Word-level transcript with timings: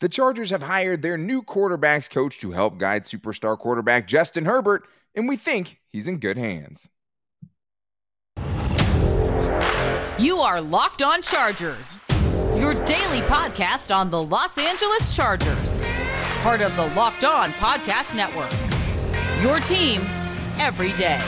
The 0.00 0.08
Chargers 0.08 0.48
have 0.48 0.62
hired 0.62 1.02
their 1.02 1.18
new 1.18 1.42
quarterbacks 1.42 2.08
coach 2.08 2.38
to 2.40 2.52
help 2.52 2.78
guide 2.78 3.04
superstar 3.04 3.58
quarterback 3.58 4.08
Justin 4.08 4.46
Herbert, 4.46 4.88
and 5.14 5.28
we 5.28 5.36
think 5.36 5.78
he's 5.88 6.08
in 6.08 6.18
good 6.18 6.38
hands. 6.38 6.88
You 10.18 10.38
are 10.38 10.62
Locked 10.62 11.02
On 11.02 11.20
Chargers, 11.20 12.00
your 12.56 12.72
daily 12.84 13.20
podcast 13.22 13.94
on 13.94 14.10
the 14.10 14.22
Los 14.22 14.56
Angeles 14.56 15.14
Chargers, 15.14 15.82
part 16.42 16.62
of 16.62 16.74
the 16.76 16.86
Locked 16.94 17.24
On 17.24 17.52
Podcast 17.52 18.14
Network. 18.14 18.52
Your 19.42 19.60
team 19.60 20.00
every 20.58 20.92
day. 20.94 21.20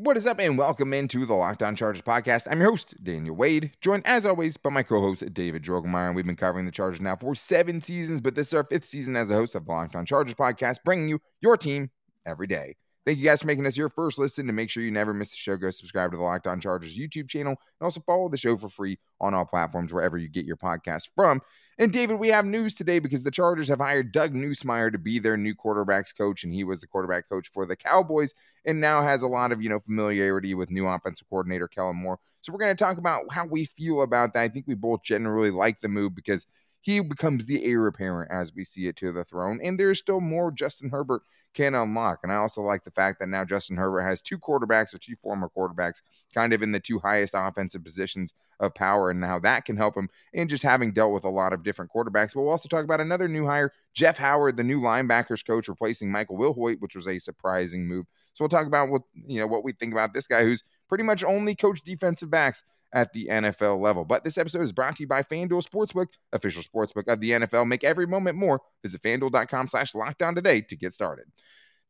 What 0.00 0.16
is 0.16 0.28
up, 0.28 0.38
and 0.38 0.56
welcome 0.56 0.94
into 0.94 1.26
the 1.26 1.34
Locked 1.34 1.60
On 1.60 1.74
Chargers 1.74 2.02
podcast. 2.02 2.46
I'm 2.48 2.60
your 2.60 2.70
host, 2.70 2.94
Daniel 3.02 3.34
Wade, 3.34 3.72
joined 3.80 4.06
as 4.06 4.26
always 4.26 4.56
by 4.56 4.70
my 4.70 4.84
co 4.84 5.00
host, 5.00 5.24
David 5.34 5.64
Drogemeyer. 5.64 6.06
And 6.06 6.14
we've 6.14 6.24
been 6.24 6.36
covering 6.36 6.66
the 6.66 6.70
Chargers 6.70 7.00
now 7.00 7.16
for 7.16 7.34
seven 7.34 7.80
seasons, 7.80 8.20
but 8.20 8.36
this 8.36 8.46
is 8.46 8.54
our 8.54 8.62
fifth 8.62 8.84
season 8.84 9.16
as 9.16 9.28
a 9.32 9.34
host 9.34 9.56
of 9.56 9.66
the 9.66 9.72
Locked 9.72 9.96
On 9.96 10.06
Chargers 10.06 10.36
podcast, 10.36 10.84
bringing 10.84 11.08
you 11.08 11.20
your 11.40 11.56
team 11.56 11.90
every 12.24 12.46
day. 12.46 12.76
Thank 13.08 13.20
you 13.20 13.24
guys 13.24 13.40
for 13.40 13.46
making 13.46 13.64
us 13.64 13.74
your 13.74 13.88
first 13.88 14.18
listen. 14.18 14.46
To 14.48 14.52
make 14.52 14.68
sure 14.68 14.82
you 14.82 14.90
never 14.90 15.14
miss 15.14 15.30
the 15.30 15.38
show, 15.38 15.56
go 15.56 15.70
subscribe 15.70 16.10
to 16.10 16.18
the 16.18 16.22
Locked 16.22 16.46
On 16.46 16.60
Chargers 16.60 16.98
YouTube 16.98 17.26
channel 17.26 17.52
and 17.52 17.80
also 17.80 18.02
follow 18.02 18.28
the 18.28 18.36
show 18.36 18.54
for 18.58 18.68
free 18.68 18.98
on 19.18 19.32
all 19.32 19.46
platforms 19.46 19.94
wherever 19.94 20.18
you 20.18 20.28
get 20.28 20.44
your 20.44 20.58
podcast 20.58 21.08
from. 21.16 21.40
And 21.78 21.90
David, 21.90 22.18
we 22.18 22.28
have 22.28 22.44
news 22.44 22.74
today 22.74 22.98
because 22.98 23.22
the 23.22 23.30
Chargers 23.30 23.68
have 23.68 23.78
hired 23.78 24.12
Doug 24.12 24.34
Nussmeier 24.34 24.92
to 24.92 24.98
be 24.98 25.18
their 25.18 25.38
new 25.38 25.54
quarterbacks 25.54 26.14
coach, 26.14 26.44
and 26.44 26.52
he 26.52 26.64
was 26.64 26.80
the 26.80 26.86
quarterback 26.86 27.30
coach 27.30 27.48
for 27.48 27.64
the 27.64 27.76
Cowboys, 27.76 28.34
and 28.66 28.78
now 28.78 29.00
has 29.00 29.22
a 29.22 29.26
lot 29.26 29.52
of 29.52 29.62
you 29.62 29.70
know 29.70 29.80
familiarity 29.80 30.52
with 30.52 30.70
new 30.70 30.86
offensive 30.86 31.30
coordinator 31.30 31.66
Kellen 31.66 31.96
Moore. 31.96 32.18
So 32.42 32.52
we're 32.52 32.58
going 32.58 32.76
to 32.76 32.84
talk 32.84 32.98
about 32.98 33.32
how 33.32 33.46
we 33.46 33.64
feel 33.64 34.02
about 34.02 34.34
that. 34.34 34.42
I 34.42 34.48
think 34.48 34.66
we 34.68 34.74
both 34.74 35.02
generally 35.02 35.50
like 35.50 35.80
the 35.80 35.88
move 35.88 36.14
because 36.14 36.46
he 36.82 37.00
becomes 37.00 37.46
the 37.46 37.64
heir 37.64 37.86
apparent 37.86 38.30
as 38.30 38.54
we 38.54 38.64
see 38.64 38.86
it 38.86 38.96
to 38.96 39.12
the 39.12 39.24
throne, 39.24 39.60
and 39.64 39.80
there's 39.80 39.98
still 39.98 40.20
more 40.20 40.50
Justin 40.50 40.90
Herbert 40.90 41.22
can 41.54 41.74
unlock. 41.74 42.20
And 42.22 42.32
I 42.32 42.36
also 42.36 42.60
like 42.60 42.84
the 42.84 42.90
fact 42.90 43.18
that 43.20 43.28
now 43.28 43.44
Justin 43.44 43.76
Herbert 43.76 44.02
has 44.02 44.20
two 44.20 44.38
quarterbacks 44.38 44.94
or 44.94 44.98
two 44.98 45.16
former 45.22 45.50
quarterbacks 45.56 46.02
kind 46.34 46.52
of 46.52 46.62
in 46.62 46.72
the 46.72 46.80
two 46.80 46.98
highest 46.98 47.34
offensive 47.36 47.82
positions 47.82 48.34
of 48.60 48.74
power 48.74 49.10
and 49.10 49.24
how 49.24 49.38
that 49.38 49.64
can 49.64 49.76
help 49.76 49.96
him 49.96 50.08
and 50.34 50.50
just 50.50 50.62
having 50.62 50.92
dealt 50.92 51.12
with 51.12 51.24
a 51.24 51.28
lot 51.28 51.52
of 51.52 51.62
different 51.62 51.90
quarterbacks. 51.94 52.34
But 52.34 52.42
we'll 52.42 52.50
also 52.50 52.68
talk 52.68 52.84
about 52.84 53.00
another 53.00 53.28
new 53.28 53.46
hire, 53.46 53.72
Jeff 53.94 54.18
Howard, 54.18 54.56
the 54.56 54.64
new 54.64 54.80
linebackers 54.80 55.44
coach, 55.46 55.68
replacing 55.68 56.10
Michael 56.10 56.38
Wilhoite, 56.38 56.80
which 56.80 56.96
was 56.96 57.06
a 57.06 57.18
surprising 57.18 57.86
move. 57.86 58.06
So 58.34 58.44
we'll 58.44 58.50
talk 58.50 58.66
about 58.66 58.88
what 58.88 59.02
you 59.26 59.40
know 59.40 59.46
what 59.46 59.64
we 59.64 59.72
think 59.72 59.92
about 59.92 60.14
this 60.14 60.26
guy 60.26 60.44
who's 60.44 60.62
pretty 60.88 61.04
much 61.04 61.24
only 61.24 61.54
coached 61.54 61.84
defensive 61.84 62.30
backs 62.30 62.62
at 62.92 63.12
the 63.12 63.28
NFL 63.30 63.80
level. 63.80 64.04
But 64.04 64.24
this 64.24 64.38
episode 64.38 64.62
is 64.62 64.72
brought 64.72 64.96
to 64.96 65.02
you 65.02 65.08
by 65.08 65.22
FanDuel 65.22 65.66
Sportsbook, 65.66 66.08
official 66.32 66.62
sportsbook 66.62 67.08
of 67.08 67.20
the 67.20 67.30
NFL. 67.32 67.66
Make 67.66 67.84
every 67.84 68.06
moment 68.06 68.36
more. 68.36 68.60
Visit 68.82 69.02
fanduel.com 69.02 69.68
slash 69.68 69.94
locked 69.94 70.22
on 70.22 70.34
today 70.34 70.60
to 70.62 70.76
get 70.76 70.94
started. 70.94 71.26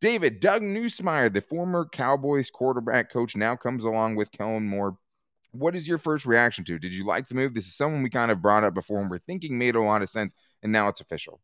David, 0.01 0.41
Doug 0.41 0.63
Nussmeier, 0.63 1.33
the 1.33 1.41
former 1.41 1.89
Cowboys 1.91 2.51
quarterback 2.51 3.11
coach, 3.13 3.37
now 3.37 3.57
comes 3.57 3.85
along 3.85 4.15
with 4.15 4.31
Kellen 4.31 4.67
Moore. 4.67 4.97
What 5.51 5.75
is 5.75 5.89
your 5.89 5.99
first 5.99 6.25
reaction 6.25 6.65
to? 6.67 6.79
Did 6.79 6.93
you 6.93 7.05
like 7.05 7.27
the 7.27 7.35
move? 7.35 7.55
This 7.55 7.67
is 7.67 7.75
someone 7.75 8.03
we 8.03 8.11
kind 8.11 8.31
of 8.31 8.43
brought 8.43 8.65
up 8.65 8.75
before 8.75 9.01
and 9.01 9.11
we're 9.11 9.19
thinking 9.19 9.59
made 9.59 9.75
a 9.75 9.83
lot 9.83 10.03
of 10.03 10.11
sense, 10.11 10.35
and 10.63 10.71
now 10.71 10.89
it's 10.89 11.01
official. 11.01 11.41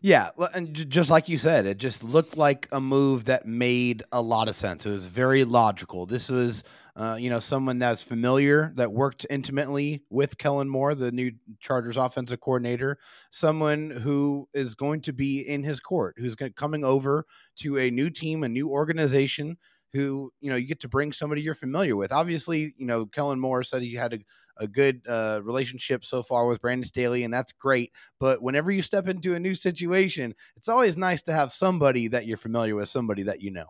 Yeah, 0.00 0.30
and 0.54 0.74
just 0.88 1.10
like 1.10 1.28
you 1.28 1.38
said, 1.38 1.66
it 1.66 1.78
just 1.78 2.04
looked 2.04 2.36
like 2.36 2.68
a 2.70 2.80
move 2.80 3.24
that 3.24 3.46
made 3.46 4.04
a 4.12 4.22
lot 4.22 4.48
of 4.48 4.54
sense. 4.54 4.86
It 4.86 4.90
was 4.90 5.06
very 5.06 5.44
logical. 5.44 6.06
This 6.06 6.28
was 6.28 6.62
uh, 6.94 7.14
you 7.14 7.30
know, 7.30 7.38
someone 7.38 7.78
that's 7.78 8.02
familiar, 8.02 8.72
that 8.74 8.90
worked 8.92 9.24
intimately 9.30 10.02
with 10.10 10.36
Kellen 10.36 10.68
Moore, 10.68 10.96
the 10.96 11.12
new 11.12 11.30
Chargers 11.60 11.96
offensive 11.96 12.40
coordinator, 12.40 12.98
someone 13.30 13.90
who 13.90 14.48
is 14.52 14.74
going 14.74 15.02
to 15.02 15.12
be 15.12 15.40
in 15.40 15.62
his 15.62 15.78
court, 15.78 16.16
who's 16.18 16.34
coming 16.56 16.82
over 16.82 17.24
to 17.58 17.78
a 17.78 17.88
new 17.92 18.10
team, 18.10 18.42
a 18.42 18.48
new 18.48 18.68
organization, 18.68 19.56
who, 19.92 20.32
you 20.40 20.50
know, 20.50 20.56
you 20.56 20.66
get 20.66 20.80
to 20.80 20.88
bring 20.88 21.12
somebody 21.12 21.40
you're 21.40 21.54
familiar 21.54 21.94
with. 21.94 22.12
Obviously, 22.12 22.74
you 22.76 22.86
know, 22.86 23.06
Kellen 23.06 23.38
Moore 23.38 23.62
said 23.62 23.82
he 23.82 23.94
had 23.94 24.12
a, 24.14 24.18
a 24.58 24.66
good 24.66 25.00
uh, 25.08 25.40
relationship 25.42 26.04
so 26.04 26.22
far 26.22 26.46
with 26.46 26.60
Brandon 26.60 26.84
Staley, 26.84 27.24
and 27.24 27.32
that's 27.32 27.52
great. 27.52 27.92
But 28.20 28.42
whenever 28.42 28.70
you 28.70 28.82
step 28.82 29.08
into 29.08 29.34
a 29.34 29.40
new 29.40 29.54
situation, 29.54 30.34
it's 30.56 30.68
always 30.68 30.96
nice 30.96 31.22
to 31.22 31.32
have 31.32 31.52
somebody 31.52 32.08
that 32.08 32.26
you're 32.26 32.36
familiar 32.36 32.74
with, 32.74 32.88
somebody 32.88 33.22
that 33.24 33.40
you 33.42 33.50
know. 33.50 33.66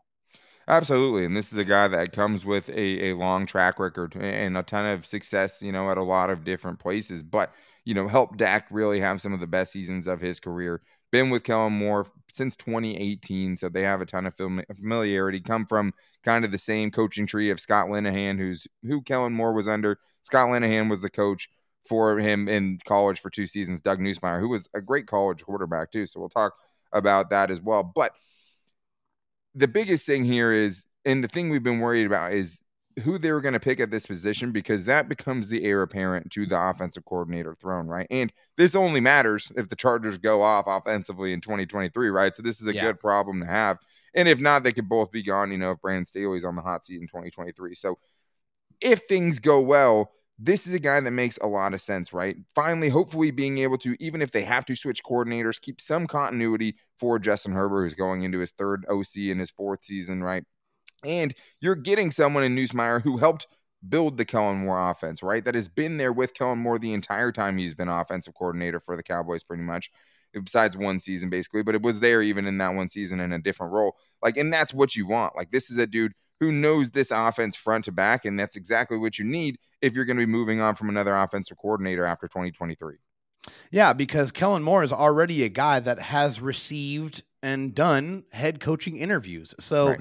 Absolutely. 0.68 1.24
And 1.24 1.34
this 1.34 1.50
is 1.50 1.58
a 1.58 1.64
guy 1.64 1.88
that 1.88 2.12
comes 2.12 2.44
with 2.44 2.68
a, 2.68 3.08
a 3.08 3.14
long 3.14 3.46
track 3.46 3.78
record 3.78 4.14
and 4.14 4.56
a 4.56 4.62
ton 4.62 4.84
of 4.84 5.06
success, 5.06 5.62
you 5.62 5.72
know, 5.72 5.90
at 5.90 5.96
a 5.96 6.02
lot 6.02 6.28
of 6.28 6.44
different 6.44 6.78
places. 6.78 7.22
But, 7.22 7.54
you 7.86 7.94
know, 7.94 8.06
helped 8.06 8.36
Dak 8.36 8.66
really 8.70 9.00
have 9.00 9.22
some 9.22 9.32
of 9.32 9.40
the 9.40 9.46
best 9.46 9.72
seasons 9.72 10.06
of 10.06 10.20
his 10.20 10.38
career. 10.38 10.82
Been 11.10 11.30
with 11.30 11.42
Kellen 11.42 11.72
Moore 11.72 12.06
since 12.30 12.54
2018. 12.56 13.56
So 13.56 13.70
they 13.70 13.80
have 13.80 14.02
a 14.02 14.06
ton 14.06 14.26
of 14.26 14.34
familiarity. 14.36 15.40
Come 15.40 15.64
from 15.64 15.94
kind 16.22 16.44
of 16.44 16.52
the 16.52 16.58
same 16.58 16.90
coaching 16.90 17.26
tree 17.26 17.48
of 17.50 17.60
Scott 17.60 17.88
Linehan, 17.88 18.36
who's 18.36 18.66
who 18.82 19.00
Kellen 19.00 19.32
Moore 19.32 19.54
was 19.54 19.68
under. 19.68 19.98
Scott 20.28 20.50
Linehan 20.50 20.90
was 20.90 21.00
the 21.00 21.08
coach 21.08 21.48
for 21.88 22.18
him 22.18 22.48
in 22.48 22.78
college 22.84 23.18
for 23.20 23.30
two 23.30 23.46
seasons. 23.46 23.80
Doug 23.80 23.98
Nussmeier, 23.98 24.40
who 24.40 24.50
was 24.50 24.68
a 24.74 24.80
great 24.82 25.06
college 25.06 25.42
quarterback, 25.42 25.90
too. 25.90 26.06
So 26.06 26.20
we'll 26.20 26.28
talk 26.28 26.52
about 26.92 27.30
that 27.30 27.50
as 27.50 27.62
well. 27.62 27.82
But 27.82 28.12
the 29.54 29.68
biggest 29.68 30.04
thing 30.04 30.26
here 30.26 30.52
is, 30.52 30.84
and 31.06 31.24
the 31.24 31.28
thing 31.28 31.48
we've 31.48 31.62
been 31.62 31.80
worried 31.80 32.04
about 32.04 32.34
is 32.34 32.60
who 33.04 33.16
they 33.16 33.32
were 33.32 33.40
going 33.40 33.54
to 33.54 33.60
pick 33.60 33.80
at 33.80 33.90
this 33.90 34.04
position 34.04 34.52
because 34.52 34.84
that 34.84 35.08
becomes 35.08 35.48
the 35.48 35.64
heir 35.64 35.80
apparent 35.80 36.30
to 36.32 36.44
the 36.44 36.60
offensive 36.60 37.06
coordinator 37.06 37.54
throne, 37.54 37.86
right? 37.86 38.06
And 38.10 38.30
this 38.58 38.74
only 38.74 39.00
matters 39.00 39.50
if 39.56 39.70
the 39.70 39.76
Chargers 39.76 40.18
go 40.18 40.42
off 40.42 40.66
offensively 40.66 41.32
in 41.32 41.40
2023, 41.40 42.10
right? 42.10 42.36
So 42.36 42.42
this 42.42 42.60
is 42.60 42.66
a 42.66 42.74
yeah. 42.74 42.82
good 42.82 43.00
problem 43.00 43.40
to 43.40 43.46
have. 43.46 43.78
And 44.14 44.28
if 44.28 44.40
not, 44.40 44.62
they 44.62 44.72
could 44.72 44.88
both 44.90 45.10
be 45.10 45.22
gone, 45.22 45.52
you 45.52 45.58
know, 45.58 45.70
if 45.70 45.80
Brandon 45.80 46.04
Staley's 46.04 46.44
on 46.44 46.56
the 46.56 46.62
hot 46.62 46.84
seat 46.84 47.00
in 47.00 47.06
2023. 47.06 47.74
So 47.74 47.98
if 48.80 49.02
things 49.02 49.38
go 49.38 49.60
well, 49.60 50.12
this 50.38 50.66
is 50.66 50.74
a 50.74 50.78
guy 50.78 51.00
that 51.00 51.10
makes 51.10 51.36
a 51.38 51.46
lot 51.46 51.74
of 51.74 51.80
sense, 51.80 52.12
right? 52.12 52.36
Finally, 52.54 52.88
hopefully 52.88 53.30
being 53.32 53.58
able 53.58 53.78
to, 53.78 53.96
even 53.98 54.22
if 54.22 54.30
they 54.30 54.42
have 54.42 54.64
to 54.66 54.76
switch 54.76 55.02
coordinators, 55.02 55.60
keep 55.60 55.80
some 55.80 56.06
continuity 56.06 56.76
for 57.00 57.18
Justin 57.18 57.52
Herbert, 57.52 57.82
who's 57.82 57.94
going 57.94 58.22
into 58.22 58.38
his 58.38 58.52
third 58.52 58.86
OC 58.88 59.16
in 59.16 59.38
his 59.38 59.50
fourth 59.50 59.84
season, 59.84 60.22
right? 60.22 60.44
And 61.04 61.34
you're 61.60 61.74
getting 61.74 62.10
someone 62.10 62.44
in 62.44 62.54
Nussmeier 62.54 63.02
who 63.02 63.16
helped 63.16 63.48
build 63.88 64.16
the 64.16 64.24
Kellen 64.24 64.58
Moore 64.58 64.90
offense, 64.90 65.22
right? 65.22 65.44
That 65.44 65.54
has 65.54 65.68
been 65.68 65.96
there 65.96 66.12
with 66.12 66.34
Kellen 66.34 66.58
Moore 66.58 66.78
the 66.78 66.92
entire 66.92 67.32
time 67.32 67.58
he's 67.58 67.74
been 67.74 67.88
offensive 67.88 68.34
coordinator 68.34 68.80
for 68.80 68.96
the 68.96 69.02
Cowboys, 69.02 69.42
pretty 69.42 69.62
much, 69.62 69.90
besides 70.32 70.76
one 70.76 71.00
season, 71.00 71.30
basically. 71.30 71.62
But 71.62 71.74
it 71.74 71.82
was 71.82 71.98
there 72.00 72.22
even 72.22 72.46
in 72.46 72.58
that 72.58 72.74
one 72.74 72.88
season 72.88 73.20
in 73.20 73.32
a 73.32 73.38
different 73.38 73.72
role. 73.72 73.96
Like, 74.22 74.36
and 74.36 74.52
that's 74.52 74.74
what 74.74 74.94
you 74.94 75.06
want. 75.06 75.36
Like, 75.36 75.50
this 75.50 75.70
is 75.70 75.78
a 75.78 75.86
dude 75.86 76.12
who 76.40 76.52
knows 76.52 76.90
this 76.90 77.10
offense 77.10 77.56
front 77.56 77.84
to 77.86 77.92
back, 77.92 78.24
and 78.24 78.38
that's 78.38 78.56
exactly 78.56 78.96
what 78.96 79.18
you 79.18 79.24
need 79.24 79.58
if 79.80 79.94
you're 79.94 80.04
going 80.04 80.16
to 80.16 80.26
be 80.26 80.30
moving 80.30 80.60
on 80.60 80.74
from 80.74 80.88
another 80.88 81.16
offensive 81.16 81.56
coordinator 81.56 82.04
after 82.04 82.26
2023. 82.26 82.96
Yeah, 83.70 83.92
because 83.92 84.32
Kellen 84.32 84.62
Moore 84.62 84.82
is 84.82 84.92
already 84.92 85.44
a 85.44 85.48
guy 85.48 85.80
that 85.80 85.98
has 85.98 86.40
received 86.40 87.22
and 87.42 87.74
done 87.74 88.24
head 88.32 88.60
coaching 88.60 88.96
interviews. 88.96 89.54
So 89.60 89.90
right. 89.90 90.00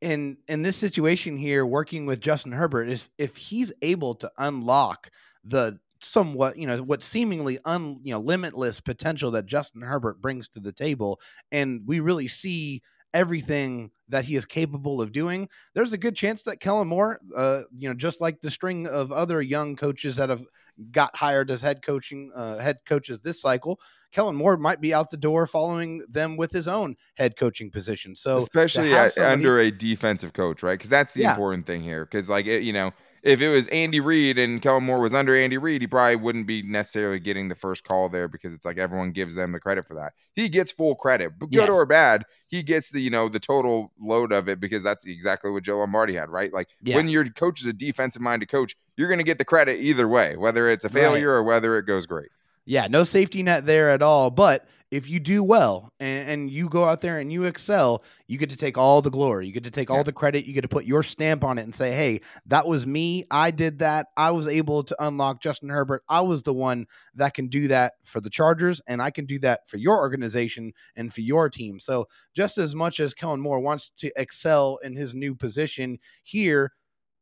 in 0.00 0.38
in 0.48 0.62
this 0.62 0.76
situation 0.76 1.36
here, 1.36 1.64
working 1.64 2.06
with 2.06 2.20
Justin 2.20 2.52
Herbert, 2.52 2.88
is 2.88 3.08
if 3.18 3.36
he's 3.36 3.72
able 3.82 4.14
to 4.16 4.30
unlock 4.38 5.10
the 5.44 5.78
somewhat, 6.00 6.56
you 6.56 6.66
know, 6.66 6.78
what 6.82 7.02
seemingly 7.02 7.58
un 7.64 8.00
you 8.02 8.12
know 8.12 8.20
limitless 8.20 8.80
potential 8.80 9.30
that 9.32 9.46
Justin 9.46 9.82
Herbert 9.82 10.20
brings 10.20 10.48
to 10.50 10.60
the 10.60 10.72
table, 10.72 11.20
and 11.52 11.82
we 11.86 12.00
really 12.00 12.28
see 12.28 12.82
everything 13.18 13.90
that 14.08 14.24
he 14.24 14.36
is 14.36 14.46
capable 14.46 15.02
of 15.02 15.10
doing, 15.10 15.48
there's 15.74 15.92
a 15.92 15.98
good 15.98 16.14
chance 16.14 16.44
that 16.44 16.60
Kellen 16.60 16.86
Moore, 16.86 17.20
uh, 17.36 17.62
you 17.76 17.88
know, 17.88 17.94
just 17.94 18.20
like 18.20 18.40
the 18.40 18.50
string 18.50 18.86
of 18.86 19.10
other 19.10 19.42
young 19.42 19.74
coaches 19.74 20.14
that 20.16 20.28
have 20.28 20.44
got 20.92 21.14
hired 21.16 21.50
as 21.50 21.60
head 21.60 21.82
coaching 21.82 22.30
uh, 22.36 22.58
head 22.58 22.78
coaches 22.86 23.18
this 23.18 23.42
cycle, 23.42 23.80
Kellen 24.12 24.36
Moore 24.36 24.56
might 24.56 24.80
be 24.80 24.94
out 24.94 25.10
the 25.10 25.16
door 25.16 25.48
following 25.48 26.00
them 26.08 26.36
with 26.36 26.52
his 26.52 26.68
own 26.68 26.94
head 27.16 27.36
coaching 27.36 27.72
position. 27.72 28.14
So 28.14 28.38
especially 28.38 28.90
somebody, 28.92 29.20
under 29.20 29.58
a 29.58 29.72
defensive 29.72 30.32
coach, 30.32 30.62
right? 30.62 30.78
Because 30.78 30.90
that's 30.90 31.14
the 31.14 31.22
yeah. 31.22 31.30
important 31.32 31.66
thing 31.66 31.82
here. 31.82 32.04
Because 32.04 32.28
like 32.28 32.46
it, 32.46 32.62
you 32.62 32.72
know, 32.72 32.92
if 33.22 33.40
it 33.40 33.48
was 33.48 33.68
Andy 33.68 34.00
Reid 34.00 34.38
and 34.38 34.60
Kellen 34.62 34.84
Moore 34.84 35.00
was 35.00 35.14
under 35.14 35.36
Andy 35.36 35.58
Reid, 35.58 35.80
he 35.80 35.86
probably 35.86 36.16
wouldn't 36.16 36.46
be 36.46 36.62
necessarily 36.62 37.18
getting 37.18 37.48
the 37.48 37.54
first 37.54 37.84
call 37.84 38.08
there 38.08 38.28
because 38.28 38.54
it's 38.54 38.64
like 38.64 38.78
everyone 38.78 39.12
gives 39.12 39.34
them 39.34 39.52
the 39.52 39.60
credit 39.60 39.86
for 39.86 39.94
that. 39.94 40.12
He 40.34 40.48
gets 40.48 40.70
full 40.70 40.94
credit, 40.94 41.38
but 41.38 41.50
good 41.50 41.60
yes. 41.60 41.70
or 41.70 41.86
bad, 41.86 42.24
he 42.48 42.62
gets 42.62 42.90
the 42.90 43.00
you 43.00 43.10
know 43.10 43.28
the 43.28 43.40
total 43.40 43.92
load 44.00 44.32
of 44.32 44.48
it 44.48 44.60
because 44.60 44.82
that's 44.82 45.06
exactly 45.06 45.50
what 45.50 45.62
Joe 45.62 45.78
Lombardi 45.78 46.14
had, 46.14 46.28
right? 46.28 46.52
Like 46.52 46.68
yeah. 46.82 46.96
when 46.96 47.08
your 47.08 47.28
coach 47.28 47.60
is 47.60 47.66
a 47.66 47.72
defensive 47.72 48.22
minded 48.22 48.48
coach, 48.48 48.76
you're 48.96 49.08
going 49.08 49.18
to 49.18 49.24
get 49.24 49.38
the 49.38 49.44
credit 49.44 49.80
either 49.80 50.08
way, 50.08 50.36
whether 50.36 50.68
it's 50.68 50.84
a 50.84 50.88
failure 50.88 51.30
right. 51.30 51.38
or 51.38 51.42
whether 51.42 51.78
it 51.78 51.86
goes 51.86 52.06
great. 52.06 52.30
Yeah, 52.68 52.86
no 52.86 53.02
safety 53.02 53.42
net 53.42 53.64
there 53.64 53.88
at 53.88 54.02
all. 54.02 54.30
But 54.30 54.68
if 54.90 55.08
you 55.08 55.20
do 55.20 55.42
well 55.42 55.90
and, 56.00 56.28
and, 56.28 56.50
you 56.50 56.68
go 56.68 56.84
out 56.84 57.00
there 57.00 57.18
and 57.18 57.32
you 57.32 57.44
excel, 57.44 58.04
you 58.26 58.36
get 58.36 58.50
to 58.50 58.58
take 58.58 58.76
all 58.76 59.00
the 59.00 59.10
glory. 59.10 59.46
You 59.46 59.52
get 59.54 59.64
to 59.64 59.70
take 59.70 59.90
all 59.90 60.04
the 60.04 60.12
credit. 60.12 60.44
You 60.44 60.52
get 60.52 60.60
to 60.62 60.68
put 60.68 60.84
your 60.84 61.02
stamp 61.02 61.44
on 61.44 61.56
it 61.56 61.62
and 61.62 61.74
say, 61.74 61.92
hey, 61.92 62.20
that 62.44 62.66
was 62.66 62.86
me. 62.86 63.24
I 63.30 63.52
did 63.52 63.78
that. 63.78 64.08
I 64.18 64.32
was 64.32 64.46
able 64.46 64.82
to 64.84 64.96
unlock 65.02 65.40
Justin 65.40 65.70
Herbert. 65.70 66.02
I 66.10 66.20
was 66.20 66.42
the 66.42 66.52
one 66.52 66.86
that 67.14 67.32
can 67.32 67.48
do 67.48 67.68
that 67.68 67.94
for 68.04 68.20
the 68.20 68.30
Chargers, 68.30 68.82
and 68.86 69.00
I 69.00 69.10
can 69.12 69.24
do 69.24 69.38
that 69.38 69.66
for 69.66 69.78
your 69.78 69.96
organization 69.96 70.74
and 70.94 71.12
for 71.12 71.22
your 71.22 71.48
team. 71.48 71.80
So, 71.80 72.06
just 72.34 72.58
as 72.58 72.74
much 72.74 73.00
as 73.00 73.14
Kellen 73.14 73.40
Moore 73.40 73.60
wants 73.60 73.90
to 73.96 74.12
excel 74.14 74.78
in 74.82 74.94
his 74.94 75.14
new 75.14 75.34
position 75.34 75.98
here, 76.22 76.72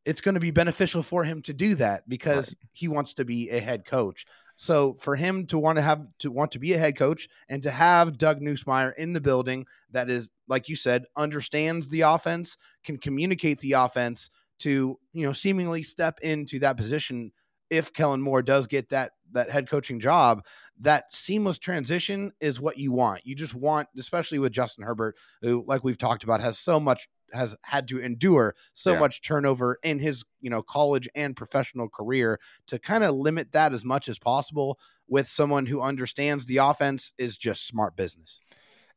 it's 0.05 0.21
going 0.21 0.35
to 0.35 0.41
be 0.41 0.53
beneficial 0.53 1.03
for 1.03 1.25
him 1.25 1.43
to 1.43 1.53
do 1.53 1.75
that 1.77 2.09
because 2.09 2.49
right. 2.49 2.69
he 2.73 2.89
wants 2.89 3.15
to 3.15 3.25
be 3.25 3.51
a 3.51 3.61
head 3.61 3.85
coach. 3.85 4.25
So 4.57 4.97
for 5.01 5.17
him 5.17 5.47
to 5.47 5.59
want 5.59 5.77
to 5.77 5.83
have 5.83 6.07
to 6.21 6.31
want 6.31 6.53
to 6.53 6.59
be 6.59 6.73
a 6.73 6.79
head 6.79 6.97
coach 6.97 7.29
and 7.49 7.63
to 7.63 7.71
have 7.71 8.19
Doug 8.19 8.41
Nussmeier 8.41 8.95
in 8.97 9.13
the 9.13 9.21
building 9.21 9.67
that 9.91 10.09
is, 10.09 10.31
like 10.49 10.69
you 10.69 10.77
said, 10.77 11.05
understands 11.15 11.89
the 11.89 12.01
offense, 12.01 12.57
can 12.83 12.97
communicate 12.97 13.61
the 13.61 13.73
offense 13.73 14.31
to, 14.61 14.99
you 15.13 15.27
know, 15.27 15.35
seemingly 15.35 15.83
step 15.83 16.19
into 16.23 16.59
that 16.61 16.79
position 16.79 17.33
if 17.69 17.93
Kellen 17.93 18.23
Moore 18.23 18.43
does 18.43 18.67
get 18.67 18.89
that 18.91 19.13
that 19.33 19.51
head 19.51 19.69
coaching 19.69 20.01
job, 20.01 20.45
that 20.81 21.05
seamless 21.13 21.59
transition 21.59 22.33
is 22.41 22.61
what 22.61 22.79
you 22.79 22.93
want. 22.93 23.27
You 23.27 23.35
just 23.35 23.55
want, 23.55 23.89
especially 23.99 24.39
with 24.39 24.53
Justin 24.53 24.85
Herbert, 24.85 25.17
who, 25.43 25.65
like 25.67 25.85
we've 25.85 25.99
talked 25.99 26.25
about, 26.25 26.41
has 26.41 26.59
so 26.59 26.79
much 26.79 27.09
has 27.33 27.57
had 27.63 27.89
to 27.89 27.99
endure 27.99 28.55
so 28.73 28.93
yeah. 28.93 29.01
much 29.01 29.23
turnover 29.23 29.79
in 29.83 29.99
his 29.99 30.25
you 30.41 30.51
know 30.51 30.63
college 30.63 31.09
and 31.15 31.37
professional 31.37 31.89
career 31.89 32.39
to 32.67 32.79
kind 32.79 33.05
of 33.05 33.15
limit 33.15 33.53
that 33.53 33.73
as 33.73 33.85
much 33.85 34.09
as 34.09 34.19
possible 34.19 34.79
with 35.09 35.29
someone 35.29 35.67
who 35.67 35.81
understands 35.81 36.47
the 36.47 36.57
offense 36.59 37.13
is 37.19 37.37
just 37.37 37.67
smart 37.67 37.97
business 37.97 38.41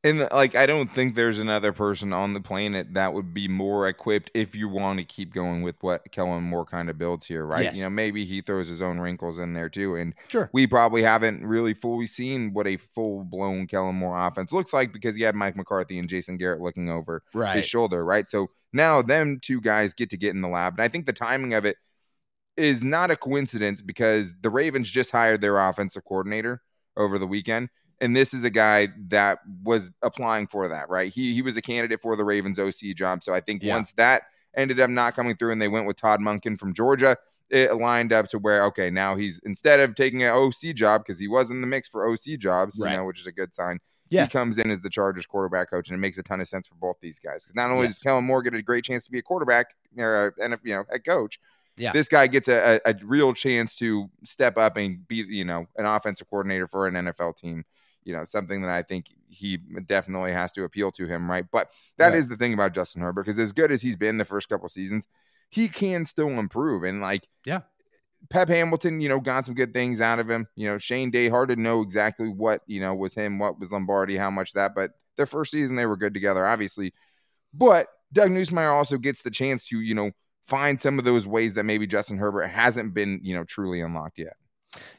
and 0.04 0.28
like 0.32 0.56
I 0.56 0.66
don't 0.66 0.90
think 0.90 1.16
there's 1.16 1.40
another 1.40 1.74
person 1.74 2.14
on 2.14 2.34
the 2.34 2.40
planet 2.40 2.94
that 2.94 3.14
would 3.14 3.34
be 3.34 3.50
more 3.50 3.88
equipped 3.90 4.32
if 4.34 4.56
you 4.56 4.70
want 4.70 5.00
to 5.00 5.06
keep 5.06 5.34
going 5.34 5.62
with 5.62 5.76
what 5.82 6.10
Kellen 6.12 6.44
Moore 6.44 6.66
kind 6.66 6.90
of 6.90 6.98
builds 6.98 7.26
here, 7.26 7.46
right? 7.46 7.64
Yes. 7.64 7.76
You 7.76 7.84
know, 7.84 7.90
maybe 7.90 8.24
he 8.24 8.42
throws 8.42 8.70
his 8.70 8.82
own 8.82 9.00
wrinkles 9.00 9.40
in 9.40 9.52
there 9.52 9.68
too. 9.68 9.96
And 9.96 10.14
sure, 10.30 10.50
we 10.54 10.68
probably 10.68 11.04
haven't 11.04 11.46
really 11.46 11.74
fully 11.74 12.06
seen 12.06 12.54
what 12.54 12.66
a 12.66 12.78
full 12.78 13.26
blown 13.26 13.68
Kellen 13.68 13.96
Moore 13.96 14.18
offense 14.18 14.54
looks 14.54 14.72
like 14.72 14.94
because 14.94 15.18
he 15.18 15.24
had 15.24 15.36
Mike 15.36 15.58
McCarthy 15.58 16.00
and 16.00 16.08
Jason 16.08 16.38
Garrett 16.38 16.62
looking 16.62 16.90
over 16.90 17.22
right. 17.34 17.58
his 17.58 17.66
shoulder, 17.66 18.06
right? 18.06 18.30
So 18.30 18.48
now 18.72 19.02
them 19.02 19.40
two 19.42 19.60
guys 19.60 19.94
get 19.94 20.12
to 20.12 20.18
get 20.18 20.34
in 20.34 20.42
the 20.42 20.48
lab. 20.48 20.76
And 20.76 20.82
I 20.82 20.88
think 20.88 21.08
the 21.08 21.14
timing 21.14 21.54
of 21.54 21.66
it 21.66 21.76
is 22.56 22.82
not 22.82 23.12
a 23.12 23.18
coincidence 23.18 23.82
because 23.82 24.32
the 24.42 24.50
Ravens 24.50 24.90
just 24.90 25.12
hired 25.12 25.42
their 25.42 25.58
offensive 25.58 26.06
coordinator 26.06 26.62
over 26.96 27.18
the 27.18 27.28
weekend 27.28 27.70
and 28.02 28.16
this 28.16 28.34
is 28.34 28.44
a 28.44 28.50
guy 28.50 28.90
that 29.10 29.40
was 29.64 29.92
applying 30.02 30.48
for 30.48 30.68
that, 30.70 30.90
right? 30.90 31.12
He 31.12 31.34
he 31.34 31.42
was 31.42 31.58
a 31.58 31.62
candidate 31.62 32.02
for 32.02 32.16
the 32.16 32.24
Ravens 32.24 32.60
OC 32.60 32.96
job. 32.96 33.24
So 33.24 33.34
I 33.34 33.40
think 33.40 33.64
yeah. 33.64 33.76
once 33.76 33.92
that 33.94 34.24
ended 34.56 34.80
up 34.80 34.90
not 34.90 35.16
coming 35.16 35.36
through 35.36 35.52
and 35.52 35.62
they 35.62 35.68
went 35.68 35.86
with 35.86 35.98
Todd 35.98 36.22
Monken 36.22 36.58
from 36.58 36.74
Georgia, 36.74 37.18
it 37.50 37.76
lined 37.76 38.14
up 38.14 38.28
to 38.30 38.40
where 38.40 38.64
okay, 38.66 38.90
now 38.90 39.16
he's 39.16 39.40
instead 39.40 39.80
of 39.80 39.96
taking 39.96 40.24
an 40.24 40.32
OC 40.32 40.76
job 40.76 41.02
because 41.02 41.20
he 41.20 41.28
was 41.28 41.52
in 41.52 41.62
the 41.62 41.68
mix 41.68 41.88
for 41.88 42.10
OC 42.10 42.40
jobs, 42.40 42.80
right. 42.80 42.92
you 42.92 42.98
know, 42.98 43.06
which 43.06 43.20
is 43.20 43.28
a 43.28 43.32
good 43.32 43.54
sign. 43.54 43.80
Yeah. 44.10 44.24
He 44.24 44.30
comes 44.30 44.58
in 44.58 44.72
as 44.72 44.82
the 44.82 44.90
Chargers 44.90 45.28
quarterback 45.28 45.70
coach, 45.70 45.90
and 45.90 45.96
it 45.96 46.00
makes 46.00 46.18
a 46.18 46.24
ton 46.24 46.42
of 46.42 46.48
sense 46.48 46.68
for 46.68 46.74
both 46.76 46.98
these 47.00 47.20
guys. 47.20 47.44
Because 47.44 47.56
not 47.56 47.70
only 47.70 47.86
yes. 47.86 47.96
does 47.96 48.04
Kellen 48.04 48.24
Moore 48.24 48.42
get 48.42 48.56
a 48.56 48.62
great 48.62 48.84
chance 48.84 49.06
to 49.06 49.12
be 49.12 49.20
a 49.20 49.22
quarterback 49.22 49.68
or 49.98 50.34
and 50.42 50.58
you 50.64 50.74
know 50.74 50.84
head 50.90 51.06
coach, 51.06 51.40
yeah. 51.78 51.92
this 51.92 52.08
guy 52.08 52.26
gets 52.28 52.48
a, 52.48 52.80
a, 52.86 52.92
a 52.92 52.96
real 53.04 53.34
chance 53.34 53.76
to 53.76 54.10
step 54.24 54.58
up 54.58 54.78
and 54.78 55.08
be 55.08 55.18
you 55.28 55.46
know 55.46 55.68
an 55.78 55.86
offensive 55.86 56.28
coordinator 56.30 56.68
for 56.68 56.88
an 56.88 56.96
NFL 56.96 57.36
team 57.38 57.66
you 58.04 58.14
know, 58.14 58.26
something 58.26 58.62
that 58.62 58.72
I 58.72 58.84
think 58.84 59.08
he 59.28 59.58
definitely 59.58 60.34
has 60.34 60.52
to 60.54 60.64
appeal 60.64 60.92
to 60.94 61.06
him, 61.06 61.30
right? 61.30 61.46
But 61.52 61.72
that 61.98 62.16
is 62.16 62.28
the 62.28 62.38
thing 62.38 62.54
about 62.54 62.74
Justin 62.74 63.02
Herbert 63.02 63.24
because 63.24 63.40
as 63.40 63.54
good 63.54 63.72
as 63.72 63.82
he's 63.82 63.96
been 63.96 64.18
the 64.18 64.26
first 64.26 64.50
couple 64.50 64.68
seasons, 64.70 65.08
he 65.50 65.68
can 65.68 66.06
still 66.06 66.30
improve. 66.30 66.84
And 66.84 67.02
like, 67.02 67.28
yeah, 67.46 67.62
Pep 68.30 68.50
Hamilton, 68.50 69.02
you 69.02 69.10
know, 69.10 69.20
got 69.20 69.46
some 69.46 69.56
good 69.56 69.74
things 69.74 70.02
out 70.02 70.20
of 70.20 70.30
him. 70.30 70.48
You 70.56 70.70
know, 70.70 70.78
Shane 70.78 71.12
Day, 71.12 71.30
hard 71.30 71.50
to 71.50 71.56
know 71.56 71.82
exactly 71.82 72.28
what, 72.28 72.62
you 72.68 72.80
know, 72.80 72.94
was 72.94 73.14
him, 73.14 73.40
what 73.40 73.60
was 73.60 73.72
Lombardi, 73.72 74.18
how 74.18 74.30
much 74.30 74.54
that, 74.54 74.76
but 74.76 74.92
their 75.18 75.26
first 75.26 75.52
season 75.52 75.76
they 75.76 75.86
were 75.86 75.98
good 75.98 76.14
together, 76.14 76.46
obviously. 76.46 76.94
But 77.54 77.88
Doug 78.12 78.32
Nussmeier 78.32 78.72
also 78.72 78.98
gets 78.98 79.22
the 79.22 79.32
chance 79.32 79.66
to, 79.66 79.80
you 79.80 79.96
know, 79.96 80.12
find 80.46 80.82
some 80.82 80.98
of 80.98 81.06
those 81.06 81.28
ways 81.28 81.54
that 81.54 81.64
maybe 81.64 81.86
Justin 81.86 82.18
Herbert 82.18 82.48
hasn't 82.48 82.94
been, 82.94 83.20
you 83.24 83.36
know, 83.36 83.44
truly 83.44 83.82
unlocked 83.82 84.18
yet. 84.18 84.34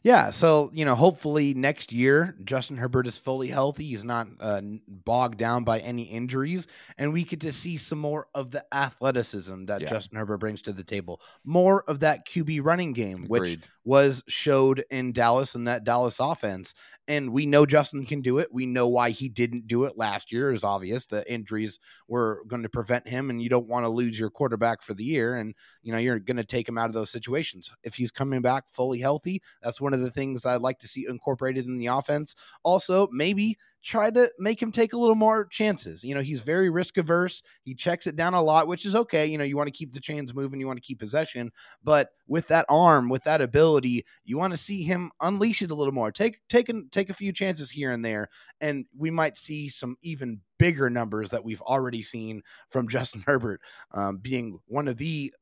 Yeah, 0.03 0.31
so 0.31 0.71
you 0.73 0.85
know, 0.85 0.95
hopefully 0.95 1.55
next 1.55 1.93
year 1.93 2.37
Justin 2.45 2.77
Herbert 2.77 3.07
is 3.07 3.19
fully 3.19 3.49
healthy. 3.49 3.85
He's 3.85 4.05
not 4.05 4.27
uh, 4.41 4.61
bogged 4.89 5.39
down 5.39 5.63
by 5.65 5.79
any 5.81 6.03
injuries, 6.03 6.67
and 6.99 7.13
we 7.13 7.25
get 7.25 7.41
to 7.41 7.53
see 7.53 7.77
some 7.77 7.99
more 7.99 8.27
of 8.35 8.51
the 8.51 8.65
athleticism 8.75 9.67
that 9.67 9.83
yeah. 9.83 9.89
Justin 9.89 10.19
Herbert 10.19 10.39
brings 10.39 10.63
to 10.63 10.73
the 10.73 10.83
table. 10.83 11.21
More 11.45 11.85
of 11.85 12.01
that 12.01 12.27
QB 12.27 12.65
running 12.65 12.93
game, 12.93 13.25
Agreed. 13.25 13.29
which 13.29 13.59
was 13.85 14.23
showed 14.29 14.85
in 14.91 15.13
Dallas 15.13 15.55
and 15.55 15.67
that 15.67 15.85
Dallas 15.85 16.21
offense. 16.21 16.75
And 17.09 17.33
we 17.33 17.47
know 17.47 17.67
Justin 17.67 18.05
can 18.05 18.21
do 18.21 18.39
it. 18.39 18.49
We 18.53 18.67
know 18.67 18.87
why 18.87 19.11
he 19.11 19.29
didn't 19.29 19.67
do 19.67 19.85
it 19.85 19.97
last 19.97 20.31
year. 20.31 20.53
Is 20.53 20.63
obvious. 20.63 21.07
The 21.07 21.31
injuries 21.33 21.79
were 22.07 22.45
going 22.47 22.63
to 22.63 22.69
prevent 22.69 23.09
him, 23.09 23.31
and 23.31 23.43
you 23.43 23.49
don't 23.49 23.67
want 23.67 23.85
to 23.85 23.89
lose 23.89 24.19
your 24.19 24.31
quarterback 24.31 24.83
for 24.83 24.95
the 24.95 25.03
year. 25.05 25.35
And 25.35 25.55
you 25.83 25.93
know 25.93 25.99
you're 25.99 26.21
going 26.21 26.37
to 26.37 26.45
take 26.45 26.69
him 26.69 26.79
out 26.79 26.89
of 26.89 26.95
those 26.95 27.11
situations. 27.11 27.71
If 27.83 27.97
he's 27.97 28.11
coming 28.11 28.43
back 28.43 28.65
fully 28.71 29.01
healthy, 29.01 29.43
that's 29.63 29.81
one 29.81 29.95
of 29.95 30.01
the 30.01 30.11
things 30.11 30.45
I'd 30.45 30.63
like 30.63 30.79
to 30.81 30.89
see 30.89 31.07
incorporated 31.09 31.67
in 31.67 31.79
the 31.79 31.87
offense. 31.87 32.35
Also, 32.63 33.09
maybe 33.11 33.59
try 33.83 34.11
to 34.11 34.31
make 34.39 34.61
him 34.61 34.71
take 34.71 34.93
a 34.93 34.97
little 34.97 35.15
more 35.15 35.47
chances. 35.47 36.05
You 36.05 36.15
know, 36.15 36.21
he's 36.21 36.43
very 36.43 36.71
risk 36.71 36.99
averse. 36.99 37.43
He 37.63 37.75
checks 37.75 38.07
it 38.07 38.17
down 38.17 38.35
a 38.35 38.43
lot, 38.43 38.67
which 38.67 38.85
is 38.85 38.95
okay. 38.95 39.27
You 39.27 39.39
know, 39.39 39.45
you 39.45 39.57
want 39.57 39.69
to 39.69 39.77
keep 39.77 39.93
the 39.93 40.01
chains 40.01 40.35
moving, 40.35 40.61
you 40.61 40.67
want 40.67 40.77
to 40.79 40.87
keep 40.87 40.99
possession, 40.99 41.51
but 41.83 42.11
with 42.27 42.49
that 42.49 42.67
arm, 42.69 43.09
with 43.09 43.25
that 43.25 43.41
ability, 43.41 44.05
you 44.25 44.39
want 44.39 44.53
to 44.53 44.59
see 44.59 44.83
him 44.83 45.11
unleash 45.21 45.63
it 45.63 45.71
a 45.71 45.75
little 45.75 45.95
more. 45.95 46.13
Take 46.13 46.41
take 46.49 46.71
take 46.91 47.11
a 47.11 47.15
few 47.15 47.33
chances 47.33 47.71
here 47.71 47.91
and 47.91 48.05
there, 48.05 48.29
and 48.61 48.87
we 48.97 49.11
might 49.11 49.37
see 49.37 49.69
some 49.69 49.97
even 50.03 50.41
bigger 50.59 50.91
numbers 50.91 51.31
that 51.31 51.45
we've 51.45 51.63
already 51.63 52.03
seen 52.03 52.43
from 52.69 52.89
Justin 52.91 53.25
Herbert 53.27 53.61
um, 53.93 54.19
being 54.19 54.59
one 54.67 54.89
of 54.89 54.99
the 54.99 55.33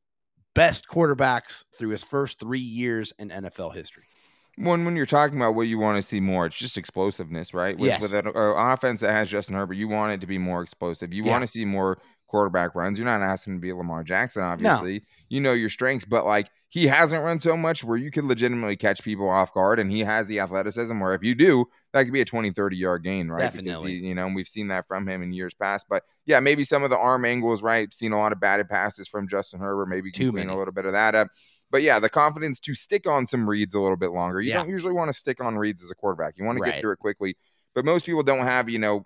best 0.55 0.89
quarterbacks 0.89 1.65
through 1.77 1.91
his 1.91 2.05
first 2.05 2.41
three 2.41 2.59
years 2.59 3.13
in 3.19 3.29
NFL 3.29 3.75
history 3.75 4.05
when 4.59 4.85
when 4.85 4.97
you're 4.97 5.07
talking 5.07 5.37
about 5.37 5.55
what 5.55 5.69
you 5.69 5.79
want 5.79 5.97
to 5.97 6.03
see 6.03 6.21
more, 6.21 6.47
it's 6.47 6.57
just 6.57 6.77
explosiveness, 6.77 7.55
right? 7.55 7.77
With, 7.77 7.89
yes. 7.89 8.01
with 8.01 8.13
an 8.13 8.33
offense 8.35 9.01
that 9.01 9.13
has 9.13 9.29
Justin 9.29 9.55
Herbert, 9.55 9.75
you 9.75 9.89
want 9.89 10.13
it 10.13 10.21
to 10.21 10.27
be 10.27 10.39
more 10.39 10.63
explosive. 10.63 11.13
You 11.13 11.25
yeah. 11.25 11.31
want 11.31 11.43
to 11.43 11.47
see 11.49 11.65
more 11.65 11.99
quarterback 12.29 12.75
runs. 12.75 12.99
You're 12.99 13.07
not 13.07 13.23
asking 13.23 13.55
to 13.55 13.61
be 13.61 13.73
Lamar 13.73 14.05
Jackson, 14.05 14.43
obviously. 14.43 14.95
No. 14.95 15.05
You 15.29 15.41
know 15.41 15.53
your 15.53 15.71
strengths, 15.71 16.05
but 16.05 16.27
like 16.27 16.51
he 16.69 16.87
hasn't 16.87 17.25
run 17.25 17.39
so 17.39 17.57
much 17.57 17.83
where 17.83 17.97
you 17.97 18.11
could 18.11 18.25
legitimately 18.25 18.77
catch 18.77 19.03
people 19.03 19.29
off 19.29 19.55
guard, 19.55 19.79
and 19.79 19.91
he 19.91 20.01
has 20.01 20.27
the 20.27 20.41
athleticism 20.41 20.99
where 21.01 21.15
if 21.15 21.23
you 21.23 21.35
do, 21.35 21.65
that 21.93 22.05
could 22.05 22.13
be 22.13 22.21
a 22.21 22.27
20, 22.27 22.51
30 22.51 22.77
yard 22.77 23.03
gain, 23.03 23.29
right? 23.29 23.41
Definitely. 23.41 23.73
Because 23.73 23.89
he, 23.89 24.09
you 24.09 24.15
know, 24.15 24.29
we've 24.29 24.49
seen 24.49 24.69
that 24.69 24.87
from 24.87 25.09
him 25.09 25.23
in 25.23 25.33
years 25.33 25.55
past. 25.55 25.87
But 25.89 26.03
yeah, 26.27 26.41
maybe 26.41 26.65
some 26.65 26.85
of 26.85 26.91
the 26.91 26.99
arm 26.99 27.25
angles, 27.25 27.63
right? 27.63 27.93
Seen 27.93 28.13
a 28.13 28.19
lot 28.19 28.33
of 28.33 28.41
batted 28.41 28.69
passes 28.69 29.09
from 29.09 29.29
Justin 29.29 29.61
Herbert. 29.61 29.87
Maybe 29.87 30.11
Too 30.11 30.31
clean 30.31 30.47
many. 30.47 30.55
a 30.55 30.59
little 30.59 30.75
bit 30.75 30.85
of 30.85 30.93
that 30.93 31.15
up. 31.15 31.29
But 31.71 31.83
yeah, 31.83 31.99
the 31.99 32.09
confidence 32.09 32.61
to 32.61 32.75
stick 32.75 33.07
on 33.07 33.27
some 33.27 33.49
reads 33.49 33.75
a 33.75 33.81
little 33.81 33.97
bit 33.97 34.11
longer. 34.11 34.41
You 34.41 34.51
yeah. 34.51 34.57
don't 34.57 34.71
usually 34.71 34.95
want 34.95 35.09
to 35.11 35.13
stick 35.13 35.43
on 35.43 35.57
reads 35.57 35.83
as 35.83 35.91
a 35.91 35.95
quarterback. 35.95 36.35
You 36.39 36.45
want 36.45 36.57
to 36.57 36.63
right. 36.63 36.75
get 36.75 36.81
through 36.81 36.93
it 36.93 36.99
quickly. 36.99 37.37
But 37.75 37.85
most 37.85 38.07
people 38.07 38.23
don't 38.23 38.45
have, 38.45 38.69
you 38.69 38.79
know, 38.79 39.05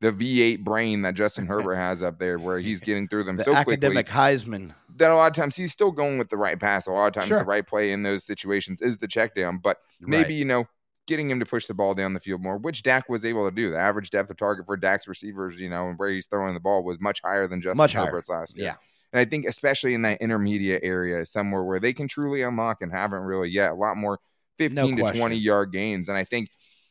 the 0.00 0.12
V8 0.12 0.64
brain 0.64 1.02
that 1.02 1.14
Justin 1.14 1.46
Herbert 1.48 1.76
has 1.76 2.02
up 2.02 2.18
there 2.18 2.38
where 2.38 2.58
he's 2.58 2.80
getting 2.80 3.06
through 3.06 3.24
them 3.24 3.36
the 3.36 3.44
so 3.44 3.54
academic 3.54 4.06
quickly. 4.06 4.30
Academic 4.40 4.70
Heisman. 4.70 4.74
That 4.96 5.10
a 5.10 5.14
lot 5.14 5.30
of 5.30 5.36
times 5.36 5.56
he's 5.56 5.72
still 5.72 5.92
going 5.92 6.18
with 6.18 6.28
the 6.28 6.36
right 6.36 6.58
pass. 6.58 6.86
A 6.86 6.92
lot 6.92 7.06
of 7.06 7.12
times 7.14 7.26
sure. 7.28 7.38
the 7.38 7.44
right 7.44 7.66
play 7.66 7.92
in 7.92 8.02
those 8.02 8.24
situations 8.24 8.82
is 8.82 8.98
the 8.98 9.08
check 9.08 9.34
down. 9.34 9.58
But 9.58 9.78
maybe, 10.00 10.22
right. 10.24 10.30
you 10.30 10.44
know, 10.44 10.66
getting 11.06 11.30
him 11.30 11.40
to 11.40 11.46
push 11.46 11.66
the 11.66 11.74
ball 11.74 11.94
down 11.94 12.12
the 12.12 12.20
field 12.20 12.40
more, 12.40 12.58
which 12.58 12.82
Dak 12.82 13.08
was 13.08 13.24
able 13.24 13.48
to 13.48 13.54
do. 13.54 13.70
The 13.70 13.78
average 13.78 14.10
depth 14.10 14.30
of 14.30 14.36
target 14.36 14.66
for 14.66 14.76
Dak's 14.76 15.08
receivers, 15.08 15.56
you 15.56 15.68
know, 15.68 15.88
and 15.88 15.98
where 15.98 16.10
he's 16.10 16.26
throwing 16.26 16.54
the 16.54 16.60
ball 16.60 16.84
was 16.84 17.00
much 17.00 17.20
higher 17.22 17.46
than 17.46 17.60
Justin 17.60 17.76
much 17.78 17.92
Herbert's 17.92 18.30
higher. 18.30 18.40
last 18.40 18.56
year. 18.56 18.66
Yeah. 18.66 18.74
And 19.12 19.20
I 19.20 19.24
think 19.24 19.46
especially 19.46 19.94
in 19.94 20.02
that 20.02 20.20
intermediate 20.20 20.82
area, 20.84 21.24
somewhere 21.26 21.64
where 21.64 21.80
they 21.80 21.92
can 21.92 22.08
truly 22.08 22.42
unlock 22.42 22.82
and 22.82 22.92
haven't 22.92 23.22
really 23.22 23.50
yet, 23.50 23.72
a 23.72 23.74
lot 23.74 23.96
more 23.96 24.20
15 24.58 24.96
no 24.96 25.10
to 25.10 25.18
20 25.18 25.36
yard 25.36 25.72
gains. 25.72 26.08
And 26.08 26.16
I 26.16 26.24
think 26.24 26.50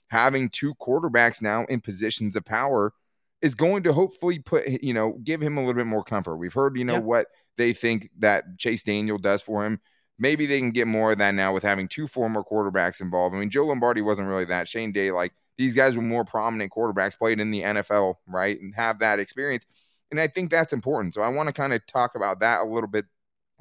having 0.09 0.49
two 0.49 0.73
quarterbacks 0.75 1.41
now 1.41 1.65
in 1.65 1.81
positions 1.81 2.35
of 2.35 2.43
power 2.43 2.93
is 3.41 3.55
going 3.55 3.83
to 3.83 3.93
hopefully 3.93 4.39
put, 4.39 4.67
you 4.83 4.93
know, 4.93 5.17
give 5.23 5.41
him 5.41 5.57
a 5.57 5.61
little 5.61 5.75
bit 5.75 5.85
more 5.85 6.03
comfort. 6.03 6.37
We've 6.37 6.53
heard, 6.53 6.77
you 6.77 6.83
know, 6.83 6.93
yeah. 6.95 6.99
what 6.99 7.27
they 7.57 7.73
think 7.73 8.09
that 8.19 8.57
Chase 8.57 8.83
Daniel 8.83 9.17
does 9.17 9.41
for 9.41 9.65
him. 9.65 9.79
Maybe 10.17 10.45
they 10.45 10.59
can 10.59 10.71
get 10.71 10.87
more 10.87 11.13
of 11.13 11.19
that 11.19 11.33
now 11.33 11.53
with 11.53 11.63
having 11.63 11.87
two 11.87 12.05
former 12.05 12.43
quarterbacks 12.43 12.99
involved. 12.99 13.33
I 13.33 13.39
mean, 13.39 13.49
Joe 13.49 13.67
Lombardi 13.67 14.01
wasn't 14.01 14.27
really 14.27 14.45
that. 14.45 14.67
Shane 14.67 14.91
Day, 14.91 15.11
like 15.11 15.31
these 15.57 15.75
guys 15.75 15.95
were 15.95 16.01
more 16.01 16.25
prominent 16.25 16.73
quarterbacks, 16.73 17.17
played 17.17 17.39
in 17.39 17.51
the 17.51 17.61
NFL, 17.61 18.15
right? 18.27 18.59
And 18.59 18.75
have 18.75 18.99
that 18.99 19.19
experience. 19.19 19.65
And 20.11 20.19
I 20.19 20.27
think 20.27 20.49
that's 20.49 20.73
important. 20.73 21.13
So 21.13 21.21
I 21.21 21.29
want 21.29 21.47
to 21.47 21.53
kind 21.53 21.73
of 21.73 21.85
talk 21.85 22.15
about 22.15 22.39
that 22.39 22.61
a 22.61 22.65
little 22.65 22.89
bit 22.89 23.05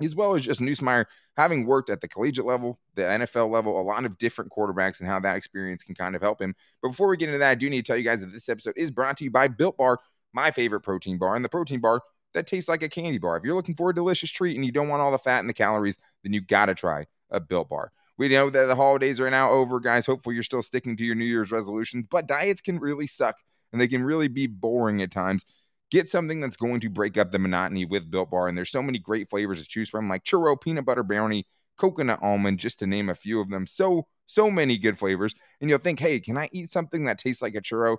as 0.01 0.15
well 0.15 0.35
as 0.35 0.45
just 0.45 0.61
Nussmeier 0.61 1.07
having 1.37 1.67
worked 1.67 1.91
at 1.91 2.01
the 2.01 2.09
collegiate 2.09 2.47
level, 2.47 2.79
the 2.95 3.03
NFL 3.03 3.51
level, 3.51 3.81
a 3.81 3.83
lot 3.83 4.05
of 4.05 4.17
different 4.19 4.51
quarterbacks 4.51 5.01
and 5.01 5.09
how 5.09 5.21
that 5.21 5.37
experience 5.37 5.83
can 5.83 5.95
kind 5.95 6.15
of 6.15 6.23
help 6.23 6.41
him. 6.41 6.55
But 6.83 6.91
before 6.91 7.09
we 7.09 7.17
get 7.17 7.29
into 7.29 7.39
that, 7.39 7.51
I 7.51 7.55
do 7.55 7.69
need 7.69 7.85
to 7.85 7.87
tell 7.87 7.97
you 7.97 8.05
guys 8.05 8.21
that 8.21 8.33
this 8.33 8.49
episode 8.49 8.75
is 8.77 8.91
brought 8.91 9.17
to 9.19 9.25
you 9.25 9.31
by 9.31 9.49
Built 9.49 9.77
Bar, 9.77 9.99
my 10.33 10.51
favorite 10.51 10.81
protein 10.81 11.19
bar, 11.19 11.35
and 11.35 11.45
the 11.45 11.49
protein 11.49 11.81
bar 11.81 12.03
that 12.35 12.47
tastes 12.47 12.69
like 12.69 12.83
a 12.83 12.89
candy 12.89 13.19
bar. 13.19 13.37
If 13.37 13.45
you're 13.45 13.55
looking 13.55 13.75
for 13.75 13.91
a 13.91 13.95
delicious 13.95 14.31
treat 14.31 14.57
and 14.57 14.65
you 14.65 14.73
don't 14.73 14.89
want 14.89 15.03
all 15.03 15.11
the 15.11 15.19
fat 15.19 15.41
and 15.41 15.49
the 15.49 15.55
calories, 15.55 15.99
then 16.23 16.33
you 16.33 16.41
got 16.41 16.67
to 16.67 16.75
try 16.75 17.07
a 17.31 17.41
Built 17.41 17.69
Bar. 17.69 17.93
We 18.17 18.29
know 18.29 18.51
that 18.51 18.67
the 18.67 18.75
holidays 18.75 19.21
are 19.21 19.31
now 19.31 19.51
over, 19.51 19.81
guys. 19.81 20.05
Hopefully, 20.07 20.35
you're 20.35 20.43
still 20.43 20.63
sticking 20.63 20.97
to 20.97 21.05
your 21.05 21.15
New 21.15 21.25
Year's 21.25 21.53
resolutions, 21.53 22.07
but 22.11 22.27
diets 22.27 22.61
can 22.61 22.79
really 22.79 23.07
suck 23.07 23.37
and 23.73 23.81
they 23.81 23.89
can 23.89 24.03
really 24.03 24.29
be 24.29 24.47
boring 24.47 25.03
at 25.03 25.13
times. 25.13 25.45
Get 25.91 26.11
something 26.11 26.41
that's 26.41 26.57
going 26.57 26.81
to 26.81 26.91
break 26.91 27.17
up 27.17 27.33
the 27.33 27.39
monotony 27.39 27.85
with 27.85 28.11
Built 28.11 28.31
Bar. 28.31 28.49
And 28.49 28.57
there's 28.57 28.71
so 28.71 28.83
many 28.83 28.99
great 28.99 29.31
flavors 29.31 29.63
to 29.63 29.69
choose 29.69 29.89
from, 29.89 30.09
like 30.09 30.25
churro, 30.25 30.61
peanut 30.61 30.85
butter 30.85 31.03
brownie, 31.03 31.47
coconut 31.79 32.19
almond, 32.23 32.59
just 32.59 32.79
to 32.81 32.87
name 32.87 33.09
a 33.09 33.15
few 33.15 33.41
of 33.41 33.49
them. 33.49 33.67
So, 33.67 34.07
so 34.27 34.51
many 34.51 34.77
good 34.77 34.99
flavors. 34.99 35.35
And 35.61 35.71
you'll 35.71 35.79
think, 35.79 35.99
hey, 35.99 36.21
can 36.21 36.37
I 36.37 36.49
eat 36.53 36.71
something 36.71 37.07
that 37.07 37.19
tastes 37.19 37.41
like 37.41 37.55
a 37.55 37.61
churro? 37.61 37.97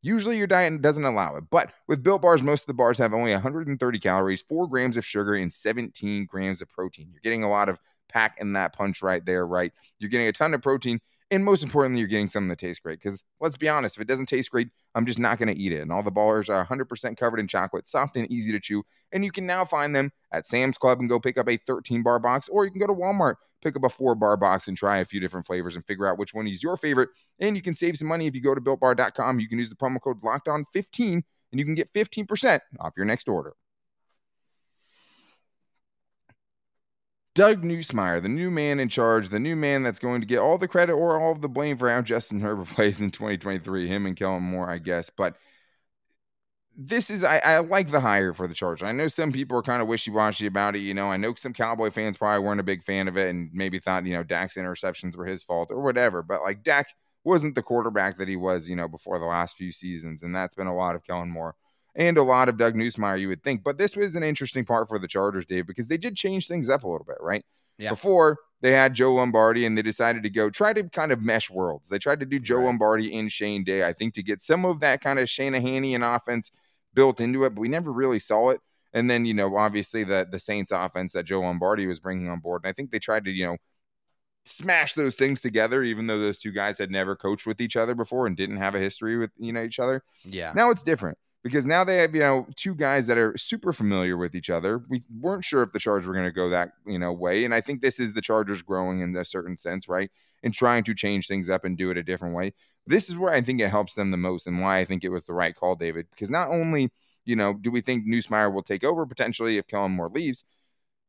Usually 0.00 0.36
your 0.36 0.46
diet 0.46 0.80
doesn't 0.80 1.04
allow 1.04 1.36
it. 1.36 1.44
But 1.50 1.72
with 1.86 2.02
Built 2.02 2.22
Bars, 2.22 2.42
most 2.42 2.62
of 2.62 2.66
the 2.66 2.74
bars 2.74 2.98
have 2.98 3.14
only 3.14 3.32
130 3.32 3.98
calories, 3.98 4.42
4 4.48 4.68
grams 4.68 4.96
of 4.96 5.04
sugar, 5.04 5.34
and 5.34 5.52
17 5.52 6.26
grams 6.26 6.62
of 6.62 6.68
protein. 6.68 7.10
You're 7.12 7.20
getting 7.20 7.44
a 7.44 7.50
lot 7.50 7.68
of 7.68 7.80
pack 8.08 8.38
in 8.40 8.54
that 8.54 8.72
punch 8.72 9.02
right 9.02 9.24
there, 9.24 9.46
right? 9.46 9.72
You're 9.98 10.10
getting 10.10 10.28
a 10.28 10.32
ton 10.32 10.54
of 10.54 10.62
protein 10.62 11.00
and 11.30 11.44
most 11.44 11.62
importantly, 11.62 12.00
you're 12.00 12.08
getting 12.08 12.28
something 12.28 12.48
that 12.48 12.58
tastes 12.58 12.80
great. 12.80 12.98
Because 13.00 13.22
let's 13.40 13.56
be 13.56 13.68
honest, 13.68 13.96
if 13.96 14.02
it 14.02 14.08
doesn't 14.08 14.26
taste 14.26 14.50
great, 14.50 14.68
I'm 14.94 15.04
just 15.04 15.18
not 15.18 15.38
going 15.38 15.54
to 15.54 15.60
eat 15.60 15.72
it. 15.72 15.80
And 15.80 15.92
all 15.92 16.02
the 16.02 16.10
bars 16.10 16.48
are 16.48 16.64
100% 16.64 17.16
covered 17.16 17.38
in 17.38 17.46
chocolate, 17.46 17.86
soft 17.86 18.16
and 18.16 18.30
easy 18.30 18.50
to 18.52 18.60
chew. 18.60 18.82
And 19.12 19.24
you 19.24 19.30
can 19.30 19.44
now 19.46 19.64
find 19.64 19.94
them 19.94 20.10
at 20.32 20.46
Sam's 20.46 20.78
Club 20.78 21.00
and 21.00 21.08
go 21.08 21.20
pick 21.20 21.36
up 21.36 21.48
a 21.48 21.58
13 21.58 22.02
bar 22.02 22.18
box, 22.18 22.48
or 22.48 22.64
you 22.64 22.70
can 22.70 22.80
go 22.80 22.86
to 22.86 22.94
Walmart, 22.94 23.34
pick 23.62 23.76
up 23.76 23.84
a 23.84 23.90
four 23.90 24.14
bar 24.14 24.36
box, 24.36 24.68
and 24.68 24.76
try 24.76 24.98
a 24.98 25.04
few 25.04 25.20
different 25.20 25.46
flavors 25.46 25.76
and 25.76 25.84
figure 25.86 26.06
out 26.06 26.18
which 26.18 26.32
one 26.32 26.46
is 26.46 26.62
your 26.62 26.76
favorite. 26.76 27.10
And 27.38 27.56
you 27.56 27.62
can 27.62 27.74
save 27.74 27.98
some 27.98 28.08
money 28.08 28.26
if 28.26 28.34
you 28.34 28.40
go 28.40 28.54
to 28.54 28.60
builtbar.com. 28.60 29.40
You 29.40 29.48
can 29.48 29.58
use 29.58 29.70
the 29.70 29.76
promo 29.76 30.00
code 30.00 30.22
locked 30.22 30.48
on 30.48 30.64
15 30.72 31.22
and 31.50 31.58
you 31.58 31.64
can 31.64 31.74
get 31.74 31.92
15% 31.92 32.60
off 32.80 32.92
your 32.96 33.06
next 33.06 33.28
order. 33.28 33.54
Doug 37.38 37.62
Nussmeier, 37.62 38.20
the 38.20 38.28
new 38.28 38.50
man 38.50 38.80
in 38.80 38.88
charge, 38.88 39.28
the 39.28 39.38
new 39.38 39.54
man 39.54 39.84
that's 39.84 40.00
going 40.00 40.20
to 40.20 40.26
get 40.26 40.40
all 40.40 40.58
the 40.58 40.66
credit 40.66 40.94
or 40.94 41.20
all 41.20 41.30
of 41.30 41.40
the 41.40 41.48
blame 41.48 41.78
for 41.78 41.88
how 41.88 42.02
Justin 42.02 42.40
Herbert 42.40 42.66
plays 42.74 43.00
in 43.00 43.12
2023. 43.12 43.86
Him 43.86 44.06
and 44.06 44.16
Kellen 44.16 44.42
Moore, 44.42 44.68
I 44.68 44.78
guess. 44.78 45.08
But 45.08 45.36
this 46.76 47.10
is, 47.10 47.22
I, 47.22 47.38
I 47.38 47.58
like 47.60 47.92
the 47.92 48.00
hire 48.00 48.34
for 48.34 48.48
the 48.48 48.54
Chargers. 48.54 48.88
I 48.88 48.90
know 48.90 49.06
some 49.06 49.30
people 49.30 49.56
are 49.56 49.62
kind 49.62 49.80
of 49.80 49.86
wishy 49.86 50.10
washy 50.10 50.46
about 50.46 50.74
it. 50.74 50.80
You 50.80 50.94
know, 50.94 51.12
I 51.12 51.16
know 51.16 51.32
some 51.36 51.52
Cowboy 51.52 51.92
fans 51.92 52.16
probably 52.16 52.44
weren't 52.44 52.58
a 52.58 52.64
big 52.64 52.82
fan 52.82 53.06
of 53.06 53.16
it 53.16 53.28
and 53.28 53.50
maybe 53.52 53.78
thought, 53.78 54.04
you 54.04 54.14
know, 54.14 54.24
Dak's 54.24 54.56
interceptions 54.56 55.14
were 55.14 55.26
his 55.26 55.44
fault 55.44 55.68
or 55.70 55.80
whatever. 55.80 56.24
But 56.24 56.42
like 56.42 56.64
Dak 56.64 56.88
wasn't 57.22 57.54
the 57.54 57.62
quarterback 57.62 58.18
that 58.18 58.26
he 58.26 58.34
was, 58.34 58.68
you 58.68 58.74
know, 58.74 58.88
before 58.88 59.20
the 59.20 59.26
last 59.26 59.56
few 59.56 59.70
seasons. 59.70 60.24
And 60.24 60.34
that's 60.34 60.56
been 60.56 60.66
a 60.66 60.74
lot 60.74 60.96
of 60.96 61.04
Kellen 61.04 61.30
Moore 61.30 61.54
and 61.98 62.16
a 62.16 62.22
lot 62.22 62.48
of 62.48 62.56
Doug 62.56 62.74
Nussmeier, 62.74 63.20
you 63.20 63.28
would 63.28 63.42
think. 63.42 63.64
But 63.64 63.76
this 63.76 63.96
was 63.96 64.14
an 64.14 64.22
interesting 64.22 64.64
part 64.64 64.88
for 64.88 65.00
the 65.00 65.08
Chargers, 65.08 65.44
Dave, 65.44 65.66
because 65.66 65.88
they 65.88 65.98
did 65.98 66.16
change 66.16 66.46
things 66.46 66.70
up 66.70 66.84
a 66.84 66.88
little 66.88 67.04
bit, 67.04 67.18
right? 67.20 67.44
Yeah. 67.76 67.90
Before 67.90 68.38
they 68.60 68.70
had 68.70 68.94
Joe 68.94 69.14
Lombardi 69.14 69.66
and 69.66 69.76
they 69.76 69.82
decided 69.82 70.22
to 70.22 70.30
go 70.30 70.48
try 70.48 70.72
to 70.72 70.84
kind 70.84 71.12
of 71.12 71.20
mesh 71.20 71.50
worlds. 71.50 71.88
They 71.88 71.98
tried 71.98 72.20
to 72.20 72.26
do 72.26 72.38
Joe 72.38 72.58
right. 72.58 72.66
Lombardi 72.66 73.18
and 73.18 73.30
Shane 73.30 73.64
Day, 73.64 73.84
I 73.84 73.92
think, 73.92 74.14
to 74.14 74.22
get 74.22 74.40
some 74.40 74.64
of 74.64 74.80
that 74.80 75.00
kind 75.00 75.18
of 75.18 75.26
Shanahanian 75.26 76.16
offense 76.16 76.52
built 76.94 77.20
into 77.20 77.44
it, 77.44 77.54
but 77.54 77.60
we 77.60 77.68
never 77.68 77.92
really 77.92 78.20
saw 78.20 78.50
it. 78.50 78.60
And 78.92 79.10
then, 79.10 79.26
you 79.26 79.34
know, 79.34 79.56
obviously 79.56 80.02
the 80.02 80.26
the 80.30 80.38
Saints 80.38 80.72
offense 80.72 81.12
that 81.12 81.24
Joe 81.24 81.40
Lombardi 81.40 81.86
was 81.86 82.00
bringing 82.00 82.28
on 82.28 82.40
board. 82.40 82.62
And 82.64 82.70
I 82.70 82.72
think 82.72 82.90
they 82.90 82.98
tried 82.98 83.24
to, 83.24 83.30
you 83.30 83.46
know, 83.46 83.56
smash 84.44 84.94
those 84.94 85.14
things 85.16 85.40
together, 85.40 85.82
even 85.82 86.06
though 86.06 86.18
those 86.18 86.38
two 86.38 86.52
guys 86.52 86.78
had 86.78 86.90
never 86.90 87.14
coached 87.14 87.46
with 87.46 87.60
each 87.60 87.76
other 87.76 87.94
before 87.94 88.26
and 88.26 88.36
didn't 88.36 88.56
have 88.56 88.74
a 88.74 88.80
history 88.80 89.18
with, 89.18 89.30
you 89.36 89.52
know, 89.52 89.62
each 89.62 89.78
other. 89.78 90.02
Yeah. 90.24 90.52
Now 90.54 90.70
it's 90.70 90.82
different 90.82 91.18
because 91.42 91.66
now 91.66 91.84
they 91.84 91.98
have 91.98 92.14
you 92.14 92.20
know 92.20 92.46
two 92.56 92.74
guys 92.74 93.06
that 93.06 93.18
are 93.18 93.36
super 93.36 93.72
familiar 93.72 94.16
with 94.16 94.34
each 94.34 94.50
other. 94.50 94.82
We 94.88 95.02
weren't 95.20 95.44
sure 95.44 95.62
if 95.62 95.72
the 95.72 95.78
Chargers 95.78 96.06
were 96.06 96.14
going 96.14 96.26
to 96.26 96.32
go 96.32 96.48
that 96.50 96.72
you 96.86 96.98
know 96.98 97.12
way, 97.12 97.44
and 97.44 97.54
I 97.54 97.60
think 97.60 97.80
this 97.80 98.00
is 98.00 98.12
the 98.12 98.20
Chargers 98.20 98.62
growing 98.62 99.00
in 99.00 99.16
a 99.16 99.24
certain 99.24 99.56
sense, 99.56 99.88
right? 99.88 100.10
And 100.42 100.52
trying 100.52 100.84
to 100.84 100.94
change 100.94 101.26
things 101.26 101.50
up 101.50 101.64
and 101.64 101.76
do 101.76 101.90
it 101.90 101.96
a 101.96 102.02
different 102.02 102.34
way. 102.34 102.54
This 102.86 103.08
is 103.08 103.16
where 103.16 103.32
I 103.32 103.40
think 103.40 103.60
it 103.60 103.70
helps 103.70 103.94
them 103.94 104.10
the 104.10 104.16
most, 104.16 104.46
and 104.46 104.60
why 104.60 104.78
I 104.78 104.84
think 104.84 105.04
it 105.04 105.10
was 105.10 105.24
the 105.24 105.34
right 105.34 105.54
call, 105.54 105.76
David. 105.76 106.06
Because 106.10 106.30
not 106.30 106.48
only 106.48 106.90
you 107.24 107.36
know 107.36 107.54
do 107.54 107.70
we 107.70 107.80
think 107.80 108.06
Nussmeier 108.06 108.52
will 108.52 108.62
take 108.62 108.84
over 108.84 109.06
potentially 109.06 109.58
if 109.58 109.66
Kellen 109.66 109.92
Moore 109.92 110.10
leaves, 110.10 110.44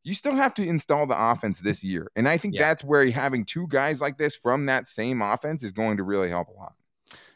you 0.03 0.13
still 0.13 0.35
have 0.35 0.53
to 0.55 0.67
install 0.67 1.07
the 1.07 1.19
offense 1.19 1.59
this 1.59 1.83
year, 1.83 2.11
and 2.15 2.29
I 2.29 2.37
think 2.37 2.55
yeah. 2.55 2.61
that's 2.61 2.83
where 2.83 3.09
having 3.09 3.45
two 3.45 3.67
guys 3.67 3.99
like 3.99 4.17
this 4.17 4.35
from 4.35 4.67
that 4.67 4.87
same 4.87 5.21
offense 5.21 5.63
is 5.63 5.71
going 5.71 5.97
to 5.97 6.03
really 6.03 6.29
help 6.29 6.49
a 6.49 6.53
lot. 6.53 6.73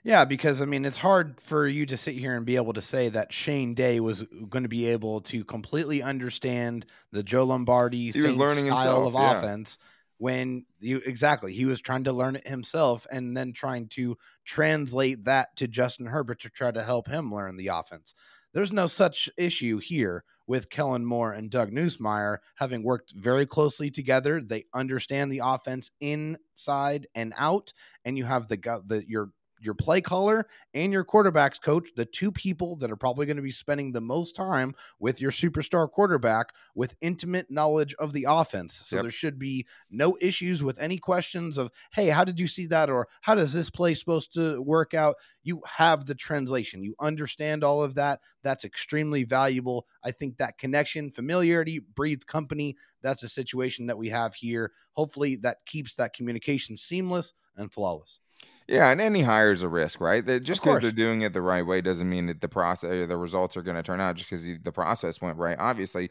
Yeah, 0.03 0.25
because 0.25 0.61
I 0.61 0.65
mean, 0.65 0.85
it's 0.85 0.97
hard 0.97 1.39
for 1.39 1.65
you 1.65 1.85
to 1.85 1.97
sit 1.97 2.15
here 2.15 2.35
and 2.35 2.45
be 2.45 2.57
able 2.57 2.73
to 2.73 2.81
say 2.81 3.09
that 3.09 3.31
Shane 3.31 3.73
Day 3.73 3.99
was 3.99 4.23
going 4.49 4.63
to 4.63 4.69
be 4.69 4.87
able 4.87 5.21
to 5.21 5.45
completely 5.45 6.03
understand 6.03 6.85
the 7.11 7.23
Joe 7.23 7.45
Lombardi 7.45 8.11
style 8.11 8.55
himself, 8.55 9.07
of 9.07 9.13
yeah. 9.13 9.37
offense 9.37 9.77
when 10.17 10.65
you 10.79 11.01
exactly 11.05 11.53
he 11.53 11.65
was 11.65 11.81
trying 11.81 12.03
to 12.03 12.13
learn 12.13 12.35
it 12.35 12.47
himself 12.47 13.07
and 13.11 13.35
then 13.35 13.51
trying 13.53 13.87
to 13.89 14.17
translate 14.45 15.25
that 15.25 15.55
to 15.57 15.67
Justin 15.67 16.05
Herbert 16.05 16.39
to 16.41 16.49
try 16.49 16.71
to 16.71 16.83
help 16.83 17.07
him 17.07 17.33
learn 17.33 17.57
the 17.57 17.67
offense. 17.67 18.13
There's 18.53 18.71
no 18.71 18.87
such 18.87 19.29
issue 19.37 19.79
here 19.79 20.23
with 20.45 20.69
Kellen 20.69 21.05
Moore 21.05 21.31
and 21.31 21.49
Doug 21.49 21.71
Nussmeier 21.71 22.37
having 22.55 22.83
worked 22.83 23.13
very 23.15 23.45
closely 23.45 23.89
together. 23.89 24.41
They 24.41 24.65
understand 24.73 25.31
the 25.31 25.41
offense 25.43 25.89
inside 25.99 27.07
and 27.15 27.33
out, 27.37 27.73
and 28.05 28.17
you 28.17 28.25
have 28.25 28.47
the 28.47 28.57
the 28.85 29.03
your 29.07 29.29
your 29.63 29.73
play 29.73 30.01
caller 30.01 30.47
and 30.73 30.91
your 30.91 31.05
quarterbacks 31.05 31.61
coach, 31.61 31.89
the 31.95 32.05
two 32.05 32.31
people 32.31 32.75
that 32.77 32.91
are 32.91 32.95
probably 32.95 33.25
going 33.25 33.37
to 33.37 33.43
be 33.43 33.51
spending 33.51 33.91
the 33.91 34.01
most 34.01 34.35
time 34.35 34.73
with 34.99 35.21
your 35.21 35.31
superstar 35.31 35.89
quarterback 35.89 36.53
with 36.75 36.95
intimate 37.01 37.49
knowledge 37.49 37.93
of 37.95 38.13
the 38.13 38.25
offense. 38.29 38.75
So 38.75 38.97
yep. 38.97 39.03
there 39.03 39.11
should 39.11 39.39
be 39.39 39.65
no 39.89 40.17
issues 40.21 40.63
with 40.63 40.79
any 40.79 40.97
questions 40.97 41.57
of, 41.57 41.71
hey, 41.93 42.07
how 42.07 42.23
did 42.23 42.39
you 42.39 42.47
see 42.47 42.65
that? 42.67 42.89
Or 42.89 43.07
how 43.21 43.35
does 43.35 43.53
this 43.53 43.69
play 43.69 43.93
supposed 43.93 44.33
to 44.35 44.61
work 44.61 44.93
out? 44.93 45.15
You 45.43 45.61
have 45.77 46.05
the 46.05 46.15
translation, 46.15 46.83
you 46.83 46.95
understand 46.99 47.63
all 47.63 47.83
of 47.83 47.95
that. 47.95 48.19
That's 48.43 48.65
extremely 48.65 49.23
valuable. 49.23 49.87
I 50.03 50.11
think 50.11 50.37
that 50.37 50.57
connection, 50.57 51.11
familiarity 51.11 51.79
breeds 51.79 52.25
company. 52.25 52.75
That's 53.01 53.23
a 53.23 53.29
situation 53.29 53.87
that 53.87 53.97
we 53.97 54.09
have 54.09 54.35
here. 54.35 54.71
Hopefully, 54.93 55.35
that 55.37 55.65
keeps 55.65 55.95
that 55.95 56.13
communication 56.13 56.77
seamless 56.77 57.33
and 57.57 57.71
flawless. 57.71 58.19
Yeah, 58.67 58.89
and 58.89 59.01
any 59.01 59.21
hire 59.21 59.51
is 59.51 59.63
a 59.63 59.67
risk, 59.67 59.99
right? 59.99 60.25
That 60.25 60.41
just 60.41 60.63
because 60.63 60.81
they're 60.81 60.91
doing 60.91 61.21
it 61.21 61.33
the 61.33 61.41
right 61.41 61.65
way 61.65 61.81
doesn't 61.81 62.09
mean 62.09 62.27
that 62.27 62.41
the 62.41 62.47
process 62.47 62.91
or 62.91 63.05
the 63.05 63.17
results 63.17 63.57
are 63.57 63.61
going 63.61 63.75
to 63.75 63.83
turn 63.83 63.99
out 63.99 64.15
just 64.15 64.29
because 64.29 64.45
the 64.45 64.71
process 64.71 65.21
went 65.21 65.37
right, 65.37 65.57
obviously. 65.59 66.09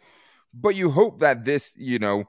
But 0.52 0.74
you 0.74 0.90
hope 0.90 1.20
that 1.20 1.44
this, 1.44 1.72
you 1.76 1.98
know, 1.98 2.24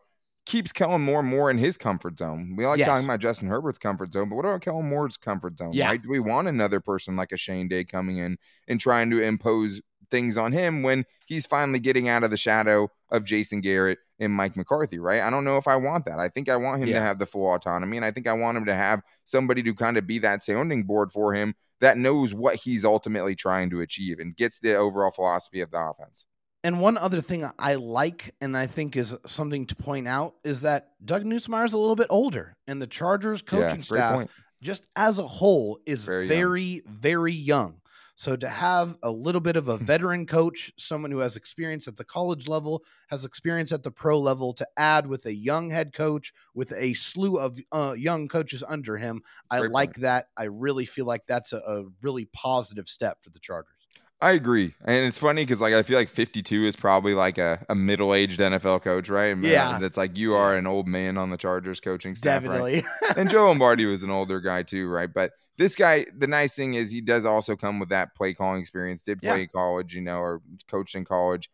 keeps 0.46 0.72
Kellen 0.72 1.01
Moore 1.01 1.24
more 1.24 1.50
in 1.50 1.58
his 1.58 1.77
comfort 1.77 2.20
zone. 2.20 2.56
We 2.56 2.65
like 2.65 2.80
yes. 2.80 2.88
talking 2.88 3.06
about 3.06 3.20
Justin 3.20 3.48
Herbert's 3.50 3.80
comfort 3.80 4.13
zone, 4.13 4.30
but 4.30 4.36
what 4.36 4.46
about 4.46 4.62
Kellen 4.62 4.88
Moore's 4.88 5.18
comfort 5.18 5.58
zone? 5.58 5.72
Yeah. 5.74 5.88
Right? 5.88 6.01
Do 6.01 6.10
we 6.10 6.20
want 6.20 6.48
another 6.48 6.80
person 6.80 7.15
like 7.15 7.32
a 7.32 7.38
Shane 7.38 7.68
Day 7.68 7.84
coming 7.84 8.18
in 8.18 8.38
and 8.68 8.80
trying 8.80 9.10
to 9.12 9.22
impose 9.22 9.82
things 10.12 10.38
on 10.38 10.51
him 10.51 10.83
when 10.83 11.05
he's 11.25 11.45
finally 11.45 11.79
getting 11.79 12.07
out 12.07 12.24
of 12.24 12.31
the 12.31 12.38
shadow 12.38 12.89
of 13.10 13.24
Jason 13.24 13.62
Garrett 13.62 14.00
and 14.19 14.33
Mike 14.33 14.55
McCarthy, 14.55 15.00
right? 15.00 15.22
I 15.22 15.29
don't 15.29 15.45
know 15.45 15.57
if 15.57 15.67
I 15.67 15.75
want 15.75 16.05
that. 16.05 16.19
I 16.19 16.29
think 16.29 16.50
I 16.50 16.55
want 16.55 16.81
him 16.81 16.89
yeah. 16.89 16.95
to 16.95 17.01
have 17.01 17.19
the 17.19 17.25
full 17.25 17.53
autonomy, 17.53 17.98
and 17.98 18.05
I 18.05 18.12
think 18.12 18.27
I 18.27 18.33
want 18.33 18.57
him 18.57 18.65
to 18.65 18.75
have 18.75 19.01
somebody 19.25 19.63
to 19.63 19.74
kind 19.74 19.98
of 19.98 20.07
be 20.07 20.19
that 20.19 20.43
sounding 20.43 20.83
board 20.83 21.12
for 21.12 21.33
him 21.33 21.55
that 21.81 21.98
knows 21.98 22.33
what 22.33 22.55
he's 22.55 22.86
ultimately 22.86 23.36
trying 23.36 23.69
to 23.69 23.81
achieve 23.81 24.19
and 24.19 24.36
gets 24.36 24.57
the 24.60 24.75
overall 24.75 25.12
philosophy 25.12 25.60
of 25.60 25.69
the 25.72 25.77
offense. 25.77 26.25
And 26.63 26.79
one 26.79 26.98
other 26.98 27.19
thing 27.19 27.45
I 27.60 27.75
like 27.75 28.33
and 28.39 28.55
I 28.55 28.67
think 28.67 28.95
is 28.95 29.15
something 29.25 29.65
to 29.65 29.75
point 29.75 30.07
out 30.07 30.36
is 30.45 30.62
that 30.62 30.91
Doug 31.03 31.25
Nussmeier 31.25 31.65
is 31.65 31.74
a 31.74 31.77
little 31.77 31.98
bit 31.98 32.07
older, 32.10 32.55
and 32.67 32.81
the 32.81 32.88
Chargers 32.88 33.41
coaching 33.41 33.79
yeah, 33.79 33.83
staff, 33.83 34.15
point. 34.15 34.31
just 34.62 34.88
as 34.95 35.19
a 35.19 35.27
whole, 35.27 35.77
is 35.86 36.05
very, 36.05 36.27
very, 36.27 36.63
young. 36.63 36.83
very 36.88 37.33
young. 37.33 37.81
So 38.15 38.36
to 38.36 38.48
have 38.48 38.98
a 39.01 39.10
little 39.10 39.41
bit 39.41 39.55
of 39.55 39.67
a 39.67 39.77
hmm. 39.77 39.86
veteran 39.86 40.25
coach, 40.25 40.72
someone 40.77 41.12
who 41.12 41.20
has 41.20 41.36
experience 41.36 41.88
at 41.88 41.98
the 41.98 42.03
college 42.03 42.48
level, 42.48 42.84
has 43.08 43.25
experience 43.25 43.72
at 43.72 43.84
the 43.84 43.91
pro 43.91 44.20
level, 44.20 44.53
to 44.53 44.67
add 44.77 45.08
with 45.08 45.25
a 45.25 45.34
young 45.34 45.70
head 45.70 45.93
coach 45.93 46.34
with 46.53 46.72
a 46.74 46.93
slew 46.93 47.38
of 47.38 47.60
uh, 47.72 47.96
young 47.98 48.27
coaches 48.27 48.63
under 48.67 48.98
him, 48.98 49.22
I 49.50 49.60
Great 49.60 49.72
like 49.72 49.89
point. 49.89 50.01
that. 50.01 50.25
I 50.38 50.43
really 50.43 50.86
feel 50.86 51.05
like 51.05 51.25
that's 51.27 51.53
a, 51.53 51.58
a 51.58 51.84
really 52.01 52.25
positive 52.34 52.88
step 52.88 53.17
for 53.22 53.32
the 53.32 53.39
Chargers. 53.39 53.74
I 54.22 54.32
agree, 54.32 54.74
and 54.86 55.05
it's 55.05 55.17
funny 55.17 55.41
because 55.43 55.60
like 55.60 55.74
I 55.74 55.84
feel 55.84 55.98
like 55.98 56.08
52 56.08 56.63
is 56.63 56.77
probably 56.77 57.13
like 57.13 57.38
a, 57.38 57.65
a 57.67 57.75
middle 57.75 58.13
aged 58.13 58.39
NFL 58.39 58.82
coach, 58.82 59.10
right? 59.10 59.38
yeah, 59.38 59.79
it's 59.82 59.98
like 59.98 60.17
you 60.17 60.34
are 60.34 60.55
an 60.55 60.65
old 60.65 60.88
man 60.88 61.17
on 61.17 61.29
the 61.29 61.36
Chargers 61.36 61.82
coaching 61.82 62.15
staff, 62.15 62.41
definitely. 62.41 62.86
Right? 63.01 63.17
and 63.17 63.29
Joe 63.29 63.48
Lombardi 63.48 63.86
was 63.86 64.01
an 64.01 64.12
older 64.12 64.39
guy 64.39 64.63
too, 64.63 64.88
right? 64.88 65.13
But 65.13 65.34
this 65.57 65.75
guy, 65.75 66.05
the 66.17 66.27
nice 66.27 66.53
thing 66.53 66.74
is 66.75 66.89
he 66.91 67.01
does 67.01 67.25
also 67.25 67.55
come 67.55 67.79
with 67.79 67.89
that 67.89 68.15
play 68.15 68.33
calling 68.33 68.60
experience. 68.62 69.03
Did 69.03 69.22
play 69.22 69.41
yeah. 69.41 69.45
college, 69.48 69.93
you 69.93 70.01
know, 70.01 70.17
or 70.19 70.41
coached 70.67 70.95
in 70.95 71.05
college. 71.05 71.50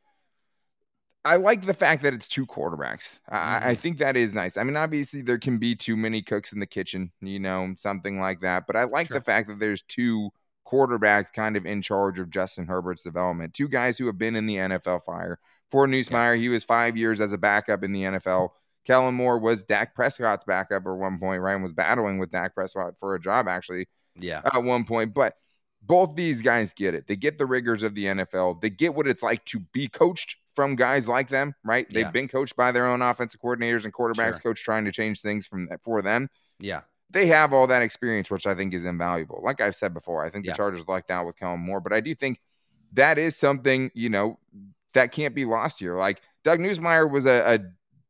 I 1.26 1.36
like 1.36 1.66
the 1.66 1.74
fact 1.74 2.04
that 2.04 2.14
it's 2.14 2.28
two 2.28 2.46
quarterbacks. 2.46 3.20
I, 3.28 3.72
I 3.72 3.74
Mm-hmm. 3.74 3.82
think 3.82 3.98
that 4.00 4.16
is 4.16 4.34
nice. 4.34 4.56
I 4.58 4.64
mean, 4.64 4.78
obviously 4.78 5.22
there 5.22 5.38
can 5.38 5.58
be 5.58 5.76
too 5.76 5.98
many 5.98 6.22
cooks 6.22 6.54
in 6.54 6.60
the 6.60 6.66
kitchen, 6.66 7.12
you 7.22 7.40
know, 7.40 7.74
something 7.78 8.20
like 8.20 8.40
that. 8.42 8.66
But 8.68 8.78
I 8.78 8.86
like 8.86 9.08
Sure. 9.08 9.18
the 9.18 9.22
fact 9.22 9.50
that 9.50 9.60
there's 9.60 9.82
two 9.84 10.30
quarterbacks 10.66 11.34
kind 11.34 11.58
of 11.58 11.66
in 11.66 11.82
charge 11.82 12.20
of 12.20 12.30
Justin 12.30 12.68
Herbert's 12.68 13.04
development. 13.04 13.54
Two 13.54 13.68
guys 13.68 13.98
who 13.98 14.06
have 14.08 14.18
been 14.18 14.36
in 14.36 14.46
the 14.46 14.56
NFL 14.56 15.04
fire. 15.04 15.40
For 15.72 15.88
Nussmeier, 15.88 16.38
he 16.38 16.48
was 16.50 16.64
five 16.64 16.96
years 16.96 17.20
as 17.22 17.34
a 17.34 17.38
backup 17.38 17.84
in 17.84 17.92
the 17.92 18.04
NFL. 18.04 18.52
Kellen 18.90 19.14
Moore 19.14 19.38
was 19.38 19.62
Dak 19.62 19.94
Prescott's 19.94 20.44
backup 20.46 20.88
at 20.88 20.92
one 20.92 21.20
point, 21.20 21.44
Ryan 21.44 21.62
was 21.62 21.74
battling 21.74 22.18
with 22.18 22.32
Dak 22.32 22.56
Prescott 22.56 22.96
for 23.00 23.14
a 23.14 23.20
job 23.20 23.48
actually 23.48 23.88
Yeah. 24.16 24.42
at 24.44 24.64
one 24.64 24.84
point. 24.84 25.14
But 25.14 25.36
both 25.84 26.16
these 26.16 26.42
guys 26.42 26.74
get 26.74 26.96
it. 26.96 27.06
They 27.08 27.16
get 27.16 27.38
the 27.38 27.46
rigors 27.46 27.84
of 27.84 27.94
the 27.94 28.06
NFL. 28.06 28.56
They 28.62 28.72
get 28.72 28.96
what 28.96 29.08
it's 29.08 29.22
like 29.22 29.46
to 29.46 29.60
be 29.60 29.88
coached 29.88 30.38
from 30.56 30.76
guys 30.76 31.08
like 31.08 31.30
them, 31.30 31.54
right? 31.64 31.88
They've 31.92 32.06
Yeah. 32.06 32.10
been 32.12 32.28
coached 32.28 32.56
by 32.56 32.72
their 32.72 32.88
own 32.88 33.04
offensive 33.04 33.40
coordinators 33.40 33.86
and 33.86 33.94
quarterbacks 33.94 34.42
Sure. 34.42 34.54
coach 34.54 34.64
trying 34.64 34.86
to 34.86 34.92
change 34.92 35.22
things 35.22 35.46
from 35.46 35.70
for 35.84 36.02
them. 36.02 36.28
Yeah. 36.60 36.82
They 37.12 37.28
have 37.28 37.54
all 37.54 37.68
that 37.68 37.84
experience, 37.84 38.32
which 38.32 38.48
I 38.48 38.56
think 38.56 38.74
is 38.74 38.86
invaluable. 38.86 39.40
Like 39.44 39.62
I've 39.62 39.76
said 39.76 39.94
before, 39.94 40.26
I 40.26 40.32
think 40.32 40.46
Yeah. 40.46 40.54
the 40.54 40.58
Chargers 40.58 40.88
lucked 40.88 41.12
out 41.12 41.28
with 41.28 41.38
Kellen 41.38 41.60
Moore, 41.60 41.80
but 41.80 41.94
I 41.94 42.00
do 42.02 42.16
think 42.16 42.40
that 42.94 43.20
is 43.20 43.36
something 43.38 43.92
you 43.94 44.10
know 44.10 44.40
that 44.94 45.12
can't 45.12 45.36
be 45.36 45.46
lost 45.46 45.80
here. 45.80 45.94
Like 45.94 46.22
Doug 46.44 46.58
Nussmeier 46.60 47.08
was 47.10 47.28
a, 47.28 47.56
a 47.56 47.60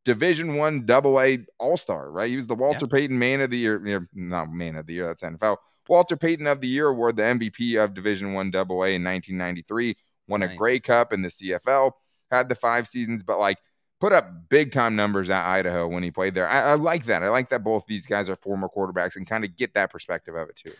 Division 0.05 0.55
One 0.55 0.85
Double 0.85 1.19
A 1.19 1.39
All 1.57 1.77
Star, 1.77 2.09
right? 2.11 2.29
He 2.29 2.35
was 2.35 2.47
the 2.47 2.55
Walter 2.55 2.87
Payton 2.87 3.17
Man 3.17 3.41
of 3.41 3.49
the 3.49 3.57
Year, 3.57 3.85
you 3.85 3.99
know, 3.99 4.05
not 4.13 4.51
Man 4.51 4.75
of 4.75 4.85
the 4.85 4.93
Year. 4.93 5.05
That's 5.05 5.23
NFL. 5.23 5.57
Walter 5.87 6.15
Payton 6.15 6.47
of 6.47 6.61
the 6.61 6.67
Year 6.67 6.87
award, 6.87 7.17
the 7.17 7.23
MVP 7.23 7.83
of 7.83 7.93
Division 7.93 8.33
One 8.33 8.51
Double 8.51 8.83
A 8.83 8.95
in 8.95 9.03
1993. 9.03 9.97
Won 10.27 10.43
a 10.43 10.55
Grey 10.55 10.79
Cup 10.79 11.11
in 11.11 11.23
the 11.23 11.29
CFL. 11.29 11.91
Had 12.29 12.47
the 12.47 12.55
five 12.55 12.87
seasons, 12.87 13.23
but 13.23 13.39
like 13.39 13.57
put 13.99 14.13
up 14.13 14.49
big 14.49 14.71
time 14.71 14.95
numbers 14.95 15.29
at 15.29 15.45
Idaho 15.45 15.87
when 15.87 16.03
he 16.03 16.11
played 16.11 16.33
there. 16.33 16.47
I, 16.47 16.71
I 16.71 16.73
like 16.75 17.05
that. 17.05 17.23
I 17.23 17.29
like 17.29 17.49
that 17.49 17.63
both 17.63 17.85
these 17.87 18.05
guys 18.05 18.29
are 18.29 18.35
former 18.35 18.69
quarterbacks 18.69 19.15
and 19.15 19.27
kind 19.27 19.43
of 19.43 19.55
get 19.57 19.73
that 19.73 19.91
perspective 19.91 20.35
of 20.35 20.49
it 20.49 20.55
too. 20.55 20.73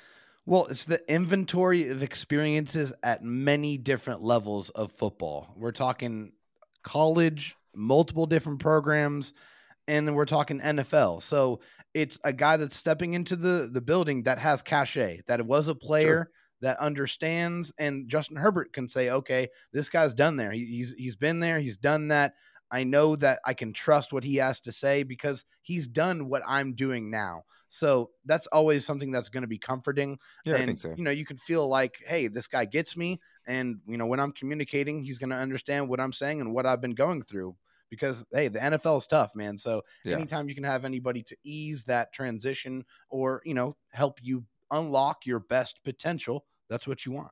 Well, 0.46 0.66
it's 0.68 0.86
the 0.86 1.02
inventory 1.12 1.90
of 1.90 2.02
experiences 2.02 2.94
at 3.04 3.24
many 3.24 3.78
different 3.78 4.22
levels 4.22 4.70
of 4.72 4.92
football. 4.92 5.54
We're 5.56 5.72
talking 5.72 6.32
college, 6.82 7.56
multiple 7.80 8.26
different 8.26 8.60
programs, 8.60 9.34
and 9.88 10.08
then 10.08 10.14
we're 10.14 10.26
talking 10.26 10.60
NFL. 10.60 11.24
So 11.24 11.62
it's 11.94 12.20
a 12.24 12.34
guy 12.34 12.58
that's 12.58 12.76
stepping 12.76 13.14
into 13.16 13.36
the 13.36 13.70
the 13.72 13.82
building 13.82 14.24
that 14.24 14.38
has 14.40 14.62
cachet, 14.62 15.22
that 15.28 15.46
was 15.46 15.68
a 15.68 15.76
player 15.76 16.30
that 16.62 16.78
understands, 16.80 17.74
and 17.80 18.10
Justin 18.10 18.38
Herbert 18.38 18.74
can 18.74 18.88
say, 18.88 19.10
"Okay, 19.10 19.48
this 19.74 19.90
guy's 19.90 20.14
done 20.14 20.36
there. 20.36 20.52
He, 20.52 20.66
he's 20.66 20.94
he's 20.98 21.16
been 21.16 21.40
there. 21.40 21.60
He's 21.60 21.78
done 21.78 22.10
that. 22.10 22.34
I 22.72 22.84
know 22.84 23.16
that 23.16 23.40
I 23.46 23.56
can 23.56 23.74
trust 23.74 24.14
what 24.14 24.24
he 24.24 24.36
has 24.36 24.60
to 24.62 24.72
say 24.72 25.02
because 25.02 25.46
he's 25.64 25.88
done 25.88 26.30
what 26.30 26.44
I'm 26.46 26.74
doing 26.74 27.10
now." 27.10 27.44
So 27.70 28.10
that's 28.26 28.48
always 28.48 28.84
something 28.84 29.12
that's 29.12 29.30
going 29.30 29.44
to 29.44 29.48
be 29.48 29.58
comforting 29.60 30.18
Yeah, 30.44 30.56
and 30.56 30.64
I 30.64 30.66
think 30.66 30.80
so. 30.80 30.94
you 30.98 31.04
know 31.04 31.12
you 31.12 31.26
can 31.26 31.38
feel 31.38 31.68
like 31.68 31.96
hey 32.06 32.28
this 32.28 32.48
guy 32.48 32.66
gets 32.66 32.98
me 32.98 33.20
and 33.48 33.78
you 33.88 33.96
know 33.96 34.08
when 34.08 34.20
i'm 34.20 34.32
communicating 34.32 35.04
he's 35.04 35.20
going 35.20 35.30
to 35.30 35.36
understand 35.36 35.88
what 35.88 36.00
i'm 36.00 36.12
saying 36.12 36.42
and 36.42 36.52
what 36.52 36.66
i've 36.66 36.82
been 36.82 36.96
going 36.96 37.22
through 37.22 37.56
because 37.90 38.26
hey 38.34 38.48
the 38.48 38.60
nfl 38.60 38.98
is 38.98 39.08
tough 39.08 39.32
man 39.36 39.58
so 39.58 39.82
Yeah. 40.04 40.16
anytime 40.16 40.48
you 40.50 40.56
can 40.56 40.64
have 40.64 40.86
anybody 40.86 41.24
to 41.24 41.36
ease 41.44 41.84
that 41.86 42.12
transition 42.14 42.84
or 43.10 43.42
you 43.46 43.54
know 43.54 43.76
help 43.92 44.20
you 44.22 44.46
unlock 44.72 45.26
your 45.26 45.40
best 45.40 45.80
potential 45.84 46.46
that's 46.70 46.88
what 46.88 47.06
you 47.06 47.12
want 47.12 47.32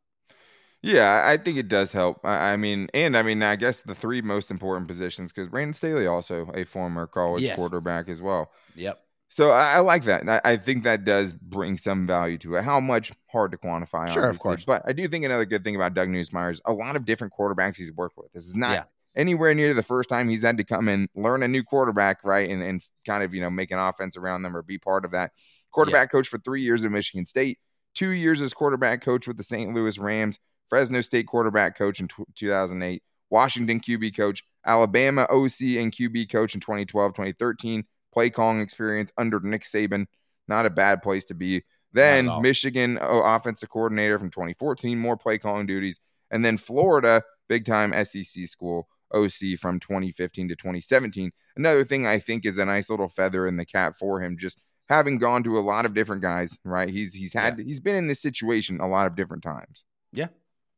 Yeah, 0.82 1.24
I 1.26 1.38
think 1.38 1.58
it 1.58 1.68
does 1.68 1.92
help. 1.92 2.24
I, 2.24 2.54
I 2.54 2.58
mean, 2.58 2.88
and 2.94 3.18
I 3.18 3.24
mean, 3.24 3.42
I 3.42 3.56
guess 3.56 3.80
the 3.80 3.96
three 3.96 4.22
most 4.22 4.52
important 4.52 4.88
positions 4.88 5.32
because 5.34 5.50
Brandon 5.50 5.74
Staley 5.74 6.06
also 6.08 6.50
a 6.54 6.64
former 6.66 7.08
college 7.08 7.44
Yes. 7.44 7.56
quarterback 7.56 8.08
as 8.10 8.22
well. 8.22 8.52
yep 8.76 9.00
So 9.30 9.52
I, 9.52 9.74
I 9.74 9.80
like 9.80 10.06
that. 10.06 10.22
And 10.22 10.32
I, 10.32 10.40
I 10.46 10.56
think 10.58 10.84
that 10.84 11.04
does 11.04 11.34
bring 11.34 11.78
some 11.78 12.06
value 12.08 12.38
to 12.40 12.56
it. 12.56 12.64
How 12.64 12.80
much 12.80 13.12
hard 13.32 13.52
to 13.52 13.58
quantify, 13.58 14.08
Sure, 14.14 14.30
of 14.30 14.40
course. 14.40 14.66
But 14.66 14.84
I 14.86 14.94
do 14.94 15.08
think 15.08 15.26
another 15.26 15.46
good 15.46 15.64
thing 15.64 15.76
about 15.76 15.96
Doug 15.96 16.10
Nussmeier 16.10 16.52
is 16.52 16.62
a 16.66 16.74
lot 16.74 16.96
of 16.96 17.06
different 17.06 17.34
quarterbacks 17.34 17.78
he's 17.78 17.92
worked 17.92 18.18
with. 18.18 18.32
This 18.32 18.46
is 18.46 18.56
not 18.56 18.72
Yeah. 18.72 18.84
Anywhere 19.18 19.54
near 19.54 19.74
the 19.74 19.84
first 19.84 20.08
time 20.08 20.30
he's 20.30 20.44
had 20.44 20.58
to 20.58 20.64
come 20.64 20.88
and 20.88 21.10
learn 21.16 21.44
a 21.44 21.48
new 21.48 21.64
quarterback, 21.64 22.24
right? 22.24 22.50
And 22.50 22.64
and 22.64 22.82
kind 23.06 23.24
of 23.24 23.34
you 23.34 23.42
know 23.42 23.50
make 23.50 23.72
an 23.72 23.80
offense 23.80 24.16
around 24.16 24.44
them 24.44 24.56
or 24.56 24.62
be 24.62 24.78
part 24.78 25.04
of 25.04 25.12
that. 25.12 25.32
Quarterback 25.72 26.12
coach 26.12 26.30
for 26.30 26.38
three 26.38 26.62
years 26.62 26.86
at 26.86 26.92
Michigan 26.92 27.26
State, 27.26 27.60
two 27.94 28.12
years 28.12 28.42
as 28.42 28.54
quarterback 28.54 29.02
coach 29.02 29.28
with 29.28 29.36
the 29.36 29.44
St. 29.44 29.74
Louis 29.74 29.98
Rams, 30.00 30.40
Fresno 30.70 31.02
State 31.02 31.28
quarterback 31.28 31.78
coach 31.78 32.00
in 32.00 32.08
tw 32.08 32.24
2008, 32.36 33.04
Washington 33.30 33.80
QB 33.82 34.16
coach, 34.16 34.44
Alabama 34.66 35.24
OC 35.24 35.78
and 35.78 35.92
QB 35.92 36.32
coach 36.32 36.54
in 36.54 36.62
2012, 36.62 37.12
2013 37.12 37.84
play 38.14 38.30
calling 38.30 38.62
experience 38.62 39.12
under 39.18 39.40
Nick 39.42 39.64
Saban. 39.64 40.06
Not 40.48 40.66
a 40.66 40.70
bad 40.70 41.02
place 41.02 41.26
to 41.26 41.34
be. 41.34 41.64
Then. 41.94 42.30
Michigan 42.42 43.00
oh, 43.02 43.22
offensive 43.22 43.70
coordinator 43.70 44.18
from 44.20 44.30
2014, 44.30 44.98
more 44.98 45.18
play 45.18 45.38
calling 45.38 45.68
duties. 45.68 46.00
And 46.32 46.44
then 46.44 46.58
Florida, 46.58 47.24
big 47.48 47.66
time 47.66 47.94
SEC 48.06 48.48
school 48.48 48.88
OC 49.14 49.58
from 49.60 49.80
2015 49.80 50.50
to 50.50 50.56
2017. 50.56 51.32
Another 51.56 51.84
thing 51.84 52.06
I 52.06 52.20
think 52.20 52.46
is 52.46 52.58
a 52.58 52.66
nice 52.66 52.90
little 52.90 53.10
feather 53.10 53.48
in 53.48 53.58
the 53.58 53.66
cap 53.66 53.98
for 53.98 54.22
him, 54.22 54.38
just 54.38 54.60
having 54.90 55.18
gone 55.18 55.44
to 55.44 55.58
a 55.58 55.60
lot 55.60 55.86
of 55.86 55.94
different 55.94 56.22
guys, 56.22 56.58
right? 56.64 56.90
He's 56.90 57.14
he's 57.14 57.34
had 57.34 57.60
he's 57.60 57.80
been 57.80 57.96
in 57.96 58.08
this 58.08 58.22
situation 58.22 58.80
a 58.80 58.88
lot 58.88 59.08
of 59.08 59.16
different 59.16 59.44
times. 59.44 59.86
Yeah. 60.12 60.28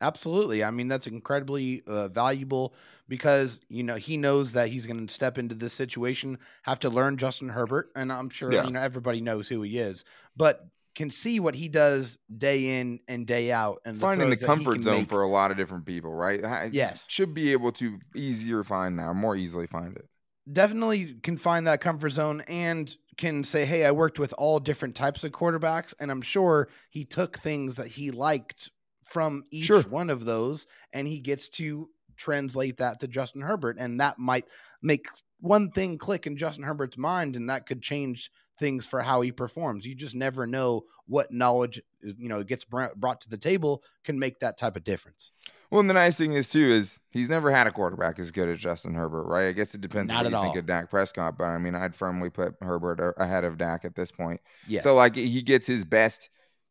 Absolutely. 0.01 0.63
I 0.63 0.71
mean, 0.71 0.87
that's 0.87 1.07
incredibly 1.07 1.83
uh, 1.85 2.07
valuable 2.07 2.73
because, 3.09 3.59
you 3.67 3.83
know, 3.83 3.95
he 3.95 4.15
knows 4.15 4.53
that 4.53 4.69
he's 4.69 4.85
going 4.85 5.05
to 5.05 5.13
step 5.13 5.37
into 5.37 5.53
this 5.55 5.73
situation, 5.73 6.37
have 6.63 6.79
to 6.79 6.89
learn 6.89 7.17
Justin 7.17 7.49
Herbert. 7.49 7.89
And 7.97 8.09
I'm 8.11 8.29
sure, 8.29 8.53
Yeah. 8.53 8.63
you 8.63 8.71
know, 8.71 8.79
everybody 8.79 9.19
knows 9.19 9.49
who 9.49 9.61
he 9.61 9.77
is, 9.77 10.05
but 10.37 10.65
can 10.99 11.09
see 11.09 11.39
what 11.39 11.55
he 11.55 11.69
does 11.69 12.19
day 12.37 12.79
in 12.81 12.99
and 13.07 13.25
day 13.25 13.53
out. 13.53 13.79
And 13.85 13.97
Finding 13.97 14.29
the 14.29 14.35
throws 14.35 14.45
comfort 14.45 14.83
zone 14.83 14.97
make. 14.99 15.09
for 15.09 15.21
a 15.21 15.27
lot 15.29 15.49
of 15.49 15.55
different 15.55 15.85
people, 15.85 16.13
right? 16.13 16.43
I- 16.43 16.69
Yes. 16.73 17.05
Should 17.07 17.33
be 17.33 17.53
able 17.53 17.71
to 17.73 17.97
easier 18.17 18.65
find 18.65 18.99
that, 18.99 19.03
or 19.05 19.13
more 19.13 19.37
easily 19.37 19.65
find 19.65 19.95
it. 19.95 20.09
definitely 20.51 21.13
can 21.23 21.37
find 21.37 21.67
that 21.67 21.79
comfort 21.79 22.09
zone 22.09 22.41
and 22.49 22.93
can 23.17 23.43
say, 23.45 23.63
Hey, 23.65 23.85
I 23.85 23.91
worked 23.91 24.19
with 24.19 24.33
all 24.37 24.59
different 24.59 24.93
types 24.95 25.23
of 25.23 25.31
quarterbacks. 25.31 25.93
And 26.01 26.11
I'm 26.11 26.21
sure 26.21 26.67
he 26.89 27.05
took 27.05 27.37
things 27.39 27.75
that 27.77 27.87
he 27.87 28.11
liked 28.11 28.69
from 29.07 29.43
each 29.51 29.65
Sure. 29.67 29.83
one 29.83 30.09
of 30.09 30.25
those 30.25 30.67
and 30.91 31.07
he 31.07 31.19
gets 31.21 31.47
to 31.49 31.89
translate 32.17 32.77
that 32.77 32.99
to 32.99 33.07
Justin 33.07 33.41
Herbert. 33.41 33.77
And 33.79 34.01
that 34.01 34.19
might 34.19 34.45
make 34.81 35.07
one 35.39 35.71
thing 35.71 35.97
click 35.97 36.27
in 36.27 36.35
Justin 36.35 36.63
Herbert's 36.65 36.97
mind 36.97 37.35
and 37.37 37.49
that 37.49 37.65
could 37.65 37.81
change 37.81 38.29
things 38.59 38.85
for 38.85 39.01
how 39.01 39.21
he 39.21 39.31
performs. 39.31 39.85
You 39.85 39.95
just 39.95 40.15
never 40.15 40.45
know 40.45 40.83
what 41.07 41.31
knowledge, 41.31 41.81
you 42.01 42.29
know, 42.29 42.43
gets 42.43 42.63
br- 42.65 42.93
brought 42.95 43.21
to 43.21 43.29
the 43.29 43.37
table 43.37 43.83
can 44.03 44.19
make 44.19 44.39
that 44.39 44.57
type 44.57 44.75
of 44.75 44.83
difference. 44.83 45.31
Well, 45.71 45.79
and 45.79 45.89
the 45.89 45.93
nice 45.93 46.17
thing 46.17 46.33
is 46.33 46.49
too 46.49 46.59
is 46.65 46.99
he's 47.11 47.29
never 47.29 47.51
had 47.51 47.67
a 47.67 47.71
quarterback 47.71 48.19
as 48.19 48.31
good 48.31 48.49
as 48.49 48.57
Justin 48.57 48.93
Herbert, 48.95 49.23
right? 49.23 49.47
I 49.47 49.51
guess 49.51 49.73
it 49.75 49.81
depends 49.81 50.11
Not 50.11 50.25
on 50.25 50.31
what 50.31 50.37
at 50.39 50.41
you 50.41 50.53
think 50.53 50.59
of 50.59 50.65
Dak 50.65 50.89
Prescott, 50.89 51.37
but 51.37 51.45
I 51.45 51.57
mean, 51.57 51.75
I'd 51.75 51.95
firmly 51.95 52.29
put 52.29 52.55
Herbert 52.61 52.99
uh, 52.99 53.13
ahead 53.21 53.43
of 53.43 53.57
Dak 53.57 53.85
at 53.85 53.95
this 53.95 54.11
point. 54.11 54.41
Yes. 54.67 54.83
So 54.83 54.95
like 54.95 55.15
he 55.15 55.41
gets 55.41 55.67
his 55.67 55.85
best, 55.85 56.29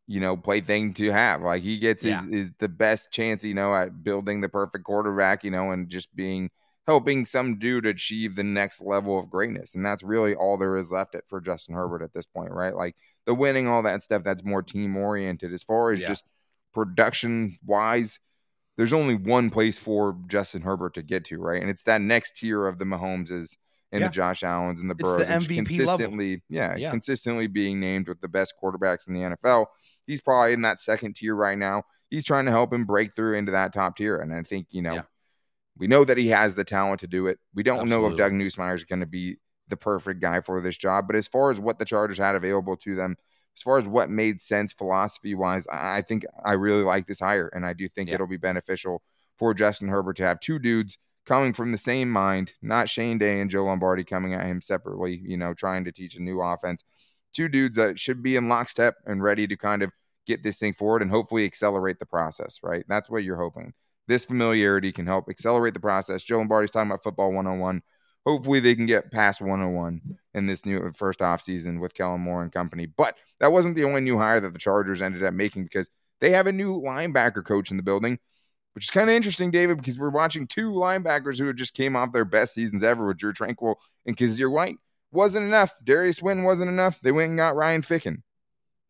you 0.08 0.20
know, 0.20 0.36
plaything 0.36 0.94
to 0.94 1.10
have. 1.12 1.42
Like 1.42 1.62
he 1.62 1.78
gets 1.78 2.02
his, 2.02 2.10
Yeah. 2.10 2.26
his 2.28 2.50
the 2.58 2.68
best 2.68 3.12
chance, 3.12 3.44
you 3.44 3.54
know, 3.54 3.74
at 3.74 4.02
building 4.02 4.40
the 4.40 4.48
perfect 4.48 4.84
quarterback, 4.84 5.44
you 5.44 5.50
know, 5.52 5.70
and 5.70 5.88
just 5.88 6.14
being 6.16 6.50
helping 6.88 7.26
some 7.26 7.58
dude 7.58 7.84
achieve 7.84 8.34
the 8.34 8.42
next 8.42 8.80
level 8.80 9.18
of 9.18 9.28
greatness. 9.28 9.74
And 9.74 9.84
that's 9.84 10.02
really 10.02 10.34
all 10.34 10.56
there 10.56 10.78
is 10.78 10.90
left 10.90 11.14
it 11.14 11.22
for 11.28 11.38
Justin 11.38 11.74
mm. 11.74 11.78
Herbert 11.78 12.02
at 12.02 12.14
this 12.14 12.24
point, 12.24 12.50
right? 12.50 12.74
Like 12.74 12.96
the 13.26 13.34
winning, 13.34 13.68
all 13.68 13.82
that 13.82 14.02
stuff, 14.02 14.24
that's 14.24 14.42
more 14.42 14.62
team 14.62 14.96
oriented. 14.96 15.52
As 15.52 15.62
far 15.62 15.92
as 15.92 16.00
Yeah. 16.00 16.08
just 16.08 16.24
production 16.72 17.58
wise, 17.62 18.18
there's 18.78 18.94
only 18.94 19.14
one 19.14 19.50
place 19.50 19.78
for 19.78 20.16
Justin 20.28 20.62
Herbert 20.62 20.94
to 20.94 21.02
get 21.02 21.26
to, 21.26 21.38
right? 21.38 21.60
And 21.60 21.70
it's 21.70 21.82
that 21.82 22.00
next 22.00 22.38
tier 22.38 22.66
of 22.66 22.78
the 22.78 22.86
Mahomeses 22.86 23.58
and 23.92 24.00
Yeah. 24.00 24.08
the 24.08 24.14
Josh 24.14 24.42
Allens 24.42 24.80
and 24.80 24.88
the 24.88 24.94
It's 24.98 25.10
the 25.10 25.16
Burrows. 25.18 25.28
MVP 25.28 25.80
level. 25.80 25.98
consistently, 25.98 26.42
yeah, 26.48 26.74
Yeah. 26.74 26.90
consistently 26.90 27.48
being 27.48 27.80
named 27.80 28.08
with 28.08 28.22
the 28.22 28.28
best 28.28 28.54
quarterbacks 28.62 29.06
in 29.06 29.12
the 29.12 29.24
NFL. 29.24 29.66
He's 30.06 30.22
probably 30.22 30.54
in 30.54 30.62
that 30.62 30.80
second 30.80 31.16
tier 31.16 31.34
right 31.34 31.58
now. 31.58 31.82
He's 32.08 32.24
trying 32.24 32.46
to 32.46 32.50
help 32.50 32.72
him 32.72 32.86
break 32.86 33.14
through 33.14 33.34
into 33.34 33.52
that 33.52 33.74
top 33.74 33.98
tier. 33.98 34.16
And 34.16 34.32
I 34.32 34.42
think, 34.42 34.68
you 34.70 34.80
know, 34.80 34.94
Yeah. 34.94 35.02
We 35.78 35.86
know 35.86 36.04
that 36.04 36.18
he 36.18 36.28
has 36.28 36.54
the 36.54 36.64
talent 36.64 37.00
to 37.00 37.06
do 37.06 37.26
it. 37.28 37.38
We 37.54 37.62
don't 37.62 37.88
know 37.88 38.06
if 38.06 38.16
Doug 38.16 38.32
Nussmeier 38.32 38.74
is 38.74 38.84
going 38.84 39.00
to 39.00 39.06
be 39.06 39.36
the 39.68 39.76
perfect 39.76 40.20
guy 40.20 40.40
for 40.40 40.60
this 40.60 40.76
job. 40.76 41.06
But 41.06 41.16
as 41.16 41.28
far 41.28 41.50
as 41.50 41.60
what 41.60 41.78
the 41.78 41.84
Chargers 41.84 42.18
had 42.18 42.34
available 42.34 42.76
to 42.78 42.94
them, 42.94 43.16
as 43.56 43.62
far 43.62 43.78
as 43.78 43.86
what 43.86 44.10
made 44.10 44.40
sense 44.42 44.72
philosophy 44.72 45.34
wise, 45.34 45.66
I 45.68 45.98
I 45.98 46.02
think 46.02 46.24
I 46.44 46.52
really 46.52 46.82
like 46.82 47.06
this 47.06 47.20
hire. 47.20 47.48
And 47.48 47.64
I 47.66 47.72
do 47.72 47.88
think 47.88 48.08
Yeah. 48.08 48.16
it'll 48.16 48.26
be 48.26 48.36
beneficial 48.36 49.02
for 49.36 49.54
Justin 49.54 49.88
Herbert 49.88 50.16
to 50.16 50.24
have 50.24 50.40
two 50.40 50.58
dudes 50.58 50.98
coming 51.26 51.52
from 51.52 51.72
the 51.72 51.78
same 51.78 52.10
mind, 52.10 52.54
not 52.62 52.88
Shane 52.88 53.18
Day 53.18 53.40
and 53.40 53.50
Joe 53.50 53.64
Lombardi 53.64 54.02
coming 54.02 54.32
at 54.34 54.46
him 54.46 54.60
separately, 54.60 55.20
you 55.22 55.36
know, 55.36 55.54
trying 55.54 55.84
to 55.84 55.92
teach 55.92 56.16
a 56.16 56.22
new 56.22 56.40
offense. 56.40 56.84
Two 57.34 57.48
dudes 57.48 57.76
that 57.76 57.98
should 57.98 58.22
be 58.22 58.36
in 58.36 58.48
lockstep 58.48 58.94
and 59.04 59.22
ready 59.22 59.46
to 59.46 59.56
kind 59.56 59.82
of 59.82 59.92
get 60.26 60.42
this 60.42 60.58
thing 60.58 60.72
forward 60.72 61.02
and 61.02 61.10
hopefully 61.10 61.44
accelerate 61.44 61.98
the 61.98 62.06
process, 62.06 62.60
right? 62.62 62.84
That's 62.88 63.10
what 63.10 63.24
you're 63.24 63.36
hoping. 63.36 63.74
This 64.08 64.24
familiarity 64.24 64.90
can 64.90 65.06
help 65.06 65.28
accelerate 65.28 65.74
the 65.74 65.80
process. 65.80 66.24
Joe 66.24 66.38
Lombardi's 66.38 66.70
talking 66.70 66.90
about 66.90 67.04
football 67.04 67.28
101. 67.28 67.82
Hopefully, 68.26 68.58
they 68.58 68.74
can 68.74 68.86
get 68.86 69.12
past 69.12 69.40
101 69.40 70.00
in 70.34 70.46
this 70.46 70.66
new 70.66 70.90
first 70.92 71.22
off 71.22 71.42
season 71.42 71.78
with 71.78 71.94
Kellen 71.94 72.22
Moore 72.22 72.42
and 72.42 72.50
company. 72.50 72.86
But 72.86 73.16
that 73.38 73.52
wasn't 73.52 73.76
the 73.76 73.84
only 73.84 74.00
new 74.00 74.18
hire 74.18 74.40
that 74.40 74.52
the 74.52 74.58
Chargers 74.58 75.02
ended 75.02 75.22
up 75.22 75.34
making 75.34 75.64
because 75.64 75.90
they 76.20 76.30
have 76.30 76.46
a 76.46 76.52
new 76.52 76.80
linebacker 76.80 77.44
coach 77.44 77.70
in 77.70 77.76
the 77.76 77.82
building, 77.82 78.18
which 78.74 78.84
is 78.84 78.90
kind 78.90 79.08
of 79.08 79.14
interesting, 79.14 79.50
David, 79.50 79.76
because 79.76 79.98
we're 79.98 80.08
watching 80.08 80.46
two 80.46 80.72
linebackers 80.72 81.38
who 81.38 81.52
just 81.52 81.74
came 81.74 81.94
off 81.94 82.12
their 82.12 82.24
best 82.24 82.54
seasons 82.54 82.82
ever 82.82 83.06
with 83.06 83.18
Drue 83.18 83.32
Tranquill 83.32 83.76
and 84.06 84.16
Kyzir 84.16 84.50
White. 84.50 84.76
Wasn't 85.12 85.46
enough. 85.46 85.72
Darius 85.84 86.22
Wynn 86.22 86.44
wasn't 86.44 86.70
enough. 86.70 86.98
They 87.02 87.12
went 87.12 87.30
and 87.30 87.38
got 87.38 87.56
Ryan 87.56 87.82
Ficken. 87.82 88.22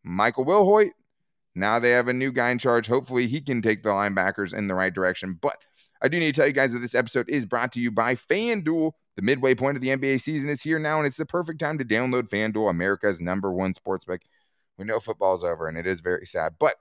Michael 0.03 0.45
Wilhoite. 0.45 0.91
Now 1.55 1.79
they 1.79 1.91
have 1.91 2.07
a 2.07 2.13
new 2.13 2.31
guy 2.31 2.51
in 2.51 2.59
charge. 2.59 2.87
Hopefully, 2.87 3.27
he 3.27 3.41
can 3.41 3.61
take 3.61 3.83
the 3.83 3.89
linebackers 3.89 4.53
in 4.53 4.67
the 4.67 4.75
right 4.75 4.93
direction. 4.93 5.37
But 5.39 5.57
I 6.01 6.07
do 6.07 6.19
need 6.19 6.33
to 6.33 6.39
tell 6.39 6.47
you 6.47 6.53
guys 6.53 6.71
that 6.71 6.79
this 6.79 6.95
episode 6.95 7.29
is 7.29 7.45
brought 7.45 7.71
to 7.73 7.81
you 7.81 7.91
by 7.91 8.15
FanDuel. 8.15 8.91
The 9.15 9.21
midway 9.21 9.55
point 9.55 9.75
of 9.75 9.81
the 9.81 9.89
NBA 9.89 10.21
season 10.21 10.49
is 10.49 10.61
here 10.61 10.79
now, 10.79 10.97
and 10.97 11.05
it's 11.05 11.17
the 11.17 11.25
perfect 11.25 11.59
time 11.59 11.77
to 11.77 11.85
download 11.85 12.29
FanDuel, 12.29 12.69
America's 12.69 13.19
number 13.19 13.51
one 13.51 13.73
sportsbook. 13.73 14.21
We 14.77 14.85
know 14.85 14.99
football's 14.99 15.43
over, 15.43 15.67
and 15.67 15.77
it 15.77 15.85
is 15.85 15.99
very 15.99 16.25
sad. 16.25 16.53
But 16.57 16.75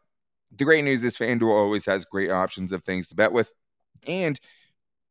the 0.57 0.64
great 0.64 0.85
news 0.85 1.02
is 1.02 1.16
FanDuel 1.16 1.52
always 1.52 1.85
has 1.87 2.04
great 2.04 2.31
options 2.31 2.70
of 2.70 2.85
things 2.85 3.09
to 3.09 3.16
bet 3.16 3.33
with. 3.33 3.52
And 4.07 4.38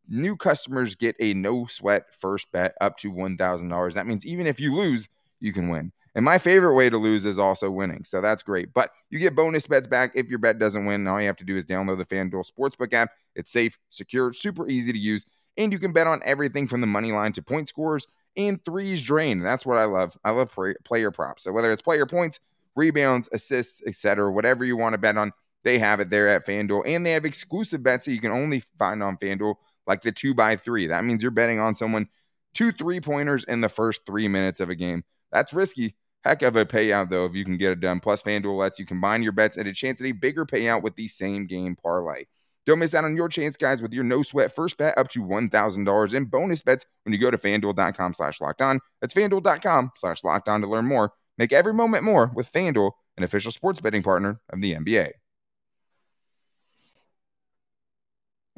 new 0.07 0.37
customers 0.37 0.95
get 0.95 1.15
a 1.19 1.33
no 1.33 1.65
sweat 1.65 2.05
first 2.17 2.51
bet 2.51 2.75
up 2.79 2.97
to 2.99 3.11
$1,000. 3.11 3.93
That 3.93 4.07
means 4.07 4.25
even 4.25 4.47
if 4.47 4.59
you 4.59 4.73
lose, 4.73 5.09
you 5.39 5.51
can 5.51 5.69
win. 5.69 5.91
And 6.17 6.25
my 6.25 6.39
favorite 6.39 6.73
way 6.73 6.89
to 6.89 6.97
lose 6.97 7.25
is 7.25 7.37
also 7.37 7.69
winning. 7.69 8.03
So 8.03 8.21
that's 8.21 8.41
great. 8.41 8.73
But 8.73 8.89
you 9.11 9.19
get 9.19 9.35
bonus 9.35 9.67
bets 9.67 9.85
back 9.85 10.13
if 10.15 10.27
your 10.29 10.39
bet 10.39 10.57
doesn't 10.57 10.87
win. 10.87 11.07
All 11.07 11.21
you 11.21 11.27
have 11.27 11.35
to 11.37 11.43
do 11.43 11.55
is 11.55 11.63
download 11.63 11.99
the 11.99 12.05
FanDuel 12.05 12.49
Sportsbook 12.51 12.91
app. 12.91 13.11
It's 13.35 13.51
safe, 13.51 13.77
secure, 13.91 14.33
super 14.33 14.67
easy 14.67 14.91
to 14.91 14.97
use. 14.97 15.27
And 15.57 15.71
you 15.71 15.77
can 15.77 15.93
bet 15.93 16.07
on 16.07 16.21
everything 16.25 16.67
from 16.67 16.81
the 16.81 16.87
money 16.87 17.11
line 17.11 17.33
to 17.33 17.43
point 17.43 17.69
scores 17.69 18.07
and 18.35 18.63
threes 18.65 19.03
drained. 19.03 19.45
That's 19.45 19.63
what 19.63 19.77
I 19.77 19.85
love. 19.85 20.17
I 20.23 20.31
love 20.31 20.51
player 20.85 21.11
props. 21.11 21.43
So 21.43 21.51
whether 21.51 21.71
it's 21.71 21.83
player 21.83 22.07
points, 22.07 22.39
rebounds, 22.75 23.29
assists, 23.31 23.83
etc., 23.85 24.31
whatever 24.31 24.65
you 24.65 24.75
want 24.75 24.93
to 24.93 24.97
bet 24.97 25.17
on, 25.17 25.31
they 25.63 25.77
have 25.77 25.99
it 25.99 26.09
there 26.09 26.29
at 26.29 26.47
FanDuel. 26.47 26.81
And 26.87 27.05
they 27.05 27.11
have 27.11 27.25
exclusive 27.25 27.83
bets 27.83 28.05
that 28.05 28.13
you 28.13 28.21
can 28.21 28.31
only 28.31 28.63
find 28.79 29.03
on 29.03 29.17
FanDuel, 29.17 29.53
like 29.85 30.01
the 30.01 30.11
two 30.11 30.33
by 30.33 30.55
three. 30.55 30.87
That 30.87 31.05
means 31.05 31.21
you're 31.21 31.31
betting 31.31 31.59
on 31.59 31.75
someone 31.75 32.07
two 32.55 32.71
three 32.71 33.01
pointers 33.01 33.43
in 33.43 33.61
the 33.61 33.69
first 33.69 34.01
three 34.07 34.27
minutes 34.27 34.59
of 34.59 34.71
a 34.71 34.75
game. 34.75 35.03
That's 35.31 35.53
risky. 35.53 35.93
Heck 36.27 36.41
of 36.41 36.57
a 36.57 36.65
payout, 36.65 37.09
though, 37.09 37.25
if 37.25 37.35
you 37.35 37.45
can 37.45 37.55
get 37.55 37.71
it 37.71 37.79
done. 37.79 38.01
Plus, 38.01 38.21
FanDuel 38.21 38.57
lets 38.57 38.79
you 38.79 38.85
combine 38.85 39.23
your 39.23 39.31
bets 39.31 39.55
and 39.55 39.65
a 39.65 39.71
chance 39.71 40.01
at 40.01 40.07
a 40.07 40.11
bigger 40.11 40.45
payout 40.45 40.83
with 40.83 40.93
the 40.97 41.07
same 41.07 41.47
game 41.47 41.73
parlay. 41.73 42.25
Don't 42.65 42.79
miss 42.79 42.93
out 42.93 43.05
on 43.05 43.15
your 43.15 43.29
chance, 43.29 43.55
guys, 43.55 43.81
with 43.81 43.93
your 43.93 44.03
no 44.03 44.23
sweat 44.23 44.53
first 44.53 44.77
bet 44.77 44.97
up 44.97 45.07
to 45.11 45.21
$1,000 45.21 46.13
in 46.13 46.25
bonus 46.25 46.61
bets 46.61 46.85
when 47.03 47.13
you 47.13 47.19
go 47.19 47.31
to 47.31 47.37
fanduel.com 47.37 48.13
slash 48.13 48.41
locked 48.41 48.61
on. 48.61 48.81
That's 48.99 49.13
fanduel.com 49.13 49.91
slash 49.95 50.21
locked 50.25 50.49
on 50.49 50.59
to 50.59 50.67
learn 50.67 50.85
more. 50.85 51.13
Make 51.37 51.53
every 51.53 51.73
moment 51.73 52.03
more 52.03 52.29
with 52.35 52.51
FanDuel, 52.51 52.91
an 53.15 53.23
official 53.23 53.53
sports 53.53 53.79
betting 53.79 54.03
partner 54.03 54.41
of 54.49 54.59
the 54.59 54.73
NBA. 54.73 55.11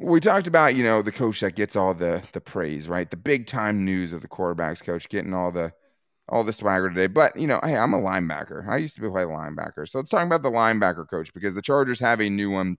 We 0.00 0.18
talked 0.18 0.48
about, 0.48 0.74
you 0.74 0.82
know, 0.82 1.02
the 1.02 1.12
coach 1.12 1.38
that 1.38 1.54
gets 1.54 1.76
all 1.76 1.94
the 1.94 2.20
the 2.32 2.40
praise, 2.40 2.88
right? 2.88 3.08
The 3.08 3.16
big 3.16 3.46
time 3.46 3.84
news 3.84 4.12
of 4.12 4.22
the 4.22 4.28
quarterbacks 4.28 4.82
coach 4.82 5.08
getting 5.08 5.34
all 5.34 5.52
the 5.52 5.72
all 6.30 6.44
the 6.44 6.52
swagger 6.52 6.88
today. 6.88 7.08
But, 7.08 7.36
you 7.36 7.46
know, 7.46 7.60
hey, 7.62 7.76
I'm 7.76 7.92
a 7.92 8.00
linebacker. 8.00 8.66
I 8.66 8.78
used 8.78 8.96
to 8.96 9.10
play 9.10 9.24
linebacker. 9.24 9.88
So 9.88 9.98
let's 9.98 10.10
talk 10.10 10.24
about 10.24 10.42
the 10.42 10.50
linebacker 10.50 11.08
coach 11.08 11.34
because 11.34 11.54
the 11.54 11.62
Chargers 11.62 12.00
have 12.00 12.20
a 12.20 12.30
new 12.30 12.50
one. 12.50 12.76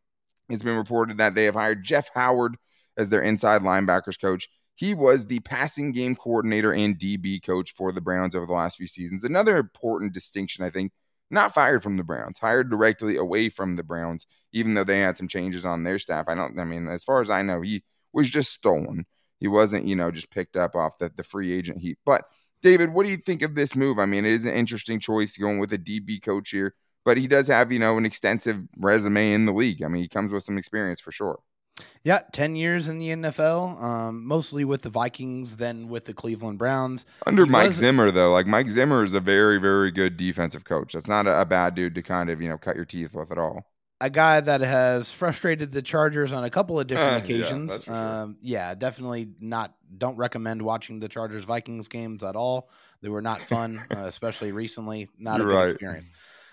It's 0.50 0.64
been 0.64 0.78
reported 0.78 1.18
that 1.18 1.36
they 1.36 1.46
have 1.46 1.56
hired 1.56 1.84
Jeff 1.84 2.10
Howard 2.16 2.56
as 2.98 3.10
their 3.10 3.22
inside 3.22 3.62
linebackers 3.62 4.20
coach. 4.20 4.50
He 4.76 4.94
was 4.94 5.26
the 5.26 5.40
passing 5.42 5.92
game 5.92 6.16
coordinator 6.16 6.74
and 6.74 6.98
DB 6.98 7.44
coach 7.44 7.74
for 7.76 7.92
the 7.92 8.02
Browns 8.02 8.36
over 8.36 8.46
the 8.46 8.54
last 8.54 8.78
few 8.78 8.88
seasons. 8.88 9.24
Another 9.24 9.58
important 9.58 10.14
distinction, 10.14 10.64
I 10.64 10.70
think, 10.70 10.92
not 11.30 11.54
fired 11.54 11.84
from 11.84 11.98
the 11.98 12.04
Browns, 12.04 12.40
hired 12.40 12.70
directly 12.70 13.16
away 13.16 13.50
from 13.50 13.76
the 13.76 13.84
Browns, 13.84 14.26
even 14.54 14.74
though 14.74 14.84
they 14.84 15.00
had 15.00 15.18
some 15.18 15.28
changes 15.28 15.66
on 15.66 15.84
their 15.84 16.00
staff. 16.00 16.26
I 16.28 16.36
don't, 16.36 16.60
I 16.60 16.64
mean, 16.64 16.88
as 16.88 17.04
far 17.04 17.22
as 17.22 17.30
I 17.30 17.42
know, 17.42 17.62
he 17.62 17.84
was 18.12 18.30
just 18.30 18.54
stolen. 18.54 19.06
He 19.40 19.48
wasn't, 19.48 19.86
you 19.86 19.96
know, 19.96 20.12
just 20.12 20.30
picked 20.30 20.56
up 20.56 20.76
off 20.76 20.98
the, 21.00 21.12
the 21.16 21.24
free 21.24 21.52
agent 21.52 21.80
heap. 21.80 22.00
But 22.06 22.26
David, 22.62 22.94
what 22.94 23.06
do 23.06 23.12
you 23.12 23.18
think 23.18 23.42
of 23.42 23.56
this 23.56 23.76
move? 23.76 24.00
I 24.00 24.06
mean, 24.06 24.26
it 24.26 24.32
is 24.32 24.46
an 24.46 24.54
interesting 24.54 25.00
choice 25.00 25.38
going 25.38 25.60
with 25.60 25.74
a 25.74 25.78
DB 25.78 26.22
coach 26.22 26.50
here, 26.50 26.76
but 27.04 27.18
he 27.18 27.28
does 27.28 27.48
have, 27.48 27.72
you 27.72 27.80
know, 27.80 27.98
an 27.98 28.06
extensive 28.06 28.62
resume 28.78 29.34
in 29.34 29.46
the 29.46 29.54
league. 29.54 29.84
I 29.84 29.88
mean, 29.88 30.02
he 30.02 30.08
comes 30.08 30.32
with 30.32 30.44
some 30.44 30.58
experience 30.58 31.02
for 31.02 31.12
sure. 31.12 31.40
Yeah, 32.04 32.20
10 32.34 32.56
years 32.56 32.88
in 32.88 33.00
the 33.00 33.10
NFL, 33.10 33.82
um, 33.82 34.26
mostly 34.26 34.64
with 34.66 34.84
the 34.84 34.90
Vikings, 34.90 35.56
then 35.56 35.88
with 35.88 36.06
the 36.06 36.14
Cleveland 36.14 36.60
Browns. 36.60 37.06
Under 37.26 37.46
he 37.46 37.52
Mike 37.52 37.68
was, 37.68 37.78
Zimmer, 37.78 38.12
though, 38.12 38.32
like 38.32 38.46
Mike 38.46 38.70
Zimmer 38.70 39.04
is 39.04 39.14
a 39.14 39.20
very, 39.20 39.58
very 39.58 39.90
good 39.90 40.18
defensive 40.18 40.64
coach. 40.64 40.94
That's 40.94 41.08
not 41.08 41.26
a, 41.26 41.42
a 41.42 41.46
bad 41.46 41.74
dude 41.74 41.96
to 41.96 42.04
kind 42.04 42.30
of, 42.30 42.42
you 42.42 42.50
know, 42.50 42.58
cut 42.58 42.76
your 42.76 42.86
teeth 42.86 43.16
with 43.16 43.32
at 43.32 43.38
all 43.38 43.71
a 44.02 44.10
guy 44.10 44.42
that 44.42 44.62
has 44.62 45.12
frustrated 45.12 45.72
the 45.72 45.82
Chargers 45.82 46.34
on 46.34 46.44
a 46.44 46.50
couple 46.50 46.80
of 46.80 46.88
different 46.88 47.14
uh, 47.14 47.18
occasions. 47.18 47.84
Yeah, 47.88 48.22
um, 48.22 48.38
yeah, 48.42 48.76
definitely 48.76 49.30
not. 49.40 49.76
Don't 49.98 50.18
recommend 50.18 50.62
watching 50.62 51.00
the 51.00 51.08
Chargers 51.08 51.46
Vikings 51.46 51.88
games 51.88 52.24
at 52.24 52.36
all. 52.36 52.70
They 53.02 53.10
were 53.10 53.22
not 53.22 53.42
fun, 53.42 53.82
uh, 53.96 54.00
especially 54.00 54.52
recently. 54.52 55.08
Not 55.18 55.40
You're 55.40 55.50
a 55.50 55.54
good 55.54 55.58
right. 55.58 55.70
experience. 55.70 56.12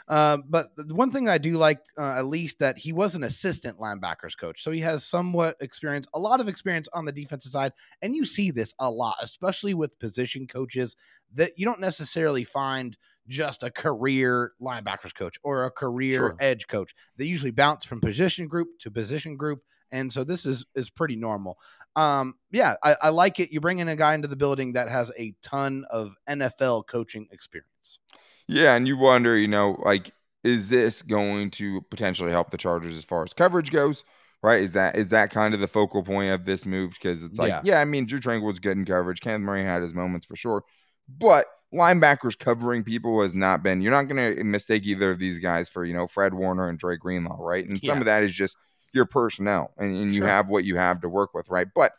Uh, 0.08 0.38
but 0.48 0.68
the 0.76 0.94
one 0.94 1.10
thing 1.10 1.28
I 1.28 1.36
do 1.36 1.58
like, 1.58 1.80
uh, 1.98 2.16
at 2.16 2.26
least, 2.26 2.58
that 2.60 2.78
he 2.78 2.92
was 2.92 3.14
an 3.14 3.24
assistant 3.24 3.78
linebackers 3.78 4.36
coach, 4.38 4.62
so 4.62 4.70
he 4.70 4.80
has 4.80 5.04
somewhat 5.04 5.56
experience, 5.60 6.06
a 6.14 6.18
lot 6.18 6.40
of 6.40 6.48
experience 6.48 6.88
on 6.94 7.04
the 7.04 7.12
defensive 7.12 7.52
side, 7.52 7.72
and 8.00 8.16
you 8.16 8.24
see 8.24 8.50
this 8.50 8.72
a 8.78 8.90
lot, 8.90 9.16
especially 9.20 9.74
with 9.74 9.98
position 9.98 10.46
coaches 10.46 10.96
that 11.34 11.58
you 11.58 11.66
don't 11.66 11.80
necessarily 11.80 12.42
find 12.42 12.96
just 13.28 13.62
a 13.62 13.70
career 13.70 14.52
linebackers 14.60 15.14
coach 15.14 15.38
or 15.42 15.64
a 15.64 15.70
career 15.70 16.18
sure. 16.18 16.36
edge 16.40 16.66
coach. 16.66 16.94
They 17.16 17.26
usually 17.26 17.50
bounce 17.50 17.84
from 17.84 18.00
position 18.00 18.48
group 18.48 18.68
to 18.80 18.90
position 18.90 19.36
group, 19.36 19.60
and 19.92 20.12
so 20.12 20.24
this 20.24 20.46
is 20.46 20.64
is 20.74 20.90
pretty 20.90 21.16
normal. 21.16 21.58
Um, 21.96 22.34
yeah, 22.50 22.74
I, 22.82 22.94
I 23.02 23.08
like 23.10 23.40
it. 23.40 23.52
You 23.52 23.60
bring 23.60 23.80
in 23.80 23.88
a 23.88 23.96
guy 23.96 24.14
into 24.14 24.28
the 24.28 24.36
building 24.36 24.72
that 24.72 24.88
has 24.88 25.12
a 25.18 25.34
ton 25.42 25.84
of 25.90 26.14
NFL 26.28 26.86
coaching 26.86 27.26
experience. 27.32 27.98
Yeah, 28.46 28.74
and 28.74 28.86
you 28.86 28.96
wonder, 28.96 29.36
you 29.36 29.48
know, 29.48 29.80
like, 29.84 30.12
is 30.44 30.68
this 30.68 31.02
going 31.02 31.50
to 31.52 31.82
potentially 31.90 32.30
help 32.30 32.50
the 32.50 32.56
Chargers 32.56 32.96
as 32.96 33.04
far 33.04 33.22
as 33.22 33.32
coverage 33.32 33.70
goes? 33.70 34.04
Right? 34.42 34.62
Is 34.62 34.70
that 34.72 34.96
is 34.96 35.08
that 35.08 35.30
kind 35.30 35.52
of 35.52 35.60
the 35.60 35.66
focal 35.66 36.04
point 36.04 36.32
of 36.32 36.44
this 36.44 36.64
move? 36.64 36.92
Because 36.92 37.24
it's 37.24 37.38
like, 37.38 37.48
yeah. 37.48 37.60
yeah, 37.64 37.80
I 37.80 37.84
mean, 37.84 38.06
Drue 38.06 38.20
Tranquill 38.20 38.44
was 38.44 38.60
good 38.60 38.76
in 38.76 38.84
coverage. 38.84 39.20
Kenneth 39.20 39.40
Murray 39.40 39.64
had 39.64 39.82
his 39.82 39.92
moments 39.92 40.24
for 40.24 40.36
sure, 40.36 40.62
but 41.08 41.46
linebackers 41.74 42.38
covering 42.38 42.84
people 42.84 43.20
has 43.22 43.34
not 43.34 43.62
been. 43.62 43.80
You're 43.80 43.92
not 43.92 44.08
going 44.08 44.34
to 44.34 44.40
eh, 44.40 44.42
mistake 44.42 44.84
either 44.86 45.10
of 45.10 45.18
these 45.18 45.38
guys 45.38 45.68
for 45.68 45.84
you 45.84 45.94
know 45.94 46.06
Fred 46.06 46.34
Warner 46.34 46.68
and 46.68 46.78
Dre 46.78 46.96
Greenlaw, 46.96 47.36
right? 47.40 47.66
And 47.66 47.82
yeah. 47.82 47.88
some 47.88 47.98
of 47.98 48.06
that 48.06 48.22
is 48.22 48.32
just 48.32 48.56
your 48.92 49.04
personnel, 49.04 49.72
and, 49.76 49.94
and 49.94 50.14
you 50.14 50.20
sure. 50.20 50.28
have 50.28 50.48
what 50.48 50.64
you 50.64 50.76
have 50.76 51.00
to 51.02 51.08
work 51.08 51.34
with, 51.34 51.48
right? 51.50 51.68
But 51.74 51.92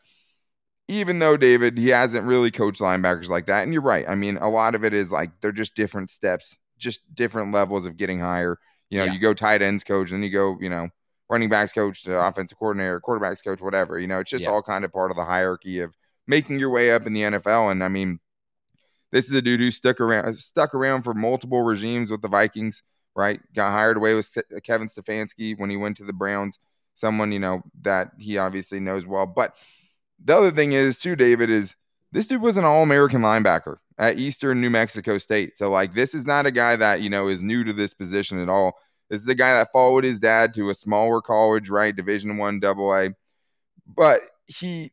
even 0.88 1.20
though 1.20 1.38
David 1.38 1.78
he 1.78 1.90
hasn't 1.90 2.26
really 2.26 2.52
coached 2.52 2.82
linebackers 2.82 3.30
like 3.30 3.46
that, 3.46 3.64
and 3.64 3.74
you're 3.74 3.82
right. 3.82 4.06
I 4.08 4.16
mean, 4.16 4.38
a 4.38 4.50
lot 4.50 4.76
of 4.76 4.84
it 4.84 4.94
is 4.94 5.12
like 5.12 5.32
they're 5.42 5.52
just 5.52 5.76
different 5.76 6.10
steps, 6.10 6.58
just 6.78 7.02
different 7.14 7.54
levels 7.54 7.86
of 7.86 7.98
getting 7.98 8.20
higher. 8.20 8.58
You 8.90 8.98
know, 8.98 9.04
yeah. 9.06 9.14
you 9.14 9.20
go 9.20 9.34
tight 9.34 9.62
ends 9.62 9.84
coach, 9.84 10.12
and 10.12 10.24
you 10.24 10.32
go, 10.32 10.58
you 10.60 10.70
know, 10.70 10.90
running 11.30 11.50
backs 11.50 11.74
coach 11.74 12.04
to 12.04 12.20
offensive 12.20 12.58
coordinator, 12.58 13.00
quarterbacks 13.00 13.44
coach, 13.44 13.62
whatever. 13.62 14.00
You 14.00 14.08
know, 14.08 14.20
it's 14.20 14.32
just 14.32 14.46
yeah. 14.46 14.52
all 14.52 14.64
kind 14.64 14.84
of 14.84 14.92
part 14.92 15.12
of 15.12 15.18
the 15.18 15.26
hierarchy 15.26 15.80
of 15.80 15.96
making 16.26 16.60
your 16.60 16.72
way 16.72 16.92
up 16.92 17.06
in 17.06 17.14
the 17.14 17.22
NFL. 17.22 17.72
And 17.72 17.84
I 17.84 17.88
mean, 17.88 18.20
this 19.12 19.26
is 19.26 19.34
a 19.34 19.42
dude 19.42 19.60
who 19.60 19.72
stuck 19.72 20.00
around 20.00 20.38
stuck 20.38 20.74
around 20.76 21.04
for 21.04 21.14
multiple 21.14 21.62
regimes 21.62 22.12
with 22.12 22.22
the 22.22 22.28
Vikings, 22.28 22.84
right? 23.16 23.40
Got 23.54 23.72
hired 23.72 23.98
away 23.98 24.14
with 24.14 24.38
Kevin 24.64 24.88
Stefanski 24.88 25.58
when 25.58 25.70
he 25.70 25.78
went 25.78 25.98
to 25.98 26.06
the 26.06 26.14
Browns. 26.14 26.60
Someone, 26.96 27.32
you 27.32 27.40
know, 27.40 27.62
that 27.82 28.12
he 28.18 28.38
obviously 28.38 28.80
knows 28.80 29.08
well. 29.08 29.26
But 29.26 29.56
the 30.24 30.36
other 30.36 30.52
thing 30.52 30.74
is, 30.74 31.00
too, 31.00 31.16
David, 31.16 31.50
is 31.50 31.76
this 32.12 32.28
dude 32.28 32.42
was 32.42 32.58
an 32.58 32.66
all 32.66 32.84
American 32.84 33.22
linebacker 33.22 33.78
at 33.98 34.20
Eastern 34.20 34.60
New 34.60 34.70
Mexico 34.70 35.18
State. 35.18 35.58
So, 35.58 35.70
like, 35.70 35.94
this 35.94 36.14
is 36.14 36.26
not 36.26 36.46
a 36.46 36.52
guy 36.52 36.76
that, 36.76 37.02
you 37.02 37.10
know, 37.10 37.28
is 37.28 37.42
new 37.42 37.64
to 37.64 37.74
this 37.74 37.94
position 37.94 38.40
at 38.40 38.50
all. 38.50 38.74
This 39.10 39.22
is 39.22 39.28
a 39.28 39.36
guy 39.36 39.54
that 39.54 39.72
followed 39.72 40.04
his 40.04 40.20
dad 40.20 40.54
to 40.56 40.70
a 40.70 40.76
smaller 40.76 41.22
college, 41.22 41.70
right? 41.70 41.96
Division 41.96 42.38
one 42.38 42.60
double 42.60 42.94
A. 42.94 43.12
But 43.88 44.22
he 44.46 44.92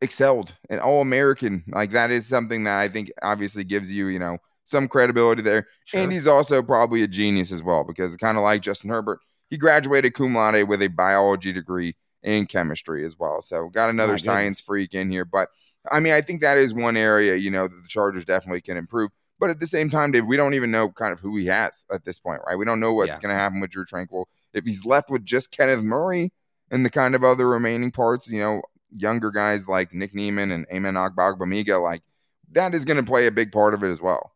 excelled 0.00 0.54
an 0.70 0.78
all 0.78 1.00
American. 1.00 1.64
Like 1.68 1.92
that 1.92 2.10
is 2.10 2.26
something 2.26 2.64
that 2.64 2.78
I 2.78 2.88
think 2.88 3.10
obviously 3.22 3.64
gives 3.64 3.90
you, 3.90 4.08
you 4.08 4.18
know, 4.18 4.38
some 4.64 4.88
credibility 4.88 5.42
there. 5.42 5.66
Sure. 5.84 6.00
And 6.00 6.12
he's 6.12 6.26
also 6.26 6.62
probably 6.62 7.02
a 7.02 7.08
genius 7.08 7.52
as 7.52 7.62
well 7.62 7.84
because 7.84 8.16
kind 8.16 8.36
of 8.36 8.42
like 8.42 8.62
Justin 8.62 8.90
Herbert, 8.90 9.20
he 9.48 9.56
graduated 9.56 10.14
cum 10.14 10.34
laude 10.34 10.68
with 10.68 10.82
a 10.82 10.88
biology 10.88 11.52
degree 11.52 11.96
in 12.22 12.46
chemistry 12.46 13.04
as 13.04 13.18
well. 13.18 13.40
So 13.40 13.68
got 13.68 13.86
oh 13.86 13.90
another 13.90 14.18
science 14.18 14.60
freak 14.60 14.94
in 14.94 15.10
here. 15.10 15.24
But 15.24 15.48
I 15.90 16.00
mean, 16.00 16.12
I 16.12 16.20
think 16.20 16.40
that 16.40 16.58
is 16.58 16.74
one 16.74 16.96
area, 16.96 17.36
you 17.36 17.50
know, 17.50 17.68
that 17.68 17.82
the 17.82 17.88
Chargers 17.88 18.24
definitely 18.24 18.60
can 18.60 18.76
improve. 18.76 19.10
But 19.38 19.50
at 19.50 19.60
the 19.60 19.66
same 19.66 19.90
time, 19.90 20.12
Dave, 20.12 20.26
we 20.26 20.36
don't 20.36 20.54
even 20.54 20.70
know 20.70 20.90
kind 20.90 21.12
of 21.12 21.20
who 21.20 21.36
he 21.36 21.46
has 21.46 21.84
at 21.92 22.04
this 22.04 22.18
point, 22.18 22.40
right? 22.46 22.56
We 22.56 22.64
don't 22.64 22.80
know 22.80 22.94
what's 22.94 23.08
yeah. 23.08 23.18
going 23.18 23.34
to 23.34 23.34
happen 23.34 23.60
with 23.60 23.70
Drue 23.70 23.84
Tranquill. 23.84 24.24
If 24.54 24.64
he's 24.64 24.86
left 24.86 25.10
with 25.10 25.26
just 25.26 25.50
Kenneth 25.50 25.82
Murray, 25.82 26.32
and 26.70 26.84
the 26.84 26.90
kind 26.90 27.14
of 27.14 27.24
other 27.24 27.48
remaining 27.48 27.90
parts, 27.90 28.28
you 28.28 28.40
know, 28.40 28.62
younger 28.96 29.30
guys 29.30 29.68
like 29.68 29.92
Nick 29.92 30.14
Niemann 30.14 30.50
and 30.50 30.66
Amen 30.72 30.94
Ogbongbemiga, 30.94 31.82
like 31.82 32.02
that 32.52 32.74
is 32.74 32.84
going 32.84 32.96
to 32.96 33.02
play 33.02 33.26
a 33.26 33.30
big 33.30 33.52
part 33.52 33.74
of 33.74 33.82
it 33.82 33.88
as 33.88 34.00
well. 34.00 34.32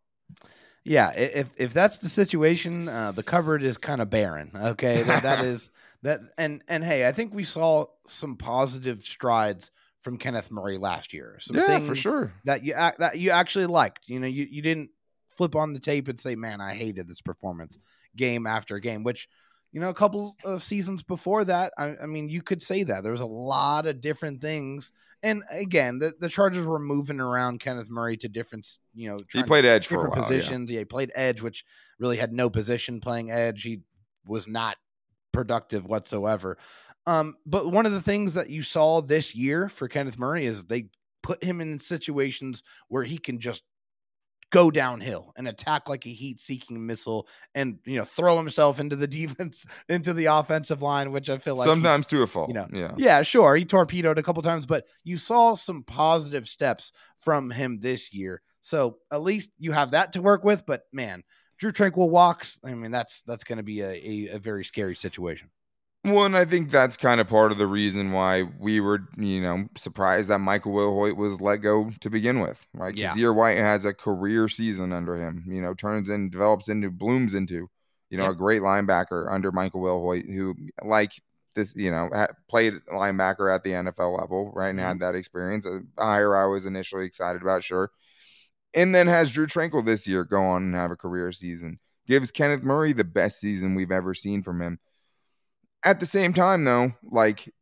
Yeah, 0.85 1.13
if 1.15 1.51
if 1.57 1.75
that's 1.75 1.99
the 1.99 2.09
situation, 2.09 2.89
uh, 2.89 3.13
the 3.13 3.23
cupboard 3.23 3.63
is 3.63 3.77
kind 3.77 4.01
of 4.01 4.09
barren. 4.09 4.51
Okay, 4.55 5.03
that, 5.03 5.23
that 5.23 5.41
is 5.45 5.71
that, 6.03 6.21
and 6.39 6.63
and 6.69 6.83
hey, 6.83 7.07
I 7.07 7.13
think 7.13 7.35
we 7.35 7.45
saw 7.45 7.87
some 8.07 8.37
positive 8.37 9.03
strides 9.03 9.71
from 10.01 10.17
Kenneth 10.17 10.51
Murray 10.51 10.79
last 10.79 11.13
year. 11.13 11.37
Some 11.39 11.57
yeah, 11.57 11.67
things 11.67 11.89
for 11.89 11.95
sure. 11.95 12.33
that 12.45 12.65
you 12.65 12.73
that 12.73 13.19
you 13.19 13.31
actually 13.31 13.67
liked. 13.67 14.09
You 14.09 14.21
know, 14.21 14.27
you 14.27 14.47
you 14.51 14.63
didn't 14.63 14.91
flip 15.37 15.55
on 15.55 15.75
the 15.75 15.81
tape 15.81 16.09
and 16.09 16.19
say, 16.19 16.35
"Man, 16.35 16.61
I 16.61 16.73
hated 16.75 17.07
this 17.07 17.21
performance." 17.21 17.79
Game 18.17 18.45
after 18.45 18.81
game, 18.81 19.05
which 19.05 19.29
you 19.73 19.81
know, 19.81 19.89
a 19.89 19.95
couple 19.95 20.37
of 20.45 20.63
seasons 20.63 21.03
before 21.03 21.45
that, 21.45 21.73
I, 21.79 21.97
I 22.03 22.07
mean, 22.07 22.29
you 22.29 22.43
could 22.43 22.63
say 22.63 22.83
that 22.85 23.03
there 23.03 23.13
was 23.13 23.21
a 23.21 23.27
lot 23.27 23.87
of 23.87 24.01
different 24.01 24.41
things. 24.41 24.93
And 25.23 25.43
again, 25.51 25.99
the, 25.99 26.15
the 26.19 26.29
Chargers 26.29 26.67
were 26.67 26.79
moving 26.79 27.21
around 27.21 27.61
Kenneth 27.61 27.91
Murray 27.91 28.17
to 28.19 28.29
different, 28.29 28.67
you 28.95 29.11
know, 29.11 29.19
He 29.33 29.43
played 29.43 29.65
edge 29.65 29.87
for 29.87 30.09
while. 30.09 30.17
yeah. 30.17 30.23
positions. 30.23 30.71
Yeah. 30.71 30.81
he 30.81 30.85
played 30.87 31.13
edge, 31.15 31.43
which 31.43 31.65
really 31.99 32.17
had 32.17 32.33
no 32.33 32.49
position 32.51 33.01
playing 33.01 33.31
edge. 33.31 33.63
He 33.63 33.83
was 34.27 34.49
not 34.49 34.77
productive 35.33 35.85
whatsoever. 35.87 36.59
Um, 37.07 37.37
but 37.47 37.71
one 37.71 37.87
of 37.87 37.93
the 37.93 38.03
things 38.03 38.35
that 38.35 38.51
you 38.51 38.63
saw 38.63 39.01
this 39.03 39.35
year 39.35 39.69
for 39.69 39.89
Kenneth 39.89 40.19
Murray 40.19 40.47
is 40.47 40.65
they 40.65 40.87
put 41.23 41.45
him 41.45 41.61
in 41.61 41.79
situations 41.79 42.63
where 42.89 43.05
he 43.05 43.19
can 43.19 43.39
just 43.39 43.63
go 44.51 44.71
downhill 44.71 45.33
and 45.37 45.49
attack 45.49 45.89
like 45.89 46.07
a 46.07 46.11
heat-seeking 46.11 46.87
missile, 46.87 47.27
and 47.55 47.79
you 47.85 47.99
know 47.99 48.05
throw 48.05 48.37
himself 48.37 48.79
into 48.81 48.97
the 48.97 49.07
defense, 49.09 49.65
into 49.89 50.13
the 50.13 50.27
offensive 50.27 50.83
line, 50.83 51.13
which 51.13 51.31
I 51.31 51.39
feel 51.39 51.57
like 51.57 51.69
Sometimes 51.69 52.07
to 52.09 52.23
a 52.23 52.27
fault. 52.27 52.49
you 52.49 52.55
know, 52.55 52.67
yeah. 52.73 52.95
yeah, 52.97 53.23
sure. 53.23 53.57
He 53.57 53.65
torpedoed 53.65 54.19
a 54.19 54.23
couple 54.23 54.43
times, 54.43 54.67
but 54.67 54.85
you 55.05 55.17
saw 55.17 55.55
some 55.55 55.83
positive 55.83 56.47
steps 56.47 56.93
from 57.19 57.51
him 57.51 57.81
this 57.81 58.13
year. 58.13 58.43
So 58.63 58.99
at 59.11 59.23
least 59.23 59.51
you 59.59 59.73
have 59.73 59.93
that 59.93 60.13
to 60.13 60.23
work 60.23 60.45
with. 60.45 60.67
But 60.67 60.83
man, 60.93 61.23
Drue 61.59 61.73
Tranquill 61.73 62.11
walks. 62.11 62.59
I 62.65 62.75
mean, 62.75 62.91
that's 62.91 63.23
that's 63.23 63.45
going 63.45 63.59
to 63.59 63.63
be 63.63 63.81
a, 63.81 63.91
a, 63.91 64.29
a 64.35 64.39
very 64.39 64.65
scary 64.65 64.97
situation. 64.97 65.51
Well, 66.03 66.25
and 66.25 66.35
I 66.37 66.47
think 66.47 66.71
that's 66.71 66.97
kind 66.97 67.21
of 67.21 67.29
part 67.29 67.53
of 67.53 67.59
the 67.59 67.67
reason 67.67 68.13
why 68.13 68.45
we 68.59 68.81
were, 68.81 69.01
you 69.19 69.43
know, 69.43 69.67
surprised 69.77 70.31
that 70.31 70.39
Michael 70.39 70.73
Wilhoite 70.73 71.17
was 71.17 71.39
let 71.43 71.59
go 71.59 71.91
to 72.01 72.09
begin 72.09 72.41
with, 72.41 72.65
right? 72.73 72.97
Yeah. 72.97 73.11
Kyzir 73.13 73.35
White 73.35 73.59
has 73.59 73.85
a 73.85 73.93
career 73.93 74.49
season 74.49 74.95
under 74.95 75.15
him, 75.15 75.45
you 75.47 75.61
know, 75.61 75.75
turns 75.75 76.09
in, 76.09 76.31
develops 76.31 76.71
into, 76.71 76.91
blooms 76.91 77.35
into, 77.35 77.69
you 78.09 78.17
know, 78.17 78.25
Yep. 78.25 78.33
a 78.33 78.37
great 78.37 78.63
linebacker 78.63 79.31
under 79.31 79.53
Michael 79.53 79.83
Wilhoite, 79.83 80.27
who, 80.27 80.55
like 80.83 81.13
this, 81.55 81.77
you 81.77 81.91
know, 81.91 82.09
ha- 82.15 82.29
played 82.49 82.75
linebacker 82.91 83.55
at 83.55 83.63
the 83.63 83.71
NFL 83.73 84.19
level, 84.19 84.53
right? 84.55 84.71
And 84.71 84.79
Mm-hmm. 84.79 84.89
had 84.89 85.01
that 85.01 85.15
experience. 85.15 85.67
A 85.67 85.81
hire 86.03 86.35
I 86.35 86.47
was 86.47 86.65
initially 86.65 87.05
excited 87.05 87.43
about, 87.43 87.63
sure. 87.63 87.91
And 88.73 88.95
then 88.95 89.07
has 89.07 89.31
Drue 89.31 89.47
Tranquill 89.49 89.85
this 89.85 90.09
year 90.09 90.25
go 90.25 90.43
on 90.43 90.63
and 90.63 90.75
have 90.75 90.93
a 90.93 90.97
career 90.97 91.31
season. 91.33 91.79
Gives 92.07 92.31
Kenneth 92.31 92.63
Murray 92.63 92.95
the 92.95 93.05
best 93.05 93.39
season 93.39 93.75
we've 93.75 93.93
ever 93.93 94.15
seen 94.15 94.43
from 94.43 94.63
him. 94.63 94.79
At 95.85 96.01
the 96.01 96.07
same 96.07 96.33
time, 96.33 96.65
though, 96.65 96.93
like 97.03 97.53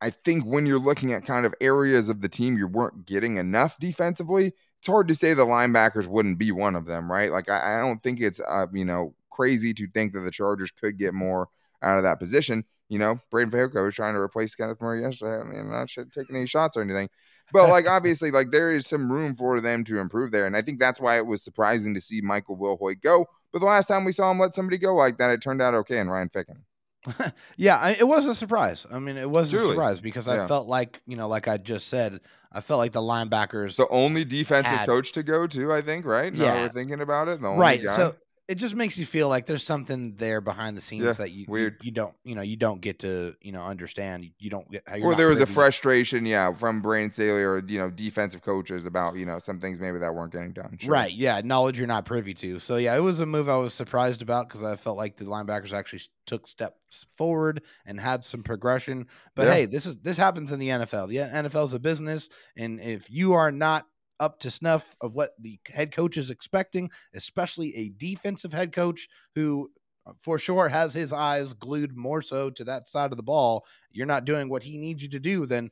I 0.00 0.10
think 0.10 0.44
when 0.44 0.66
you're 0.66 0.80
looking 0.80 1.12
at 1.12 1.24
kind 1.24 1.44
of 1.46 1.54
areas 1.60 2.08
of 2.08 2.20
the 2.20 2.28
team 2.28 2.56
you 2.56 2.66
weren't 2.66 3.06
getting 3.06 3.36
enough 3.36 3.78
defensively, 3.78 4.52
it's 4.78 4.86
hard 4.86 5.08
to 5.08 5.14
say 5.14 5.34
the 5.34 5.44
linebackers 5.44 6.06
wouldn't 6.06 6.38
be 6.38 6.52
one 6.52 6.74
of 6.74 6.86
them, 6.86 7.10
right? 7.10 7.30
Like 7.30 7.50
I, 7.50 7.76
I 7.76 7.80
don't 7.80 8.02
think 8.02 8.20
it's 8.20 8.40
uh, 8.40 8.66
you 8.72 8.84
know 8.84 9.14
crazy 9.30 9.74
to 9.74 9.86
think 9.88 10.14
that 10.14 10.20
the 10.20 10.30
Chargers 10.30 10.70
could 10.70 10.98
get 10.98 11.14
more 11.14 11.48
out 11.82 11.98
of 11.98 12.04
that 12.04 12.18
position. 12.18 12.64
You 12.88 12.98
know, 12.98 13.20
Braden 13.30 13.52
Fayoko 13.52 13.84
was 13.84 13.94
trying 13.94 14.14
to 14.14 14.20
replace 14.20 14.54
Kenneth 14.54 14.80
Murray 14.80 15.02
yesterday. 15.02 15.40
I 15.40 15.44
mean, 15.44 15.60
I'm 15.60 15.70
not 15.70 15.88
taking 15.88 16.34
any 16.34 16.46
shots 16.46 16.76
or 16.76 16.82
anything, 16.82 17.08
but 17.52 17.68
like 17.68 17.86
obviously, 17.88 18.30
like 18.30 18.50
there 18.50 18.74
is 18.74 18.86
some 18.86 19.12
room 19.12 19.36
for 19.36 19.60
them 19.60 19.84
to 19.84 19.98
improve 19.98 20.32
there, 20.32 20.46
and 20.46 20.56
I 20.56 20.62
think 20.62 20.80
that's 20.80 20.98
why 20.98 21.18
it 21.18 21.26
was 21.26 21.44
surprising 21.44 21.94
to 21.94 22.00
see 22.00 22.22
Michael 22.22 22.56
Wilhoite 22.56 23.02
go. 23.02 23.26
But 23.52 23.58
the 23.58 23.66
last 23.66 23.86
time 23.86 24.04
we 24.04 24.12
saw 24.12 24.30
him 24.30 24.38
let 24.38 24.54
somebody 24.54 24.78
go 24.78 24.94
like 24.94 25.18
that, 25.18 25.30
it 25.30 25.42
turned 25.42 25.60
out 25.60 25.74
okay. 25.74 25.98
And 25.98 26.10
Ryan 26.10 26.30
Ficken. 26.30 26.62
Yeah, 27.56 27.78
I, 27.78 27.90
it 27.92 28.06
was 28.06 28.26
a 28.26 28.34
surprise. 28.34 28.86
I 28.92 28.98
mean, 28.98 29.16
it 29.16 29.28
was 29.30 29.50
Truly. 29.50 29.64
a 29.64 29.68
surprise 29.70 30.00
because 30.00 30.28
I 30.28 30.36
Yeah. 30.36 30.46
felt 30.46 30.66
like 30.68 31.00
you 31.06 31.16
know, 31.16 31.28
like 31.28 31.48
I 31.48 31.56
just 31.56 31.88
said, 31.88 32.20
I 32.52 32.60
felt 32.60 32.78
like 32.78 32.92
the 32.92 33.00
linebackers. 33.00 33.76
the 33.76 33.88
only 33.88 34.24
defensive 34.24 34.72
had- 34.72 34.88
coach 34.88 35.12
to 35.12 35.22
go 35.22 35.46
to, 35.46 35.72
I 35.72 35.82
think, 35.82 36.04
right? 36.04 36.32
Now 36.32 36.44
Yeah. 36.44 36.62
we're 36.62 36.68
thinking 36.70 37.00
about 37.00 37.28
it. 37.28 37.40
The 37.40 37.48
only 37.48 37.60
right. 37.60 37.82
guy. 37.82 37.96
So 37.96 38.14
it 38.50 38.56
just 38.56 38.74
makes 38.74 38.98
you 38.98 39.06
feel 39.06 39.28
like 39.28 39.46
there's 39.46 39.62
something 39.62 40.16
there 40.16 40.40
behind 40.40 40.76
the 40.76 40.80
scenes 40.80 41.04
Yeah, 41.04 41.12
that 41.12 41.30
you, 41.30 41.46
you 41.48 41.72
you 41.82 41.90
don't 41.92 42.14
you 42.24 42.34
know 42.34 42.42
you 42.42 42.56
don't 42.56 42.80
get 42.80 42.98
to 43.00 43.36
you 43.40 43.52
know 43.52 43.62
understand. 43.62 44.28
You 44.40 44.50
don't 44.50 44.68
get. 44.70 44.82
You're 44.96 45.06
or 45.06 45.14
there 45.14 45.28
was 45.28 45.38
a 45.38 45.46
frustration, 45.46 46.26
yeah, 46.26 46.52
from 46.52 46.82
Brandon 46.82 47.12
Staley 47.12 47.42
or 47.42 47.62
you 47.64 47.78
know 47.78 47.90
defensive 47.90 48.42
coaches 48.42 48.86
about 48.86 49.14
you 49.14 49.24
know 49.24 49.38
some 49.38 49.60
things 49.60 49.78
maybe 49.78 49.98
that 50.00 50.12
weren't 50.12 50.32
getting 50.32 50.52
done. 50.52 50.76
Sure. 50.80 50.92
Right. 50.92 51.12
Yeah. 51.12 51.40
Knowledge 51.44 51.78
you're 51.78 51.86
not 51.86 52.04
privy 52.04 52.34
to. 52.34 52.58
So 52.58 52.76
yeah, 52.76 52.96
it 52.96 53.00
was 53.00 53.20
a 53.20 53.26
move 53.26 53.48
I 53.48 53.56
was 53.56 53.72
surprised 53.72 54.20
about 54.20 54.48
because 54.48 54.64
I 54.64 54.74
felt 54.74 54.96
like 54.96 55.16
the 55.16 55.26
linebackers 55.26 55.72
actually 55.72 56.00
took 56.26 56.48
steps 56.48 57.06
forward 57.14 57.62
and 57.86 58.00
had 58.00 58.24
some 58.24 58.42
progression. 58.42 59.06
But 59.36 59.46
Yeah. 59.46 59.54
hey, 59.54 59.66
this 59.66 59.86
is 59.86 59.96
this 59.98 60.16
happens 60.16 60.50
in 60.50 60.58
the 60.58 60.68
NFL. 60.70 61.08
The 61.08 61.16
NFL 61.18 61.66
is 61.66 61.72
a 61.72 61.78
business, 61.78 62.28
and 62.56 62.80
if 62.80 63.08
you 63.10 63.34
are 63.34 63.52
not 63.52 63.86
up 64.20 64.38
to 64.40 64.50
snuff 64.50 64.94
of 65.00 65.14
what 65.14 65.30
the 65.40 65.58
head 65.66 65.92
coach 65.92 66.16
is 66.16 66.30
expecting, 66.30 66.90
especially 67.14 67.74
a 67.74 67.88
defensive 67.88 68.52
head 68.52 68.72
coach 68.72 69.08
who 69.34 69.70
uh, 70.06 70.12
for 70.20 70.38
sure 70.38 70.68
has 70.68 70.94
his 70.94 71.12
eyes 71.12 71.52
glued 71.54 71.96
more 71.96 72.22
so 72.22 72.50
to 72.50 72.64
that 72.64 72.88
side 72.88 73.10
of 73.10 73.16
the 73.16 73.22
ball, 73.22 73.64
you're 73.90 74.06
not 74.06 74.24
doing 74.24 74.48
what 74.48 74.62
he 74.62 74.78
needs 74.78 75.02
you 75.02 75.08
to 75.08 75.18
do, 75.18 75.46
then 75.46 75.70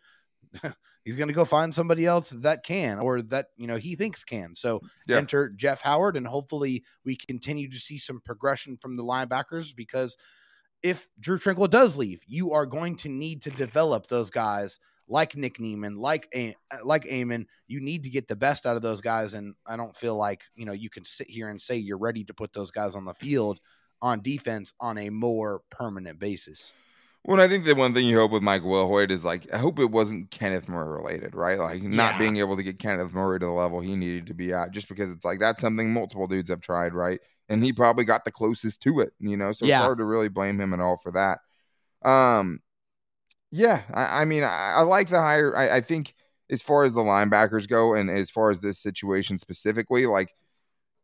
he's 1.05 1.17
going 1.17 1.29
to 1.29 1.35
go 1.35 1.45
find 1.45 1.73
somebody 1.73 2.07
else 2.07 2.31
that 2.31 2.65
can 2.65 2.99
or 2.99 3.23
that 3.23 3.47
you 3.57 3.67
know 3.67 3.77
he 3.77 3.95
thinks 3.95 4.25
can. 4.25 4.57
So 4.57 4.81
Yeah. 5.07 5.19
enter 5.19 5.51
Jeff 5.51 5.83
Howard, 5.83 6.17
and 6.17 6.27
hopefully 6.27 6.85
we 7.05 7.17
continue 7.17 7.71
to 7.71 7.79
see 7.79 7.99
some 7.99 8.21
progression 8.25 8.77
from 8.77 8.97
the 8.97 9.05
linebackers 9.05 9.75
because 9.75 10.17
if 10.83 11.09
Drue 11.19 11.39
Tranquill 11.39 11.69
does 11.71 11.97
leave, 11.97 12.23
you 12.27 12.53
are 12.53 12.67
going 12.67 12.97
to 12.97 13.09
need 13.09 13.43
to 13.43 13.51
develop 13.51 14.07
those 14.07 14.31
guys 14.31 14.79
like 15.09 15.37
Nick 15.37 15.59
Niemann, 15.59 15.97
like 15.97 16.29
like 16.85 17.07
Amen. 17.07 17.47
You 17.67 17.81
need 17.81 18.05
to 18.05 18.11
get 18.11 18.29
the 18.29 18.37
best 18.37 18.67
out 18.67 18.77
of 18.77 18.83
those 18.83 19.01
guys, 19.01 19.35
and 19.35 19.55
I 19.67 19.77
don't 19.77 19.97
feel 19.97 20.17
like 20.17 20.43
you 20.55 20.65
know 20.67 20.73
you 20.73 20.91
can 20.91 21.05
sit 21.05 21.29
here 21.29 21.49
and 21.49 21.61
say 21.61 21.77
you're 21.77 21.99
ready 21.99 22.25
to 22.25 22.35
put 22.35 22.53
those 22.53 22.71
guys 22.71 22.95
on 22.95 23.05
the 23.05 23.15
field 23.15 23.61
on 24.01 24.21
defense 24.23 24.75
on 24.81 24.99
a 24.99 25.11
more 25.11 25.63
permanent 25.71 26.19
basis. 26.19 26.73
Well, 27.25 27.41
I 27.41 27.49
think 27.49 27.65
the 27.65 27.75
one 27.75 27.93
thing 27.93 28.07
you 28.07 28.17
hope 28.17 28.31
with 28.31 28.43
Mike 28.43 28.63
Wilhoite 28.63 29.11
is 29.11 29.25
like 29.25 29.53
I 29.53 29.59
hope 29.59 29.79
it 29.79 29.91
wasn't 29.91 30.31
Kenneth 30.31 30.69
Murray 30.69 30.97
related, 30.97 31.35
right? 31.35 31.59
Like 31.59 31.83
not 31.83 32.13
Yeah. 32.13 32.19
being 32.19 32.37
able 32.39 32.57
to 32.57 32.63
get 32.63 32.79
Kenneth 32.79 33.13
Murray 33.13 33.41
to 33.41 33.47
the 33.47 33.53
level 33.53 33.81
he 33.81 33.97
needed 33.97 34.27
to 34.29 34.35
be 34.35 34.53
at, 34.53 34.71
just 34.71 34.89
because 34.89 35.11
it's 35.11 35.25
like 35.25 35.39
that's 35.41 35.61
something 35.61 35.93
multiple 35.93 36.27
dudes 36.27 36.51
have 36.51 36.61
tried, 36.61 36.95
right? 36.95 37.21
And 37.49 37.63
he 37.63 37.73
probably 37.73 38.05
got 38.05 38.25
the 38.25 38.31
closest 38.31 38.81
to 38.83 39.01
it, 39.01 39.13
you 39.19 39.37
know. 39.37 39.53
So 39.53 39.67
Yeah. 39.67 39.79
it's 39.79 39.85
hard 39.85 39.99
to 39.99 40.05
really 40.05 40.29
blame 40.29 40.61
him 40.61 40.73
at 40.73 40.81
all 40.81 40.97
for 40.97 41.11
that. 41.13 41.41
Um, 42.09 42.61
yeah, 43.51 43.83
I, 43.93 44.23
I 44.23 44.25
mean, 44.25 44.43
I, 44.45 44.75
I 44.77 44.81
like 44.83 45.09
the 45.09 45.21
hire. 45.21 45.57
I, 45.57 45.77
I 45.77 45.81
think 45.81 46.15
as 46.51 46.63
far 46.63 46.85
as 46.85 46.95
the 46.95 47.01
linebackers 47.01 47.69
go, 47.69 47.95
and 47.95 48.11
as 48.11 48.31
far 48.31 48.51
as 48.51 48.61
this 48.61 48.79
situation 48.79 49.39
specifically, 49.39 50.07
like 50.07 50.35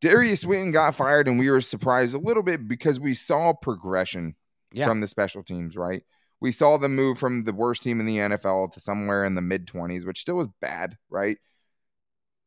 Darius 0.01 0.41
Swinton 0.43 0.71
got 0.71 0.95
fired, 0.95 1.29
and 1.29 1.39
we 1.39 1.51
were 1.51 1.61
surprised 1.61 2.15
a 2.15 2.19
little 2.19 2.43
bit 2.43 2.67
because 2.69 2.99
we 3.01 3.15
saw 3.15 3.53
progression 3.53 4.37
Yeah. 4.73 4.87
from 4.87 5.01
the 5.01 5.09
special 5.09 5.43
teams, 5.43 5.77
right? 5.77 6.03
We 6.41 6.53
saw 6.53 6.77
them 6.77 6.95
move 6.95 7.19
from 7.19 7.45
the 7.45 7.53
worst 7.53 7.83
team 7.83 8.01
in 8.01 8.07
the 8.07 8.19
NFL 8.19 8.73
to 8.73 8.81
somewhere 8.81 9.25
in 9.25 9.35
the 9.35 9.41
mid 9.41 9.67
20s, 9.67 10.05
which 10.07 10.21
still 10.21 10.37
was 10.37 10.49
bad, 10.61 10.97
right? 11.09 11.39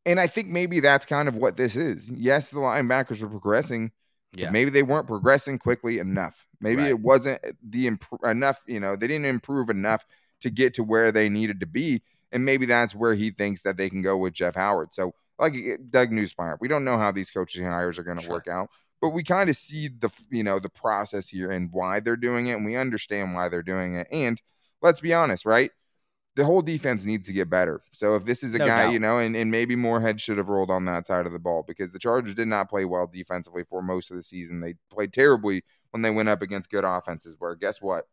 And 0.06 0.18
I 0.20 0.26
think 0.26 0.48
maybe 0.48 0.80
that's 0.80 1.04
kind 1.06 1.28
of 1.28 1.36
what 1.36 1.56
this 1.56 1.76
is. 1.76 2.10
Yes, 2.10 2.50
the 2.50 2.58
linebackers 2.58 3.20
were 3.22 3.28
progressing, 3.28 3.92
but 4.32 4.40
Yeah. 4.40 4.50
maybe 4.50 4.70
they 4.70 4.82
weren't 4.82 5.06
progressing 5.06 5.58
quickly 5.58 5.98
enough. 5.98 6.46
Maybe 6.60 6.82
Right. 6.82 6.90
it 6.90 7.00
wasn't 7.00 7.40
the 7.62 7.86
imp- 7.86 8.04
enough, 8.24 8.60
you 8.66 8.80
know, 8.80 8.96
they 8.96 9.06
didn't 9.06 9.26
improve 9.26 9.70
enough 9.70 10.04
to 10.40 10.50
get 10.50 10.74
to 10.74 10.84
where 10.84 11.12
they 11.12 11.28
needed 11.28 11.60
to 11.60 11.66
be. 11.66 12.02
And 12.32 12.44
maybe 12.44 12.66
that's 12.66 12.94
where 12.94 13.14
he 13.14 13.30
thinks 13.30 13.62
that 13.62 13.76
they 13.76 13.88
can 13.88 14.02
go 14.02 14.16
with 14.18 14.34
Jeff 14.34 14.54
Howard. 14.54 14.92
So, 14.92 15.14
like 15.38 15.54
uh, 15.54 15.76
Doug 15.90 16.10
Nussmeier, 16.10 16.58
we 16.60 16.68
don't 16.68 16.84
know 16.84 16.98
how 16.98 17.12
these 17.12 17.30
coaching 17.30 17.64
hires 17.64 17.98
are 17.98 18.02
going 18.02 18.18
to 18.18 18.22
Sure. 18.24 18.32
work 18.34 18.48
out, 18.48 18.68
but 19.00 19.10
we 19.10 19.22
kind 19.22 19.48
of 19.48 19.56
see 19.56 19.88
the, 19.88 20.10
you 20.30 20.42
know, 20.42 20.58
the 20.58 20.68
process 20.68 21.28
here 21.28 21.50
and 21.50 21.70
why 21.72 22.00
they're 22.00 22.16
doing 22.16 22.48
it. 22.48 22.52
And 22.54 22.66
we 22.66 22.76
understand 22.76 23.34
why 23.34 23.48
they're 23.48 23.62
doing 23.62 23.94
it. 23.94 24.08
And 24.12 24.40
let's 24.82 25.00
be 25.00 25.14
honest, 25.14 25.46
right? 25.46 25.70
The 26.36 26.44
whole 26.44 26.62
defense 26.62 27.04
needs 27.04 27.26
to 27.28 27.32
get 27.32 27.48
better. 27.50 27.80
So 27.92 28.14
if 28.14 28.24
this 28.24 28.42
is 28.44 28.54
a 28.54 28.58
No 28.58 28.66
guy, 28.66 28.84
doubt. 28.84 28.92
you 28.92 28.98
know, 28.98 29.18
and, 29.18 29.34
and 29.34 29.50
maybe 29.50 29.74
Moorhead 29.74 30.20
should 30.20 30.38
have 30.38 30.48
rolled 30.48 30.70
on 30.70 30.84
that 30.84 31.06
side 31.06 31.26
of 31.26 31.32
the 31.32 31.38
ball 31.40 31.64
because 31.66 31.90
the 31.92 31.98
Chargers 31.98 32.34
did 32.34 32.46
not 32.46 32.68
play 32.68 32.84
well 32.84 33.06
defensively 33.06 33.64
for 33.64 33.80
most 33.82 34.10
of 34.10 34.16
the 34.16 34.22
season. 34.22 34.60
They 34.60 34.74
played 34.90 35.12
terribly 35.12 35.64
when 35.98 36.02
they 36.02 36.10
went 36.16 36.28
up 36.28 36.42
against 36.42 36.70
good 36.70 36.84
offenses. 36.84 37.34
Where 37.38 37.56
guess 37.56 37.82
what? 37.82 38.06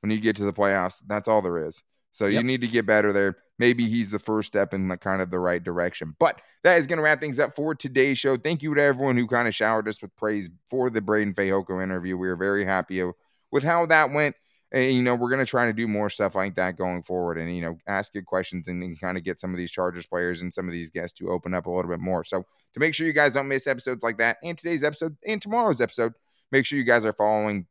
When 0.00 0.10
you 0.10 0.20
get 0.20 0.36
to 0.36 0.44
the 0.44 0.52
playoffs, 0.52 1.00
that's 1.06 1.26
all 1.26 1.40
there 1.40 1.66
is. 1.66 1.82
So 2.10 2.26
you 2.26 2.42
need 2.42 2.60
to 2.60 2.68
get 2.68 2.84
better 2.86 3.12
there. 3.12 3.38
Maybe 3.58 3.88
he's 3.88 4.10
the 4.10 4.18
first 4.18 4.46
step 4.48 4.74
in 4.74 4.88
the 4.88 4.98
kind 4.98 5.22
of 5.22 5.30
the 5.30 5.38
right 5.38 5.62
direction. 5.64 6.14
But 6.20 6.42
that 6.62 6.78
is 6.78 6.86
going 6.86 6.98
to 6.98 7.02
wrap 7.02 7.20
things 7.20 7.40
up 7.40 7.56
for 7.56 7.74
today's 7.74 8.18
show. 8.18 8.36
Thank 8.36 8.62
you 8.62 8.74
to 8.74 8.82
everyone 8.82 9.16
who 9.16 9.26
kind 9.26 9.48
of 9.48 9.54
showered 9.54 9.88
us 9.88 10.02
with 10.02 10.14
praise 10.14 10.50
for 10.68 10.90
the 10.90 11.00
Braden 11.00 11.34
Fayoko 11.34 11.82
interview. 11.82 12.18
We 12.18 12.28
are 12.28 12.36
very 12.36 12.64
happy 12.66 13.02
with 13.50 13.64
how 13.64 13.86
that 13.86 14.10
went. 14.12 14.36
and, 14.74 14.92
you 14.92 15.02
know, 15.02 15.14
we're 15.14 15.28
going 15.28 15.44
to 15.44 15.46
try 15.46 15.66
to 15.66 15.72
do 15.72 15.86
more 15.86 16.10
stuff 16.10 16.34
like 16.34 16.56
that 16.56 16.76
going 16.76 17.04
forward 17.04 17.38
and, 17.38 17.54
you 17.54 17.62
know, 17.62 17.78
ask 17.86 18.12
good 18.12 18.26
questions 18.26 18.66
and, 18.66 18.82
and 18.82 19.00
kind 19.00 19.16
of 19.16 19.22
get 19.22 19.38
some 19.38 19.52
of 19.52 19.56
these 19.56 19.70
Chargers 19.70 20.04
players 20.04 20.42
and 20.42 20.52
some 20.52 20.66
of 20.66 20.72
these 20.72 20.90
guests 20.90 21.16
to 21.18 21.28
open 21.30 21.54
up 21.54 21.66
a 21.66 21.70
little 21.70 21.90
bit 21.90 22.00
more. 22.00 22.24
So 22.24 22.44
to 22.74 22.80
make 22.80 22.92
sure 22.92 23.06
you 23.06 23.12
guys 23.12 23.34
don't 23.34 23.46
miss 23.46 23.68
episodes 23.68 24.02
like 24.02 24.18
that 24.18 24.38
and 24.42 24.58
today's 24.58 24.82
episode 24.82 25.16
and 25.24 25.40
tomorrow's 25.40 25.80
episode, 25.80 26.12
make 26.54 26.64
sure 26.64 26.78
you 26.78 26.84
guys 26.84 27.04
are 27.04 27.12
following 27.12 27.66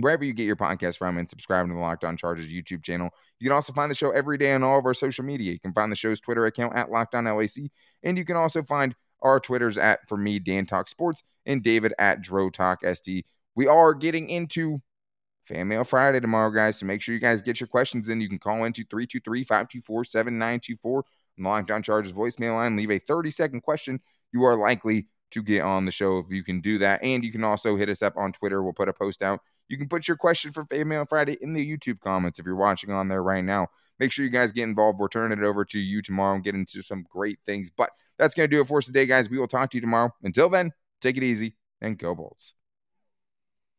wherever 0.00 0.24
you 0.24 0.32
get 0.32 0.42
your 0.42 0.56
podcast 0.56 0.98
from 0.98 1.18
and 1.18 1.30
subscribing 1.30 1.70
to 1.70 1.76
the 1.76 1.80
Locked 1.80 2.02
On 2.02 2.16
Chargers 2.16 2.48
YouTube 2.48 2.82
channel. 2.82 3.10
You 3.38 3.48
can 3.48 3.54
also 3.54 3.72
find 3.72 3.88
the 3.88 3.94
show 3.94 4.10
every 4.10 4.36
day 4.36 4.52
on 4.52 4.64
all 4.64 4.76
of 4.76 4.86
our 4.86 4.92
social 4.92 5.24
media. 5.24 5.52
You 5.52 5.60
can 5.60 5.72
find 5.72 5.90
the 5.90 5.96
show's 5.96 6.18
Twitter 6.18 6.44
account 6.46 6.76
at 6.76 6.90
Locked 6.90 7.14
On 7.14 7.26
LAC, 7.26 7.70
and 8.02 8.18
you 8.18 8.24
can 8.24 8.34
also 8.34 8.64
find 8.64 8.96
our 9.22 9.38
Twitters 9.38 9.78
at 9.78 10.00
for 10.08 10.16
me 10.16 10.40
Dan 10.40 10.66
Talk 10.66 10.88
Sports 10.88 11.22
and 11.46 11.62
David 11.62 11.94
at 11.96 12.22
Dro 12.22 12.50
Talk 12.50 12.82
SD. 12.82 13.22
We 13.54 13.68
are 13.68 13.94
getting 13.94 14.28
into 14.28 14.82
Fan 15.46 15.68
Mail 15.68 15.84
Friday 15.84 16.18
tomorrow, 16.18 16.50
guys. 16.50 16.80
So 16.80 16.86
make 16.86 17.02
sure 17.02 17.14
you 17.14 17.20
guys 17.20 17.40
get 17.40 17.60
your 17.60 17.68
questions 17.68 18.08
in. 18.08 18.20
You 18.20 18.28
can 18.28 18.40
call 18.40 18.64
into 18.64 18.82
323 18.90 19.44
524 19.44 20.04
7924 20.06 20.98
on 20.98 21.04
the 21.38 21.48
Locked 21.48 21.70
On 21.70 21.82
Chargers 21.84 22.12
voicemail 22.12 22.54
line. 22.54 22.74
Leave 22.74 22.90
a 22.90 22.98
30 22.98 23.30
second 23.30 23.60
question. 23.60 24.00
You 24.32 24.42
are 24.42 24.56
likely 24.56 25.06
to 25.34 25.42
get 25.42 25.62
on 25.62 25.84
the 25.84 25.92
show 25.92 26.18
if 26.18 26.26
you 26.30 26.42
can 26.42 26.60
do 26.60 26.78
that. 26.78 27.02
And 27.04 27.24
you 27.24 27.30
can 27.30 27.44
also 27.44 27.76
hit 27.76 27.88
us 27.88 28.02
up 28.02 28.16
on 28.16 28.32
Twitter. 28.32 28.62
We'll 28.62 28.72
put 28.72 28.88
a 28.88 28.92
post 28.92 29.22
out. 29.22 29.40
You 29.68 29.76
can 29.76 29.88
put 29.88 30.06
your 30.08 30.16
question 30.16 30.52
for 30.52 30.64
Fan 30.64 30.88
Mail 30.88 31.04
Friday 31.08 31.36
in 31.40 31.54
the 31.54 31.76
YouTube 31.76 32.00
comments 32.00 32.38
if 32.38 32.46
you're 32.46 32.54
watching 32.54 32.90
on 32.90 33.08
there 33.08 33.22
right 33.22 33.44
now. 33.44 33.68
Make 33.98 34.12
sure 34.12 34.24
you 34.24 34.30
guys 34.30 34.52
get 34.52 34.64
involved. 34.64 34.98
We're 34.98 35.08
turning 35.08 35.38
it 35.38 35.44
over 35.44 35.64
to 35.66 35.78
you 35.78 36.02
tomorrow 36.02 36.34
and 36.34 36.44
get 36.44 36.54
into 36.54 36.82
some 36.82 37.06
great 37.08 37.38
things. 37.46 37.70
But 37.70 37.90
that's 38.18 38.34
going 38.34 38.48
to 38.48 38.56
do 38.56 38.60
it 38.60 38.66
for 38.66 38.78
us 38.78 38.86
today, 38.86 39.06
guys. 39.06 39.28
We 39.28 39.38
will 39.38 39.48
talk 39.48 39.70
to 39.70 39.76
you 39.76 39.80
tomorrow. 39.80 40.12
Until 40.22 40.48
then, 40.48 40.72
take 41.00 41.16
it 41.16 41.22
easy 41.22 41.56
and 41.80 41.98
go 41.98 42.14
Bolts. 42.14 42.54